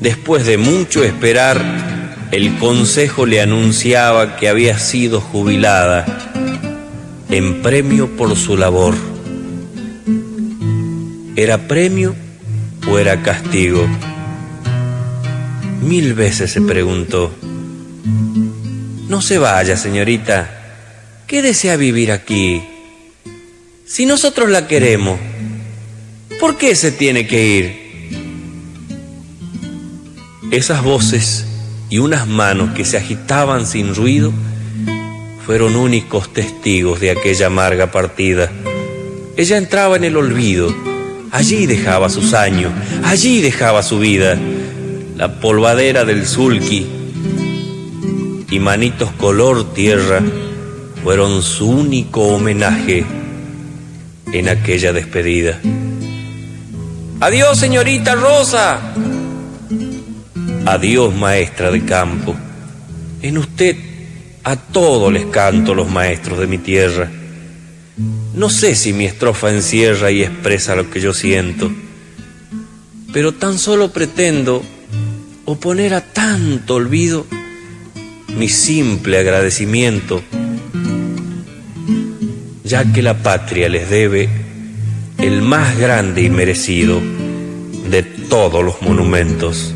Después 0.00 0.46
de 0.46 0.56
mucho 0.56 1.02
esperar, 1.02 1.60
el 2.30 2.56
consejo 2.58 3.26
le 3.26 3.40
anunciaba 3.40 4.36
que 4.36 4.48
había 4.48 4.78
sido 4.78 5.20
jubilada 5.20 6.04
en 7.28 7.62
premio 7.62 8.16
por 8.16 8.36
su 8.36 8.56
labor. 8.56 8.94
¿Era 11.34 11.66
premio 11.66 12.14
o 12.88 12.98
era 12.98 13.22
castigo? 13.22 13.86
Mil 15.82 16.14
veces 16.14 16.52
se 16.52 16.60
preguntó. 16.60 17.34
No 19.08 19.20
se 19.22 19.38
vaya, 19.38 19.76
señorita. 19.76 20.50
¿Qué 21.26 21.42
desea 21.42 21.76
vivir 21.76 22.12
aquí? 22.12 22.62
Si 23.86 24.06
nosotros 24.06 24.50
la 24.50 24.66
queremos, 24.68 25.18
¿Por 26.40 26.58
qué 26.58 26.76
se 26.76 26.92
tiene 26.92 27.26
que 27.26 27.46
ir? 27.46 27.86
Esas 30.50 30.82
voces 30.82 31.46
y 31.88 31.98
unas 31.98 32.26
manos 32.28 32.74
que 32.74 32.84
se 32.84 32.98
agitaban 32.98 33.66
sin 33.66 33.94
ruido 33.94 34.32
fueron 35.46 35.76
únicos 35.76 36.32
testigos 36.32 37.00
de 37.00 37.10
aquella 37.10 37.46
amarga 37.46 37.90
partida. 37.90 38.52
Ella 39.36 39.56
entraba 39.56 39.96
en 39.96 40.04
el 40.04 40.16
olvido, 40.16 40.74
allí 41.30 41.66
dejaba 41.66 42.10
sus 42.10 42.34
años, 42.34 42.72
allí 43.04 43.40
dejaba 43.40 43.82
su 43.82 43.98
vida, 43.98 44.38
la 45.16 45.40
polvadera 45.40 46.04
del 46.04 46.26
sulky 46.26 46.86
y 48.50 48.58
manitos 48.58 49.10
color 49.12 49.72
tierra 49.72 50.22
fueron 51.02 51.42
su 51.42 51.70
único 51.70 52.22
homenaje 52.28 53.04
en 54.32 54.48
aquella 54.48 54.92
despedida. 54.92 55.60
Adiós, 57.18 57.58
señorita 57.58 58.14
Rosa. 58.14 58.78
Adiós, 60.66 61.14
maestra 61.14 61.70
de 61.70 61.82
campo. 61.82 62.36
En 63.22 63.38
usted 63.38 63.76
a 64.44 64.56
todos 64.56 65.10
les 65.10 65.24
canto 65.26 65.74
los 65.74 65.88
maestros 65.88 66.38
de 66.38 66.46
mi 66.46 66.58
tierra. 66.58 67.10
No 68.34 68.50
sé 68.50 68.74
si 68.74 68.92
mi 68.92 69.06
estrofa 69.06 69.50
encierra 69.50 70.10
y 70.10 70.22
expresa 70.22 70.76
lo 70.76 70.90
que 70.90 71.00
yo 71.00 71.14
siento, 71.14 71.72
pero 73.14 73.32
tan 73.32 73.58
solo 73.58 73.90
pretendo 73.90 74.62
oponer 75.46 75.94
a 75.94 76.02
tanto 76.02 76.74
olvido 76.74 77.26
mi 78.36 78.50
simple 78.50 79.18
agradecimiento, 79.18 80.22
ya 82.62 82.92
que 82.92 83.00
la 83.00 83.14
patria 83.22 83.70
les 83.70 83.88
debe 83.88 84.45
el 85.18 85.42
más 85.42 85.78
grande 85.78 86.22
y 86.22 86.30
merecido 86.30 87.00
de 87.90 88.02
todos 88.02 88.64
los 88.64 88.82
monumentos. 88.82 89.74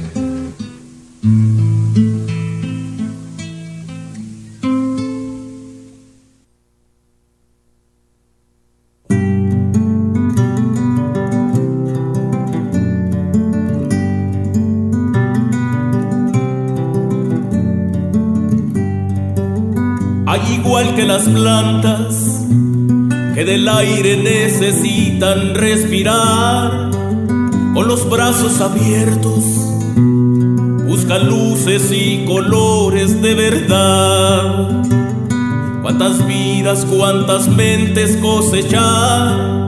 Al 20.26 20.53
igual 20.53 20.95
que 20.95 21.05
las 21.05 21.28
plantas, 21.28 22.10
del 23.51 23.69
aire 23.69 24.17
necesitan 24.17 25.57
respirar, 25.57 26.89
con 27.75 27.89
los 27.89 28.09
brazos 28.09 28.61
abiertos, 28.61 29.43
buscan 30.87 31.29
luces 31.29 31.91
y 31.91 32.25
colores 32.27 33.21
de 33.21 33.35
verdad. 33.35 34.85
Cuántas 35.83 36.25
vidas, 36.29 36.85
cuántas 36.85 37.49
mentes 37.49 38.17
cosechar, 38.19 39.67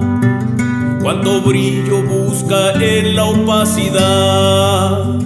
cuánto 1.03 1.43
brillo 1.43 2.05
busca 2.05 2.75
en 2.75 3.17
la 3.17 3.25
opacidad. 3.25 5.22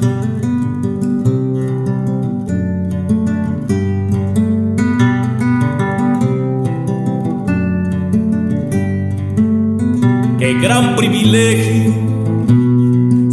Privilegio 11.09 11.95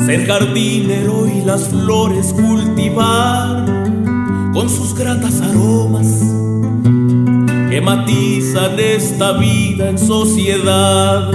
ser 0.05 0.27
jardinero 0.27 1.27
y 1.27 1.41
las 1.41 1.69
flores 1.69 2.33
cultivar 2.33 3.65
con 4.53 4.69
sus 4.69 4.93
gratas 4.93 5.41
aromas 5.41 6.07
que 7.69 7.81
matizan 7.81 8.79
esta 8.79 9.33
vida 9.33 9.89
en 9.89 9.97
sociedad. 9.97 11.31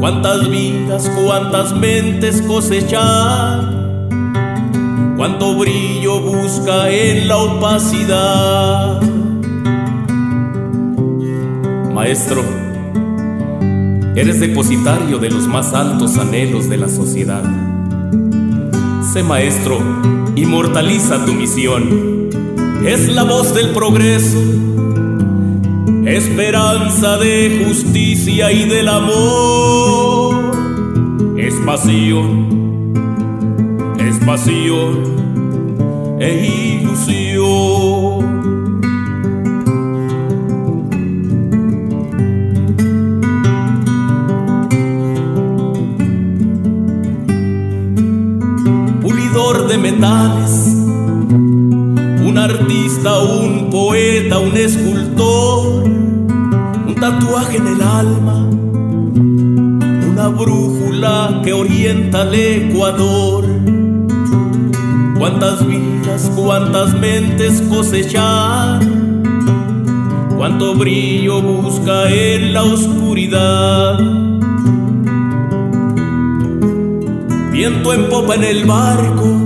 Cuántas 0.00 0.48
vidas, 0.48 1.10
cuántas 1.22 1.76
mentes 1.76 2.40
cosechar, 2.42 4.08
cuánto 5.16 5.54
brillo 5.58 6.20
busca 6.20 6.88
en 6.88 7.28
la 7.28 7.36
opacidad. 7.36 9.02
Maestro, 11.92 12.42
Eres 14.18 14.40
depositario 14.40 15.20
de 15.20 15.30
los 15.30 15.46
más 15.46 15.72
altos 15.72 16.18
anhelos 16.18 16.68
de 16.68 16.76
la 16.76 16.88
sociedad. 16.88 17.44
Sé 19.12 19.22
maestro, 19.22 19.78
inmortaliza 20.34 21.24
tu 21.24 21.34
misión. 21.34 22.28
Es 22.84 23.06
la 23.06 23.22
voz 23.22 23.54
del 23.54 23.70
progreso, 23.70 24.42
esperanza 26.04 27.16
de 27.18 27.64
justicia 27.64 28.50
y 28.50 28.68
del 28.68 28.88
amor. 28.88 30.50
Es 31.36 31.54
pasión, 31.64 32.92
es 34.00 34.18
pasión 34.26 36.18
e 36.18 36.80
ilusión. 36.80 38.37
De 49.68 49.76
metales, 49.76 50.74
un 52.26 52.38
artista, 52.38 53.18
un 53.18 53.68
poeta, 53.70 54.38
un 54.38 54.56
escultor, 54.56 55.84
un 55.84 56.94
tatuaje 56.98 57.58
en 57.58 57.66
el 57.66 57.82
alma, 57.82 58.48
una 60.10 60.28
brújula 60.28 61.42
que 61.44 61.52
orienta 61.52 62.22
al 62.22 62.34
Ecuador. 62.34 63.44
Cuántas 65.18 65.66
vidas, 65.66 66.30
cuántas 66.34 66.94
mentes 66.94 67.60
cosechar, 67.62 68.80
cuánto 70.36 70.74
brillo 70.74 71.42
busca 71.42 72.08
en 72.10 72.54
la 72.54 72.62
oscuridad. 72.62 73.98
viento 77.58 77.92
en 77.92 78.08
popa 78.08 78.36
en 78.36 78.44
el 78.44 78.64
barco, 78.66 79.37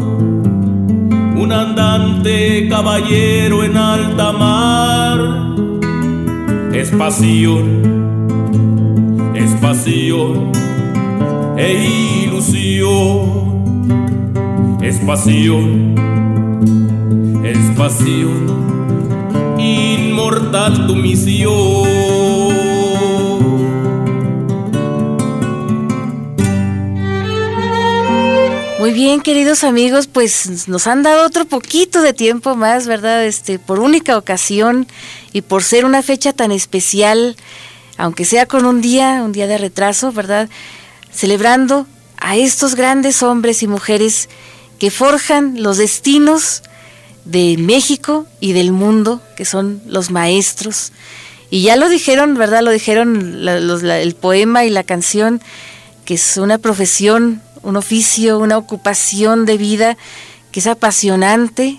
un 1.43 1.51
andante 1.51 2.68
caballero 2.68 3.64
en 3.64 3.76
alta 3.76 4.30
mar. 4.32 5.18
Es 6.72 6.90
pasión, 6.93 7.64
es 9.34 9.51
pasión 9.61 10.53
e 11.57 12.24
ilusión. 12.24 13.43
Es 14.82 14.99
pasión, 14.99 15.95
es 17.45 17.59
pasión, 17.76 18.47
inmortal 19.59 20.86
tu 20.86 20.97
misión. 20.97 22.11
Muy 28.82 28.90
bien, 28.92 29.20
queridos 29.20 29.62
amigos, 29.62 30.08
pues 30.08 30.66
nos 30.66 30.88
han 30.88 31.04
dado 31.04 31.24
otro 31.24 31.44
poquito 31.44 32.02
de 32.02 32.12
tiempo 32.12 32.56
más, 32.56 32.88
¿verdad? 32.88 33.24
Este, 33.24 33.60
por 33.60 33.78
única 33.78 34.18
ocasión 34.18 34.88
y 35.32 35.42
por 35.42 35.62
ser 35.62 35.84
una 35.84 36.02
fecha 36.02 36.32
tan 36.32 36.50
especial, 36.50 37.36
aunque 37.96 38.24
sea 38.24 38.46
con 38.46 38.66
un 38.66 38.80
día, 38.80 39.22
un 39.24 39.30
día 39.30 39.46
de 39.46 39.56
retraso, 39.56 40.10
¿verdad? 40.10 40.48
Celebrando 41.12 41.86
a 42.16 42.36
estos 42.36 42.74
grandes 42.74 43.22
hombres 43.22 43.62
y 43.62 43.68
mujeres 43.68 44.28
que 44.80 44.90
forjan 44.90 45.62
los 45.62 45.76
destinos 45.76 46.64
de 47.24 47.58
México 47.60 48.26
y 48.40 48.52
del 48.52 48.72
mundo, 48.72 49.22
que 49.36 49.44
son 49.44 49.80
los 49.86 50.10
maestros. 50.10 50.90
Y 51.50 51.62
ya 51.62 51.76
lo 51.76 51.88
dijeron, 51.88 52.34
¿verdad? 52.34 52.62
Lo 52.62 52.72
dijeron 52.72 53.46
el 53.46 54.14
poema 54.16 54.64
y 54.64 54.70
la 54.70 54.82
canción, 54.82 55.40
que 56.04 56.14
es 56.14 56.36
una 56.36 56.58
profesión 56.58 57.40
un 57.62 57.76
oficio, 57.76 58.38
una 58.38 58.58
ocupación 58.58 59.46
de 59.46 59.56
vida 59.56 59.96
que 60.50 60.60
es 60.60 60.66
apasionante, 60.66 61.78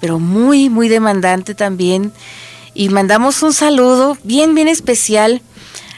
pero 0.00 0.18
muy, 0.18 0.68
muy 0.68 0.88
demandante 0.88 1.54
también. 1.54 2.12
Y 2.74 2.88
mandamos 2.88 3.42
un 3.42 3.52
saludo 3.52 4.16
bien, 4.24 4.54
bien 4.54 4.68
especial 4.68 5.42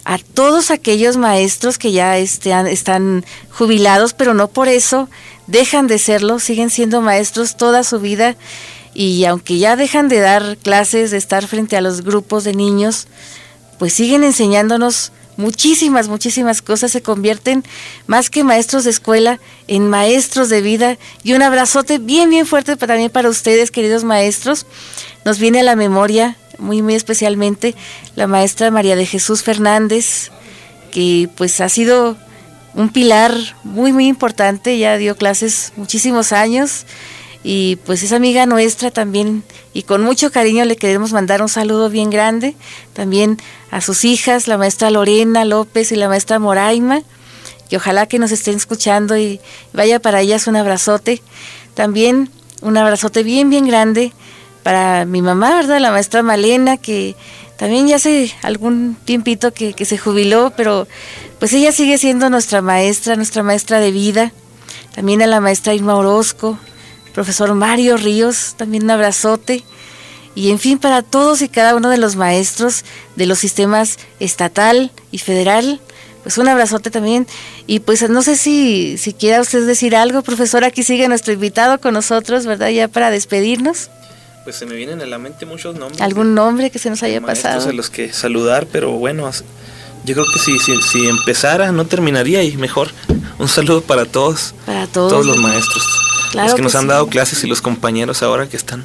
a 0.05 0.19
todos 0.19 0.71
aquellos 0.71 1.17
maestros 1.17 1.79
que 1.79 1.93
ya 1.93 2.19
están, 2.19 2.67
están 2.67 3.25
jubilados, 3.51 4.15
pero 4.15 4.35
no 4.35 4.49
por 4.49 4.69
eso 4.69 5.09
dejan 5.47 5.87
de 5.87 5.99
serlo, 5.99 6.39
siguen 6.39 6.71
siendo 6.71 7.01
maestros 7.01 7.57
toda 7.57 7.85
su 7.85 8.01
vida 8.01 8.37
y 8.95 9.25
aunque 9.25 9.59
ya 9.59 9.77
dejan 9.77 10.09
de 10.09 10.21
dar 10.21 10.57
clases, 10.57 11.11
de 11.11 11.17
estar 11.17 11.47
frente 11.47 11.77
a 11.77 11.81
los 11.81 12.03
grupos 12.03 12.45
de 12.45 12.55
niños, 12.55 13.07
pues 13.79 13.93
siguen 13.93 14.25
enseñándonos 14.25 15.13
muchísimas, 15.41 16.09
muchísimas 16.09 16.63
cosas 16.63 16.93
se 16.93 17.03
convierten 17.03 17.65
más 18.07 18.31
que 18.31 18.45
maestros 18.45 18.85
de 18.85 18.91
escuela 18.91 19.41
en 19.67 19.89
maestros 19.89 20.49
de 20.49 20.61
vida. 20.61 20.99
Y 21.25 21.33
un 21.33 21.43
abrazote 21.43 21.99
bien, 21.99 22.31
bien 22.31 22.47
fuerte 22.47 22.77
también 22.77 23.11
para 23.11 23.29
ustedes, 23.29 23.71
queridos 23.71 24.05
maestros. 24.05 24.67
Nos 25.25 25.39
viene 25.39 25.61
a 25.61 25.65
la 25.65 25.77
memoria, 25.77 26.37
muy, 26.59 26.83
muy 26.83 26.95
especialmente, 26.95 27.75
la 28.15 28.27
maestra 28.27 28.71
María 28.71 28.97
de 28.97 29.07
Jesús 29.07 29.43
Fernández, 29.43 30.31
que 30.93 31.29
pues 31.37 31.61
ha 31.61 31.69
sido 31.69 32.17
un 32.75 32.91
pilar 32.91 33.35
muy, 33.65 33.93
muy 33.93 34.07
importante, 34.07 34.79
ya 34.79 34.97
dio 34.97 35.17
clases 35.17 35.73
muchísimos 35.77 36.33
años 36.33 36.87
y 37.43 37.77
pues 37.87 38.03
es 38.03 38.13
amiga 38.13 38.45
nuestra 38.47 38.91
también 38.91 39.43
y 39.73 39.85
con 39.85 40.03
mucho 40.03 40.31
cariño 40.31 40.65
le 40.65 40.77
queremos 40.77 41.13
mandar 41.13 41.41
un 41.41 41.49
saludo 41.49 41.89
bien 41.89 42.11
grande 42.11 42.55
también 42.93 43.39
a 43.71 43.81
sus 43.81 44.05
hijas, 44.05 44.49
la 44.49 44.59
maestra 44.59 44.91
Lorena 44.91 45.45
López 45.45 45.93
y 45.93 45.97
la 45.97 46.09
maestra 46.09 46.39
Moraima, 46.39 47.03
que 47.69 47.77
ojalá 47.77 48.07
que 48.07 48.19
nos 48.19 48.33
estén 48.33 48.57
escuchando 48.57 49.17
y 49.17 49.41
vaya 49.73 50.01
para 50.01 50.21
ellas 50.21 50.49
un 50.49 50.57
abrazote. 50.57 51.23
También 51.75 52.31
un 52.63 52.77
abrazote 52.77 53.23
bien, 53.23 53.49
bien 53.49 53.67
grande 53.67 54.13
para 54.63 55.05
mi 55.05 55.23
mamá, 55.23 55.55
¿verdad? 55.55 55.81
La 55.81 55.93
maestra 55.93 56.23
Malena, 56.23 56.77
que 56.77 57.15
también 57.57 57.87
ya 57.87 57.97
hace 57.97 58.33
algún 58.43 58.97
tiempito 59.05 59.53
que, 59.53 59.73
que 59.73 59.85
se 59.85 59.99
jubiló, 59.99 60.53
pero 60.57 60.89
pues 61.39 61.53
ella 61.53 61.73
sigue 61.73 61.97
siendo 61.97 62.29
nuestra 62.29 62.61
maestra, 62.61 63.17
nuestra 63.17 63.43
maestra 63.43 63.79
de 63.79 63.93
vida. 63.93 64.33
También 64.95 65.23
a 65.23 65.27
la 65.29 65.41
maestra 65.41 65.73
Irma 65.73 65.95
Orozco, 65.95 66.59
profesor 67.13 67.55
Mario 67.55 67.97
Ríos, 67.97 68.55
también 68.57 68.85
un 68.85 68.91
abrazote. 68.91 69.63
Y 70.35 70.51
en 70.51 70.59
fin, 70.59 70.79
para 70.79 71.03
todos 71.03 71.43
y 71.43 71.49
cada 71.49 71.75
uno 71.75 71.89
de 71.89 71.99
los 71.99 72.17
maestros 72.17 72.85
de 73.17 73.27
los 73.27 73.39
sistemas 73.39 73.99
estatal 74.21 74.93
y 75.11 75.19
federal, 75.19 75.81
pues 76.23 76.39
un 76.39 76.49
abrazote 76.49 76.91
también. 76.91 77.27
Y 77.67 77.81
pues 77.81 78.09
no 78.09 78.23
sé 78.23 78.37
si, 78.37 78.97
si 78.99 79.13
quiera 79.13 79.41
usted 79.41 79.67
decir 79.67 79.97
algo, 79.97 80.23
profesor, 80.23 80.65
aquí 80.65 80.83
sigue 80.83 81.09
nuestro 81.09 81.33
invitado 81.33 81.81
con 81.81 81.95
nosotros, 81.95 82.47
¿verdad? 82.47 82.69
Ya 82.69 82.89
para 82.89 83.11
despedirnos. 83.11 83.91
Pues 84.45 84.57
se 84.57 84.67
me 84.67 84.75
vienen 84.75 85.01
a 85.01 85.07
la 85.07 85.19
mente 85.19 85.47
muchos 85.47 85.77
nombres. 85.77 86.01
¿Algún 86.01 86.35
nombre 86.35 86.71
que 86.71 86.79
se 86.79 86.91
nos 86.91 87.03
haya 87.03 87.21
pasado? 87.21 87.69
a 87.69 87.73
los 87.73 87.91
que 87.91 88.13
saludar, 88.13 88.67
pero 88.67 88.93
bueno, 88.93 89.31
yo 90.05 90.15
creo 90.15 90.27
que 90.33 90.39
si, 90.39 90.59
si, 90.59 90.81
si 90.81 91.09
empezara 91.09 91.73
no 91.73 91.87
terminaría 91.87 92.43
y 92.43 92.57
mejor. 92.57 92.91
Un 93.39 93.49
saludo 93.49 93.83
para 93.83 94.07
todos. 94.07 94.55
Para 94.67 94.87
todos. 94.87 95.27
los 95.27 95.37
maestros. 95.39 95.85
Los 96.35 96.55
que, 96.55 96.63
nos 96.63 96.75
han 96.75 96.87
dado 96.87 97.07
clases 97.09 97.43
y 97.45 97.47
los 97.47 97.61
compañeros 97.61 98.23
ahora 98.23 98.49
que 98.49 98.57
están 98.57 98.85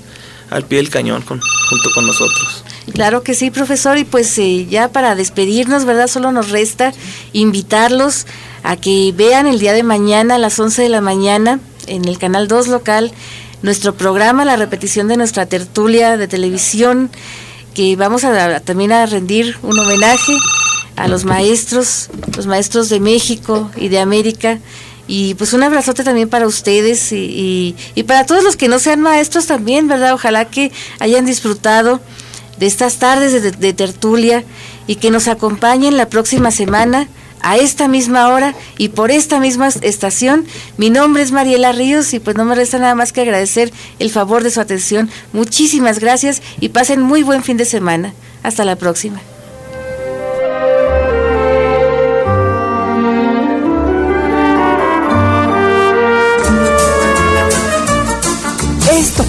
al 0.49 0.63
pie 0.63 0.77
del 0.77 0.89
cañón 0.89 1.21
con, 1.21 1.41
junto 1.69 1.89
con 1.93 2.05
nosotros. 2.05 2.63
Claro 2.93 3.23
que 3.23 3.33
sí, 3.33 3.49
profesor, 3.49 3.97
y 3.97 4.03
pues 4.03 4.37
eh, 4.37 4.67
ya 4.67 4.89
para 4.89 5.15
despedirnos, 5.15 5.85
¿verdad? 5.85 6.07
Solo 6.07 6.31
nos 6.31 6.49
resta 6.49 6.93
invitarlos 7.33 8.27
a 8.63 8.75
que 8.77 9.13
vean 9.15 9.47
el 9.47 9.59
día 9.59 9.73
de 9.73 9.83
mañana 9.83 10.35
a 10.35 10.37
las 10.37 10.59
11 10.59 10.83
de 10.83 10.89
la 10.89 11.01
mañana 11.01 11.59
en 11.87 12.05
el 12.05 12.17
canal 12.17 12.47
2 12.47 12.67
local 12.67 13.11
nuestro 13.65 13.95
programa, 13.95 14.45
la 14.45 14.55
repetición 14.55 15.07
de 15.07 15.17
nuestra 15.17 15.47
tertulia 15.47 16.17
de 16.17 16.27
televisión, 16.27 17.09
que 17.73 17.95
vamos 17.95 18.23
a, 18.23 18.59
también 18.59 18.91
a 18.91 19.05
rendir 19.07 19.57
un 19.63 19.77
homenaje 19.79 20.37
a 20.95 21.07
los 21.07 21.25
maestros, 21.25 22.09
los 22.37 22.45
maestros 22.45 22.89
de 22.89 22.99
México 22.99 23.71
y 23.75 23.89
de 23.89 23.99
América. 23.99 24.59
Y 25.07 25.35
pues 25.35 25.53
un 25.53 25.63
abrazote 25.63 26.03
también 26.03 26.29
para 26.29 26.47
ustedes 26.47 27.11
y, 27.11 27.75
y, 27.93 28.03
para 28.03 28.25
todos 28.25 28.43
los 28.43 28.55
que 28.55 28.67
no 28.67 28.79
sean 28.79 29.01
maestros 29.01 29.45
también, 29.45 29.87
¿verdad? 29.87 30.13
Ojalá 30.13 30.45
que 30.45 30.71
hayan 30.99 31.25
disfrutado 31.25 32.01
de 32.57 32.65
estas 32.65 32.97
tardes 32.97 33.59
de 33.59 33.73
tertulia 33.73 34.43
y 34.87 34.95
que 34.95 35.11
nos 35.11 35.27
acompañen 35.27 35.97
la 35.97 36.09
próxima 36.09 36.51
semana 36.51 37.07
a 37.45 37.57
esta 37.57 37.87
misma 37.87 38.29
hora 38.29 38.55
y 38.77 38.89
por 38.89 39.11
esta 39.11 39.39
misma 39.39 39.67
estación. 39.67 40.45
Mi 40.77 40.89
nombre 40.89 41.21
es 41.21 41.31
Mariela 41.31 41.73
Ríos 41.73 42.13
y 42.13 42.19
pues 42.19 42.35
no 42.35 42.43
me 42.43 42.55
resta 42.55 42.79
nada 42.79 42.95
más 42.95 43.13
que 43.13 43.21
agradecer 43.21 43.71
el 43.99 44.09
favor 44.09 44.43
de 44.43 44.49
su 44.49 44.59
atención. 44.59 45.11
Muchísimas 45.31 45.99
gracias 45.99 46.41
y 46.59 46.69
pasen 46.69 47.01
muy 47.01 47.21
buen 47.21 47.43
fin 47.43 47.57
de 47.57 47.65
semana. 47.65 48.13
Hasta 48.41 48.65
la 48.65 48.75
próxima. 48.75 49.21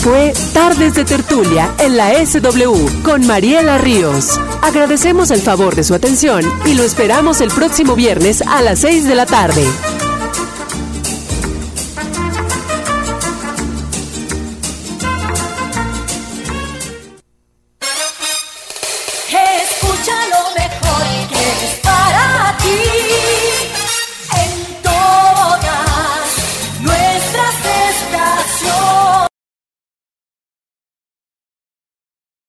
Fue 0.07 0.33
Tardes 0.55 0.95
de 0.95 1.05
Tertulia 1.05 1.75
en 1.81 1.97
la 1.97 2.25
SW 2.25 3.03
con 3.03 3.27
Mariela 3.27 3.77
Ríos. 3.77 4.39
Agradecemos 4.63 5.33
el 5.33 5.41
favor 5.41 5.75
de 5.75 5.83
su 5.83 5.95
atención 5.95 6.45
y 6.65 6.75
lo 6.75 6.85
esperamos 6.85 7.41
el 7.41 7.49
próximo 7.49 7.97
viernes 7.97 8.41
a 8.41 8.63
las 8.63 8.79
6 8.79 9.09
de 9.09 9.15
la 9.17 9.27
tarde. 9.27 9.65